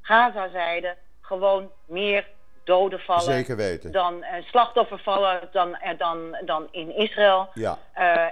Gaza-zijde 0.00 0.96
gewoon 1.20 1.70
meer 1.86 2.26
doden 2.64 3.00
vallen. 3.00 3.22
Zeker 3.22 3.56
weten. 3.56 3.92
Dan 3.92 4.16
uh, 4.16 4.28
slachtoffer 4.44 4.98
vallen 4.98 5.48
dan, 5.52 5.68
uh, 5.68 5.98
dan, 5.98 6.38
dan 6.44 6.68
in 6.70 6.96
Israël. 6.96 7.48
Ja. 7.54 7.78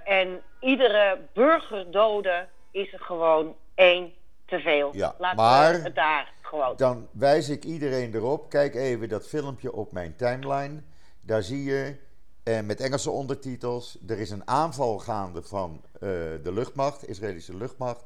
en 0.05 0.43
iedere 0.61 1.18
burgerdode 1.33 2.47
is 2.70 2.93
er 2.93 3.01
gewoon 3.01 3.57
één 3.74 4.12
te 4.47 4.61
veel. 4.61 4.91
Ja, 4.93 5.14
Laten 5.18 5.37
maar 5.37 5.72
we 5.72 5.83
het 5.83 5.95
daar 5.95 6.33
gewoon. 6.43 6.77
Dan 6.77 7.09
wijs 7.12 7.49
ik 7.49 7.64
iedereen 7.64 8.14
erop. 8.14 8.51
Kijk 8.51 8.74
even 8.74 9.09
dat 9.09 9.29
filmpje 9.29 9.72
op 9.72 9.93
mijn 9.93 10.16
timeline. 10.16 10.83
Daar 11.27 11.43
zie 11.43 11.64
je 11.64 11.97
eh, 12.43 12.61
met 12.61 12.81
Engelse 12.81 13.11
ondertitels. 13.11 13.99
Er 14.09 14.18
is 14.18 14.31
een 14.31 14.49
aanval 14.49 14.99
gaande 14.99 15.43
van 15.43 15.83
uh, 15.95 16.01
de 16.43 16.53
luchtmacht, 16.53 17.09
Israëlische 17.09 17.57
luchtmacht. 17.57 18.05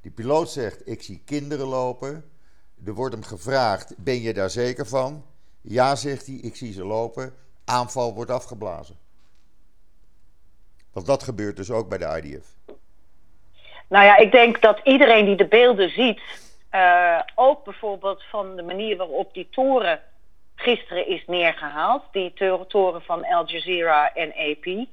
Die 0.00 0.10
piloot 0.10 0.50
zegt: 0.50 0.88
Ik 0.88 1.02
zie 1.02 1.22
kinderen 1.24 1.66
lopen. 1.66 2.30
Er 2.86 2.94
wordt 2.94 3.14
hem 3.14 3.24
gevraagd: 3.24 3.94
Ben 3.96 4.20
je 4.20 4.34
daar 4.34 4.50
zeker 4.50 4.86
van? 4.86 5.24
Ja, 5.60 5.96
zegt 5.96 6.26
hij: 6.26 6.34
Ik 6.34 6.56
zie 6.56 6.72
ze 6.72 6.84
lopen. 6.84 7.34
Aanval 7.64 8.14
wordt 8.14 8.30
afgeblazen. 8.30 8.96
Want 10.92 11.06
dat 11.06 11.22
gebeurt 11.22 11.56
dus 11.56 11.70
ook 11.70 11.88
bij 11.88 11.98
de 11.98 12.20
IDF. 12.22 12.46
Nou 13.88 14.04
ja, 14.04 14.16
ik 14.16 14.32
denk 14.32 14.60
dat 14.60 14.80
iedereen 14.84 15.24
die 15.24 15.36
de 15.36 15.48
beelden 15.48 15.90
ziet, 15.90 16.20
uh, 16.72 17.20
ook 17.34 17.64
bijvoorbeeld 17.64 18.22
van 18.22 18.56
de 18.56 18.62
manier 18.62 18.96
waarop 18.96 19.34
die 19.34 19.48
toren 19.50 20.00
gisteren 20.62 21.06
is 21.06 21.22
neergehaald. 21.26 22.02
Die 22.12 22.32
toren 22.68 23.02
van 23.02 23.24
Al 23.24 23.46
Jazeera 23.46 24.14
en 24.14 24.32
AP. 24.32 24.86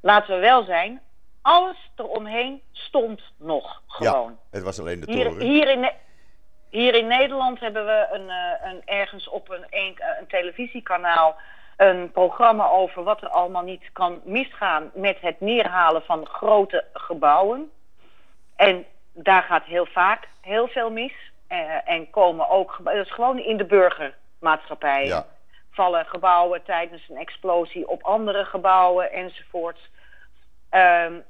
Laten 0.00 0.34
we 0.34 0.40
wel 0.40 0.64
zijn, 0.64 1.00
alles 1.42 1.90
eromheen 1.96 2.62
stond 2.72 3.22
nog 3.38 3.82
gewoon. 3.86 4.30
Ja, 4.30 4.48
het 4.50 4.62
was 4.62 4.80
alleen 4.80 5.00
de 5.00 5.12
hier, 5.12 5.24
toren. 5.24 5.46
Hier 5.46 5.68
in, 5.68 5.90
hier 6.70 6.94
in 6.94 7.06
Nederland 7.06 7.60
hebben 7.60 7.84
we 7.84 8.08
een, 8.10 8.26
uh, 8.26 8.72
een, 8.72 8.82
ergens 8.84 9.28
op 9.28 9.50
een, 9.50 9.66
een, 9.70 9.96
een 10.18 10.26
televisiekanaal 10.26 11.36
een 11.76 12.10
programma 12.10 12.68
over 12.68 13.02
wat 13.02 13.22
er 13.22 13.28
allemaal 13.28 13.62
niet 13.62 13.92
kan 13.92 14.20
misgaan 14.24 14.90
met 14.94 15.16
het 15.20 15.40
neerhalen 15.40 16.02
van 16.02 16.26
grote 16.26 16.84
gebouwen. 16.92 17.70
En 18.56 18.84
daar 19.12 19.42
gaat 19.42 19.64
heel 19.64 19.86
vaak 19.86 20.28
heel 20.40 20.68
veel 20.68 20.90
mis. 20.90 21.12
Uh, 21.48 21.88
en 21.88 22.10
komen 22.10 22.48
ook, 22.48 22.80
dat 22.84 22.94
is 22.94 23.12
gewoon 23.12 23.38
in 23.38 23.56
de 23.56 23.64
burger 23.64 24.14
maatschappijen. 24.40 25.08
Ja. 25.08 25.26
Vallen 25.70 26.06
gebouwen 26.06 26.62
tijdens 26.62 27.08
een 27.08 27.16
explosie 27.16 27.88
op 27.88 28.02
andere 28.02 28.44
gebouwen 28.44 29.12
enzovoorts. 29.12 29.80
Um, 30.70 31.24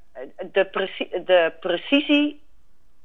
de, 0.51 0.65
preci 0.65 1.09
de 1.25 1.53
precisie 1.59 2.41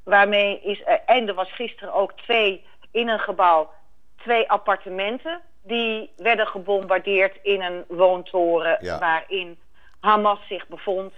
waarmee 0.03 0.61
is. 0.61 0.79
Uh, 0.79 0.93
en 1.05 1.27
er 1.27 1.33
was 1.33 1.51
gisteren 1.51 1.93
ook 1.93 2.11
twee 2.11 2.65
in 2.91 3.07
een 3.07 3.19
gebouw, 3.19 3.71
twee 4.17 4.49
appartementen. 4.49 5.41
Die 5.63 6.13
werden 6.17 6.47
gebombardeerd 6.47 7.37
in 7.41 7.61
een 7.61 7.85
woontoren 7.87 8.77
Ja. 8.81 8.99
waarin 8.99 9.59
Hamas 9.99 10.39
zich 10.47 10.67
bevond. 10.67 11.13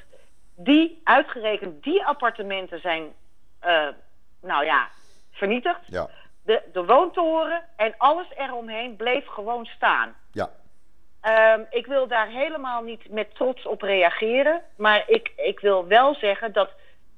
Die, 0.55 1.01
uitgerekend 1.03 1.83
die 1.83 2.05
appartementen 2.05 2.79
zijn, 2.79 3.13
uh, 3.65 3.87
nou 4.41 4.65
ja, 4.65 4.87
vernietigd. 5.31 5.79
Ja, 5.85 6.09
De, 6.47 6.61
de 6.73 6.85
woontoren 6.85 7.63
en 7.75 7.93
alles 7.97 8.27
eromheen 8.37 8.95
bleef 8.95 9.25
gewoon 9.25 9.65
staan. 9.65 10.15
ja. 10.31 10.49
Ehm, 11.21 11.61
ik 11.69 11.85
wil 11.85 12.07
daar 12.07 12.27
helemaal 12.27 12.81
niet 12.83 13.09
met 13.09 13.35
trots 13.35 13.65
op 13.65 13.81
reageren. 13.81 14.61
Maar 14.77 15.03
ik, 15.07 15.31
ik 15.35 15.59
wil 15.59 15.87
wel 15.87 16.15
zeggen 16.15 16.53
dat 16.53 16.69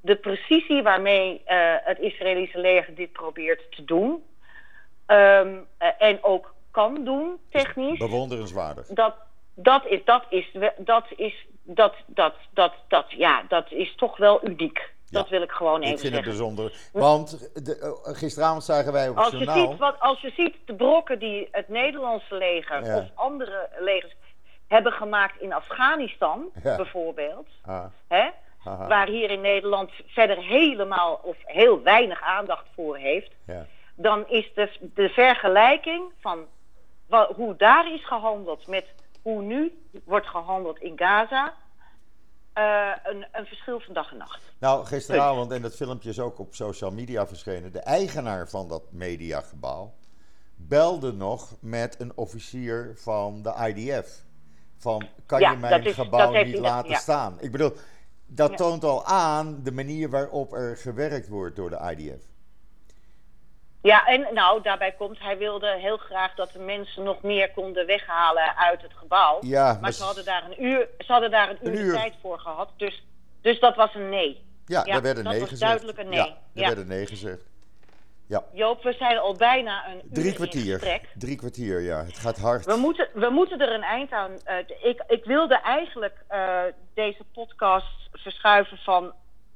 de 0.01 0.15
precisie 0.15 0.81
waarmee 0.83 1.41
eh, 1.45 1.75
het 1.79 1.99
Israëlische 1.99 2.59
leger 2.59 2.95
dit 2.95 3.11
probeert 3.11 3.71
te 3.71 3.83
doen. 3.83 4.23
ehm, 5.05 5.57
eh, 5.77 5.89
en 5.97 6.23
ook 6.23 6.53
kan 6.71 7.03
doen, 7.03 7.39
technisch. 7.49 7.97
Bewonderenswaardig. 7.97 8.87
Dat, 8.87 9.15
dat 9.55 9.85
is, 9.85 10.01
dat 10.05 10.25
is, 10.29 10.51
dat 10.77 11.05
is, 11.15 11.45
dat, 11.63 11.95
dat, 12.05 12.35
dat, 12.53 12.73
dat, 12.87 13.05
ja, 13.11 13.43
dat 13.47 13.71
is 13.71 13.95
toch 13.95 14.17
wel 14.17 14.47
uniek. 14.47 14.89
Dat 15.11 15.23
Ja. 15.23 15.29
wil 15.31 15.41
ik 15.41 15.51
gewoon 15.51 15.81
even 15.81 15.93
Ik 15.93 15.99
vind 15.99 16.13
het 16.15 16.23
zeggen. 16.23 16.31
bijzonder. 16.39 16.73
Want 16.93 17.49
de, 17.65 17.79
eh, 17.79 18.15
gisteravond 18.15 18.63
zagen 18.63 18.93
wij 18.93 19.09
op 19.09 19.15
het 19.15 19.23
Als 19.25 19.33
je, 19.33 19.51
ziet 19.51 19.77
wat, 19.77 19.99
als 19.99 20.21
je 20.21 20.29
ziet 20.29 20.55
de 20.65 20.73
brokken 20.75 21.19
die 21.19 21.47
het 21.51 21.67
Nederlandse 21.69 22.35
leger 22.35 22.85
Ja. 22.85 22.97
of 22.97 23.05
andere 23.15 23.69
legers 23.79 24.15
hebben 24.67 24.91
gemaakt 24.91 25.41
in 25.41 25.53
Afghanistan, 25.53 26.49
Ja. 26.63 26.75
bijvoorbeeld, 26.75 27.47
Ah, 27.61 27.85
hè, 28.07 28.29
waar 28.63 29.07
hier 29.07 29.29
in 29.31 29.41
Nederland 29.41 29.91
verder 30.07 30.37
helemaal 30.37 31.19
of 31.23 31.37
heel 31.45 31.81
weinig 31.81 32.21
aandacht 32.21 32.65
voor 32.75 32.97
heeft, 32.97 33.31
dan 33.95 34.27
is 34.27 34.51
de, 34.55 34.69
de 34.79 35.09
vergelijking 35.09 36.03
van 36.19 36.45
hoe 37.35 37.55
daar 37.55 37.93
is 37.93 38.05
gehandeld 38.07 38.67
met 38.67 38.85
hoe 39.21 39.41
nu 39.41 39.81
wordt 40.05 40.27
gehandeld 40.27 40.79
in 40.79 40.93
Gaza, 40.97 41.53
eh, 42.53 42.89
een, 43.03 43.27
een 43.31 43.45
verschil 43.45 43.79
van 43.79 43.93
dag 43.93 44.11
en 44.11 44.17
nacht. 44.17 44.41
Nou, 44.59 44.85
gisteravond, 44.85 45.51
en 45.51 45.61
dat 45.61 45.75
filmpje 45.75 46.09
is 46.09 46.19
ook 46.19 46.39
op 46.39 46.55
social 46.55 46.91
media 46.91 47.27
verschenen... 47.27 47.71
de 47.71 47.79
eigenaar 47.79 48.49
van 48.49 48.67
dat 48.67 48.91
mediagebouw 48.91 49.93
belde 50.55 51.13
nog 51.13 51.55
met 51.59 51.99
een 51.99 52.11
officier 52.17 52.91
van 52.95 53.41
de 53.41 53.53
IDF. 53.75 54.23
Van, 54.77 55.07
kan 55.25 55.39
Ja, 55.39 55.51
je 55.51 55.57
mijn 55.57 55.83
is- 55.85 55.93
gebouw 55.93 56.31
niet 56.43 56.53
dat- 56.53 56.61
laten 56.61 56.89
ja. 56.89 56.97
staan? 56.97 57.37
Ik 57.41 57.51
bedoel, 57.51 57.71
dat 58.25 58.49
Ja. 58.49 58.55
toont 58.55 58.83
al 58.83 59.05
aan 59.05 59.59
de 59.63 59.71
manier 59.71 60.09
waarop 60.09 60.53
er 60.53 60.77
gewerkt 60.77 61.27
wordt 61.27 61.55
door 61.55 61.69
de 61.69 61.95
IDF. 61.97 62.23
Ja, 63.81 64.05
en 64.07 64.27
nou, 64.33 64.61
daarbij 64.61 64.91
komt, 64.91 65.19
hij 65.19 65.37
wilde 65.37 65.75
heel 65.77 65.97
graag 65.97 66.35
dat 66.35 66.51
de 66.51 66.59
mensen 66.59 67.03
nog 67.03 67.21
meer 67.21 67.51
konden 67.51 67.85
weghalen 67.85 68.57
uit 68.57 68.81
het 68.81 68.91
gebouw. 68.95 69.37
Ja, 69.41 69.63
maar 69.71 69.81
maar 69.81 69.91
ze 69.91 70.03
hadden 70.03 70.25
daar 70.25 70.43
een 70.45 70.63
uur, 70.63 70.87
ze 70.97 71.11
hadden 71.11 71.31
daar 71.31 71.49
een 71.49 71.57
uur, 71.61 71.67
Een 71.67 71.75
de 71.75 71.81
uur. 71.83 71.93
tijd 71.93 72.13
voor 72.21 72.39
gehad. 72.39 72.69
Dus 72.77 73.03
Dus 73.41 73.59
dat 73.59 73.75
was 73.75 73.95
een 73.95 74.09
nee. 74.09 74.45
Ja, 74.65 74.81
Ja, 74.85 74.93
daar 74.93 75.01
werd 75.01 75.17
een 75.17 75.23
dat 75.23 75.31
nee 75.31 75.41
was 75.41 75.49
gezegd. 75.49 75.71
duidelijk 75.71 75.97
een 75.97 76.09
nee. 76.09 76.17
Ja, 76.19 76.25
er 76.25 76.61
Ja. 76.61 76.67
werd 76.67 76.77
een 76.77 76.87
nee 76.87 77.05
gezegd. 77.05 77.47
Joop, 78.53 78.83
we 78.83 78.93
zijn 78.93 79.17
al 79.17 79.35
bijna 79.35 79.87
een 79.87 79.95
uur 79.95 80.13
Drie 80.13 80.33
kwartier. 80.33 81.01
Drie 81.15 81.35
kwartier, 81.35 81.79
ja. 81.81 82.03
Het 82.03 82.17
gaat 82.17 82.37
hard. 82.39 82.65
We 82.65 82.75
moeten, 82.75 83.07
we 83.13 83.29
moeten 83.29 83.59
er 83.61 83.73
een 83.73 83.83
eind 83.83 84.11
aan. 84.11 84.31
eh, 84.43 84.55
ik, 84.81 85.03
ik 85.07 85.25
wilde 85.25 85.55
eigenlijk 85.61 86.23
eh, 86.27 86.59
deze 86.93 87.23
podcast 87.33 88.09
verschuiven 88.11 88.77
van 88.77 89.13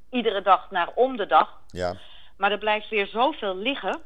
iedere 0.10 0.42
dag 0.42 0.72
naar 0.72 0.90
om 0.96 1.18
de 1.18 1.26
dag. 1.26 1.60
Ja. 1.68 1.94
Maar 2.38 2.52
er 2.52 2.58
blijft 2.58 2.90
weer 2.90 3.08
zoveel 3.08 3.56
liggen. 3.56 4.00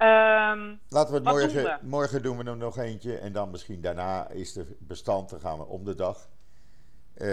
Ehm, 0.00 0.74
Laten 0.88 1.10
we 1.10 1.18
het 1.18 1.24
morgen, 1.24 1.52
doen 1.52 1.62
we? 1.62 1.78
morgen 1.82 2.22
doen 2.22 2.36
we 2.36 2.44
er 2.44 2.56
nog 2.56 2.78
eentje 2.78 3.18
en 3.18 3.32
dan 3.32 3.50
misschien 3.50 3.80
daarna 3.80 4.28
is 4.28 4.52
de 4.52 4.76
bestand, 4.78 5.30
dan 5.30 5.40
gaan 5.40 5.58
we 5.58 5.64
om 5.66 5.84
de 5.84 5.94
dag. 5.94 6.28
Eh, 7.14 7.28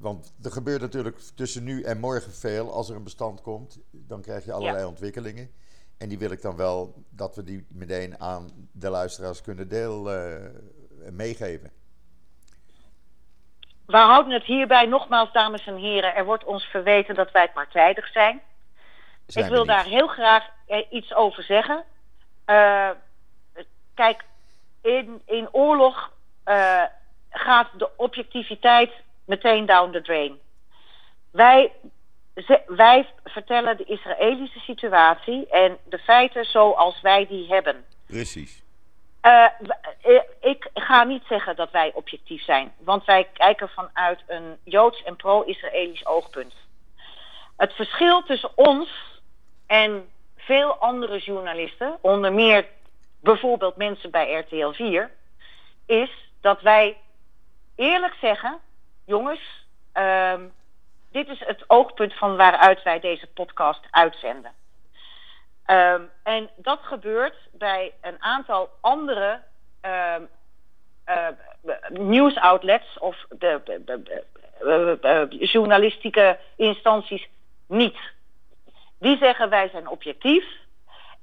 want 0.00 0.34
er 0.42 0.50
gebeurt 0.50 0.80
natuurlijk 0.80 1.18
tussen 1.34 1.64
nu 1.64 1.82
en 1.82 1.98
morgen 1.98 2.32
veel. 2.32 2.72
Als 2.72 2.88
er 2.90 2.96
een 2.96 3.02
bestand 3.02 3.40
komt, 3.40 3.78
dan 3.90 4.20
krijg 4.20 4.44
je 4.44 4.52
allerlei 4.52 4.84
ontwikkelingen. 4.84 5.50
En 5.98 6.08
die 6.08 6.18
wil 6.18 6.30
ik 6.30 6.42
dan 6.42 6.56
wel 6.56 6.94
dat 7.10 7.36
we 7.36 7.44
die 7.44 7.66
meteen 7.74 8.20
aan 8.20 8.68
de 8.72 8.90
luisteraars 8.90 9.42
kunnen 9.42 9.68
deel 9.68 10.12
eh, 10.12 10.34
meegeven. 11.10 11.70
we 13.86 13.96
houden 13.96 14.32
het 14.32 14.44
hierbij 14.44 14.86
nogmaals, 14.86 15.32
dames 15.32 15.66
en 15.66 15.76
heren. 15.76 16.14
Er 16.14 16.24
wordt 16.24 16.44
ons 16.44 16.64
verweten 16.64 17.14
dat 17.14 17.30
wij 17.30 17.50
partijdig 17.50 18.08
zijn. 18.12 18.42
Zijn 19.32 19.44
ik 19.44 19.50
wil 19.50 19.64
daar 19.64 19.84
heel 19.84 20.06
graag 20.06 20.48
eh, 20.66 20.86
iets 20.90 21.14
over 21.14 21.42
zeggen. 21.42 21.84
Eh, 22.44 22.90
kijk, 23.94 24.24
in, 24.82 25.22
in 25.26 25.48
oorlog 25.52 26.12
eh, 26.44 26.82
gaat 27.30 27.68
de 27.78 27.90
objectiviteit 27.96 28.90
meteen 29.24 29.66
down 29.66 29.90
the 29.92 30.00
drain. 30.02 30.38
Wij, 31.30 31.72
ze- 32.34 32.62
wij 32.66 33.08
vertellen 33.24 33.76
de 33.76 33.84
Israëlische 33.84 34.58
situatie 34.58 35.46
en 35.48 35.78
de 35.84 35.98
feiten 35.98 36.44
zoals 36.44 37.00
wij 37.00 37.26
die 37.26 37.48
hebben. 37.48 37.84
Precies. 38.06 38.62
Ik 40.40 40.70
ga 40.74 41.04
niet 41.04 41.22
zeggen 41.28 41.56
dat 41.56 41.70
wij 41.70 41.92
objectief 41.94 42.42
zijn, 42.44 42.72
want 42.78 43.04
wij 43.04 43.28
kijken 43.32 43.68
vanuit 43.68 44.22
een 44.26 44.56
Joods 44.64 45.02
en 45.02 45.16
pro-Israëlisch 45.16 46.06
oogpunt. 46.06 46.54
Het 47.56 47.72
verschil 47.72 48.22
tussen 48.22 48.50
ons 48.54 48.88
en 49.68 50.08
veel 50.36 50.74
andere 50.74 51.18
journalisten, 51.18 51.98
onder 52.00 52.32
meer 52.32 52.66
bijvoorbeeld 53.20 53.76
mensen 53.76 54.10
bij 54.10 54.32
RTL 54.32 54.70
4, 54.70 55.10
is 55.86 56.10
dat 56.40 56.60
wij 56.60 56.96
eerlijk 57.76 58.14
zeggen: 58.20 58.58
jongens, 59.04 59.66
ehm, 59.92 60.42
dit 61.10 61.28
is 61.28 61.40
het 61.46 61.64
oogpunt 61.66 62.14
van 62.14 62.36
waaruit 62.36 62.82
wij 62.82 63.00
deze 63.00 63.26
podcast 63.26 63.80
uitzenden. 63.90 64.52
Ehm, 65.64 66.02
en 66.22 66.50
dat 66.56 66.78
gebeurt 66.82 67.36
bij 67.52 67.92
een 68.00 68.22
aantal 68.22 68.70
andere 68.80 69.42
ehm, 69.80 70.22
eh, 71.04 71.26
nieuwsoutlets 71.88 72.98
of 72.98 73.24
de, 73.28 73.60
de- 73.64 73.84
de- 73.84 74.24
eh, 75.02 75.20
eh, 75.20 75.30
journalistieke 75.30 76.38
instanties 76.56 77.28
niet. 77.66 77.96
Die 78.98 79.16
zeggen 79.16 79.50
wij 79.50 79.68
zijn 79.68 79.88
objectief. 79.88 80.44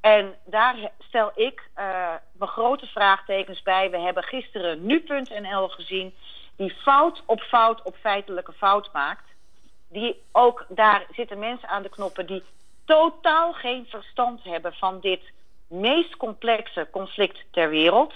En 0.02 0.36
daar 0.46 0.76
stel 1.00 1.32
ik 1.36 1.70
eh, 1.74 2.14
mijn 2.32 2.50
grote 2.50 2.86
vraagtekens 2.86 3.62
bij. 3.62 3.90
We 3.92 4.00
hebben 4.00 4.24
gisteren 4.24 4.86
nu.nl 4.86 5.68
gezien 5.68 6.14
die 6.56 6.74
fout 6.74 7.24
op 7.26 7.42
fout 7.42 7.82
op 7.82 7.96
feitelijke 7.96 8.54
fout 8.54 8.90
maakt. 8.94 9.30
Die 9.90 10.22
ook, 10.32 10.66
daar 10.70 11.06
zitten 11.12 11.40
mensen 11.40 11.70
aan 11.70 11.84
de 11.84 11.90
knoppen 11.90 12.26
die 12.26 12.44
totaal 12.86 13.54
geen 13.54 13.86
verstand 13.90 14.44
hebben 14.44 14.74
van 14.74 15.00
dit 15.00 15.22
meest 15.68 16.18
complexe 16.18 16.88
conflict 16.92 17.44
ter 17.52 17.70
wereld. 17.70 18.14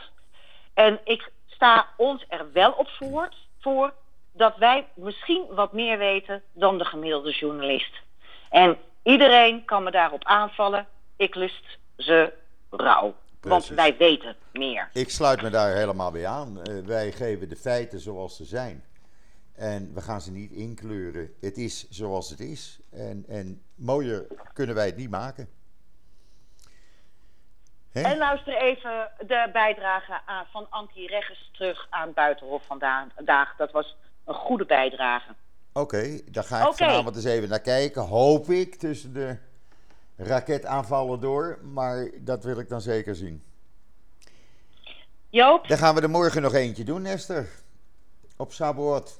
En 0.73 0.99
ik 1.03 1.31
sta 1.47 1.87
ons 1.97 2.25
er 2.27 2.51
wel 2.51 2.71
op 2.71 2.87
voor, 2.89 3.29
voor 3.59 3.93
dat 4.31 4.57
wij 4.57 4.87
misschien 4.95 5.45
wat 5.49 5.73
meer 5.73 5.97
weten 5.97 6.43
dan 6.53 6.77
de 6.77 6.85
gemiddelde 6.85 7.31
journalist. 7.31 7.93
En 8.49 8.77
iedereen 9.03 9.65
kan 9.65 9.83
me 9.83 9.91
daarop 9.91 10.23
aanvallen. 10.23 10.87
Ik 11.15 11.35
lust 11.35 11.77
ze 11.97 12.33
rauw. 12.69 13.15
Want 13.41 13.67
wij 13.67 13.97
weten 13.97 14.35
meer. 14.51 14.89
Ik 14.93 15.09
sluit 15.09 15.41
me 15.41 15.49
daar 15.49 15.75
helemaal 15.75 16.11
bij 16.11 16.27
aan. 16.27 16.61
Eh, 16.63 16.85
wij 16.85 17.11
geven 17.11 17.49
de 17.49 17.55
feiten 17.55 17.99
zoals 17.99 18.35
ze 18.35 18.45
zijn. 18.45 18.83
En 19.55 19.93
we 19.93 20.01
gaan 20.01 20.21
ze 20.21 20.31
niet 20.31 20.51
inkleuren. 20.51 21.33
Het 21.41 21.57
is 21.57 21.89
zoals 21.89 22.29
het 22.29 22.39
is. 22.39 22.79
En, 22.91 23.25
en 23.27 23.63
mooier 23.75 24.27
kunnen 24.53 24.75
wij 24.75 24.85
het 24.85 24.97
niet 24.97 25.09
maken. 25.09 25.49
En 27.93 28.17
luister 28.17 28.57
even 28.57 29.11
de 29.17 29.49
bijdrage 29.53 30.21
aan, 30.25 30.45
van 30.51 30.67
Ankie 30.69 31.07
Regges 31.07 31.49
terug 31.51 31.87
aan 31.89 32.13
Buitenhof 32.13 32.63
vandaag. 32.65 33.55
Dat 33.57 33.71
was 33.71 33.95
een 34.25 34.33
goede 34.33 34.65
bijdrage. 34.65 35.35
Oké, 35.79 36.19
daar 36.31 36.43
ga 36.43 36.67
ik 36.67 36.73
vanavond 36.75 37.15
eens 37.15 37.25
even 37.25 37.49
naar 37.49 37.59
kijken. 37.61 38.01
Hoop 38.01 38.49
ik 38.49 38.75
tussen 38.75 39.13
de 39.13 39.35
raketaanvallen 40.17 41.19
door. 41.19 41.59
Maar 41.73 42.09
dat 42.19 42.43
wil 42.43 42.59
ik 42.59 42.69
dan 42.69 42.81
zeker 42.81 43.15
zien. 43.15 43.43
Joop, 45.29 45.67
Dan 45.67 45.77
gaan 45.77 45.95
we 45.95 46.01
er 46.01 46.09
morgen 46.09 46.41
nog 46.41 46.53
eentje 46.53 46.83
doen, 46.83 47.05
Esther. 47.05 47.47
Op 48.37 48.51
Saboot. 48.53 49.19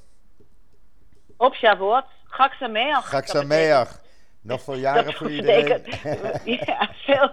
op 1.37 1.53
Shavuot. 1.53 2.05
Gak 2.23 2.53
Sameach. 2.53 3.09
Gak 3.09 3.27
Dat 3.27 3.33
betekent- 3.47 3.51
Sameach. 3.51 4.01
Nog 4.41 4.61
veel 4.61 4.75
jaren 4.75 5.13
voor 5.13 5.31
iedereen. 5.31 5.81
betekent- 5.83 6.43
ja, 6.67 6.89
veel 7.05 7.31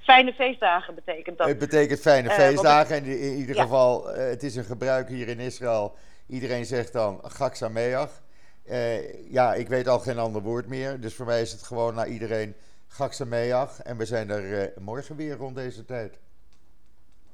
fijne 0.00 0.32
feestdagen 0.32 0.94
betekent 0.94 1.38
dat. 1.38 1.46
Het 1.48 1.58
betekent 1.58 2.00
fijne 2.00 2.28
Eh, 2.28 2.34
feestdagen. 2.34 2.96
En 2.96 3.04
in 3.04 3.36
ieder 3.36 3.56
Ja. 3.56 3.62
geval, 3.62 4.12
eh, 4.12 4.26
het 4.28 4.42
is 4.42 4.56
een 4.56 4.64
gebruik 4.64 5.08
hier 5.08 5.28
in 5.28 5.40
Israël. 5.40 5.94
Iedereen 6.26 6.64
zegt 6.66 6.92
dan 6.92 7.20
Gak 7.22 7.54
Sameach. 7.54 8.22
Eh, 8.64 9.30
ja, 9.32 9.54
ik 9.54 9.68
weet 9.68 9.88
al 9.88 9.98
geen 9.98 10.18
ander 10.18 10.42
woord 10.42 10.66
meer. 10.66 11.00
Dus 11.00 11.14
voor 11.14 11.26
mij 11.26 11.40
is 11.40 11.52
het 11.52 11.62
gewoon 11.62 11.94
naar 11.94 12.08
iedereen 12.08 12.54
Gak 12.88 13.12
Sameach. 13.12 13.80
En 13.82 13.96
we 13.96 14.04
zijn 14.04 14.30
er 14.30 14.60
eh, 14.62 14.76
morgen 14.82 15.16
weer 15.16 15.36
rond 15.36 15.54
deze 15.56 15.84
tijd. 15.84 16.18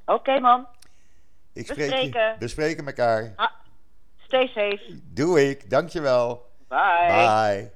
Oké 0.05 0.39
man, 0.41 0.67
Ik 1.53 1.67
We 1.67 1.73
spreek 1.73 1.91
je. 1.91 1.97
spreken. 1.97 2.37
We 2.39 2.49
spreken 2.49 2.87
elkaar. 2.87 3.35
stay 4.19 4.47
safe. 4.47 5.01
Doe 5.05 5.49
ik. 5.49 5.71
Dankjewel. 5.71 6.49
Bye. 6.69 7.07
Bye. 7.07 7.71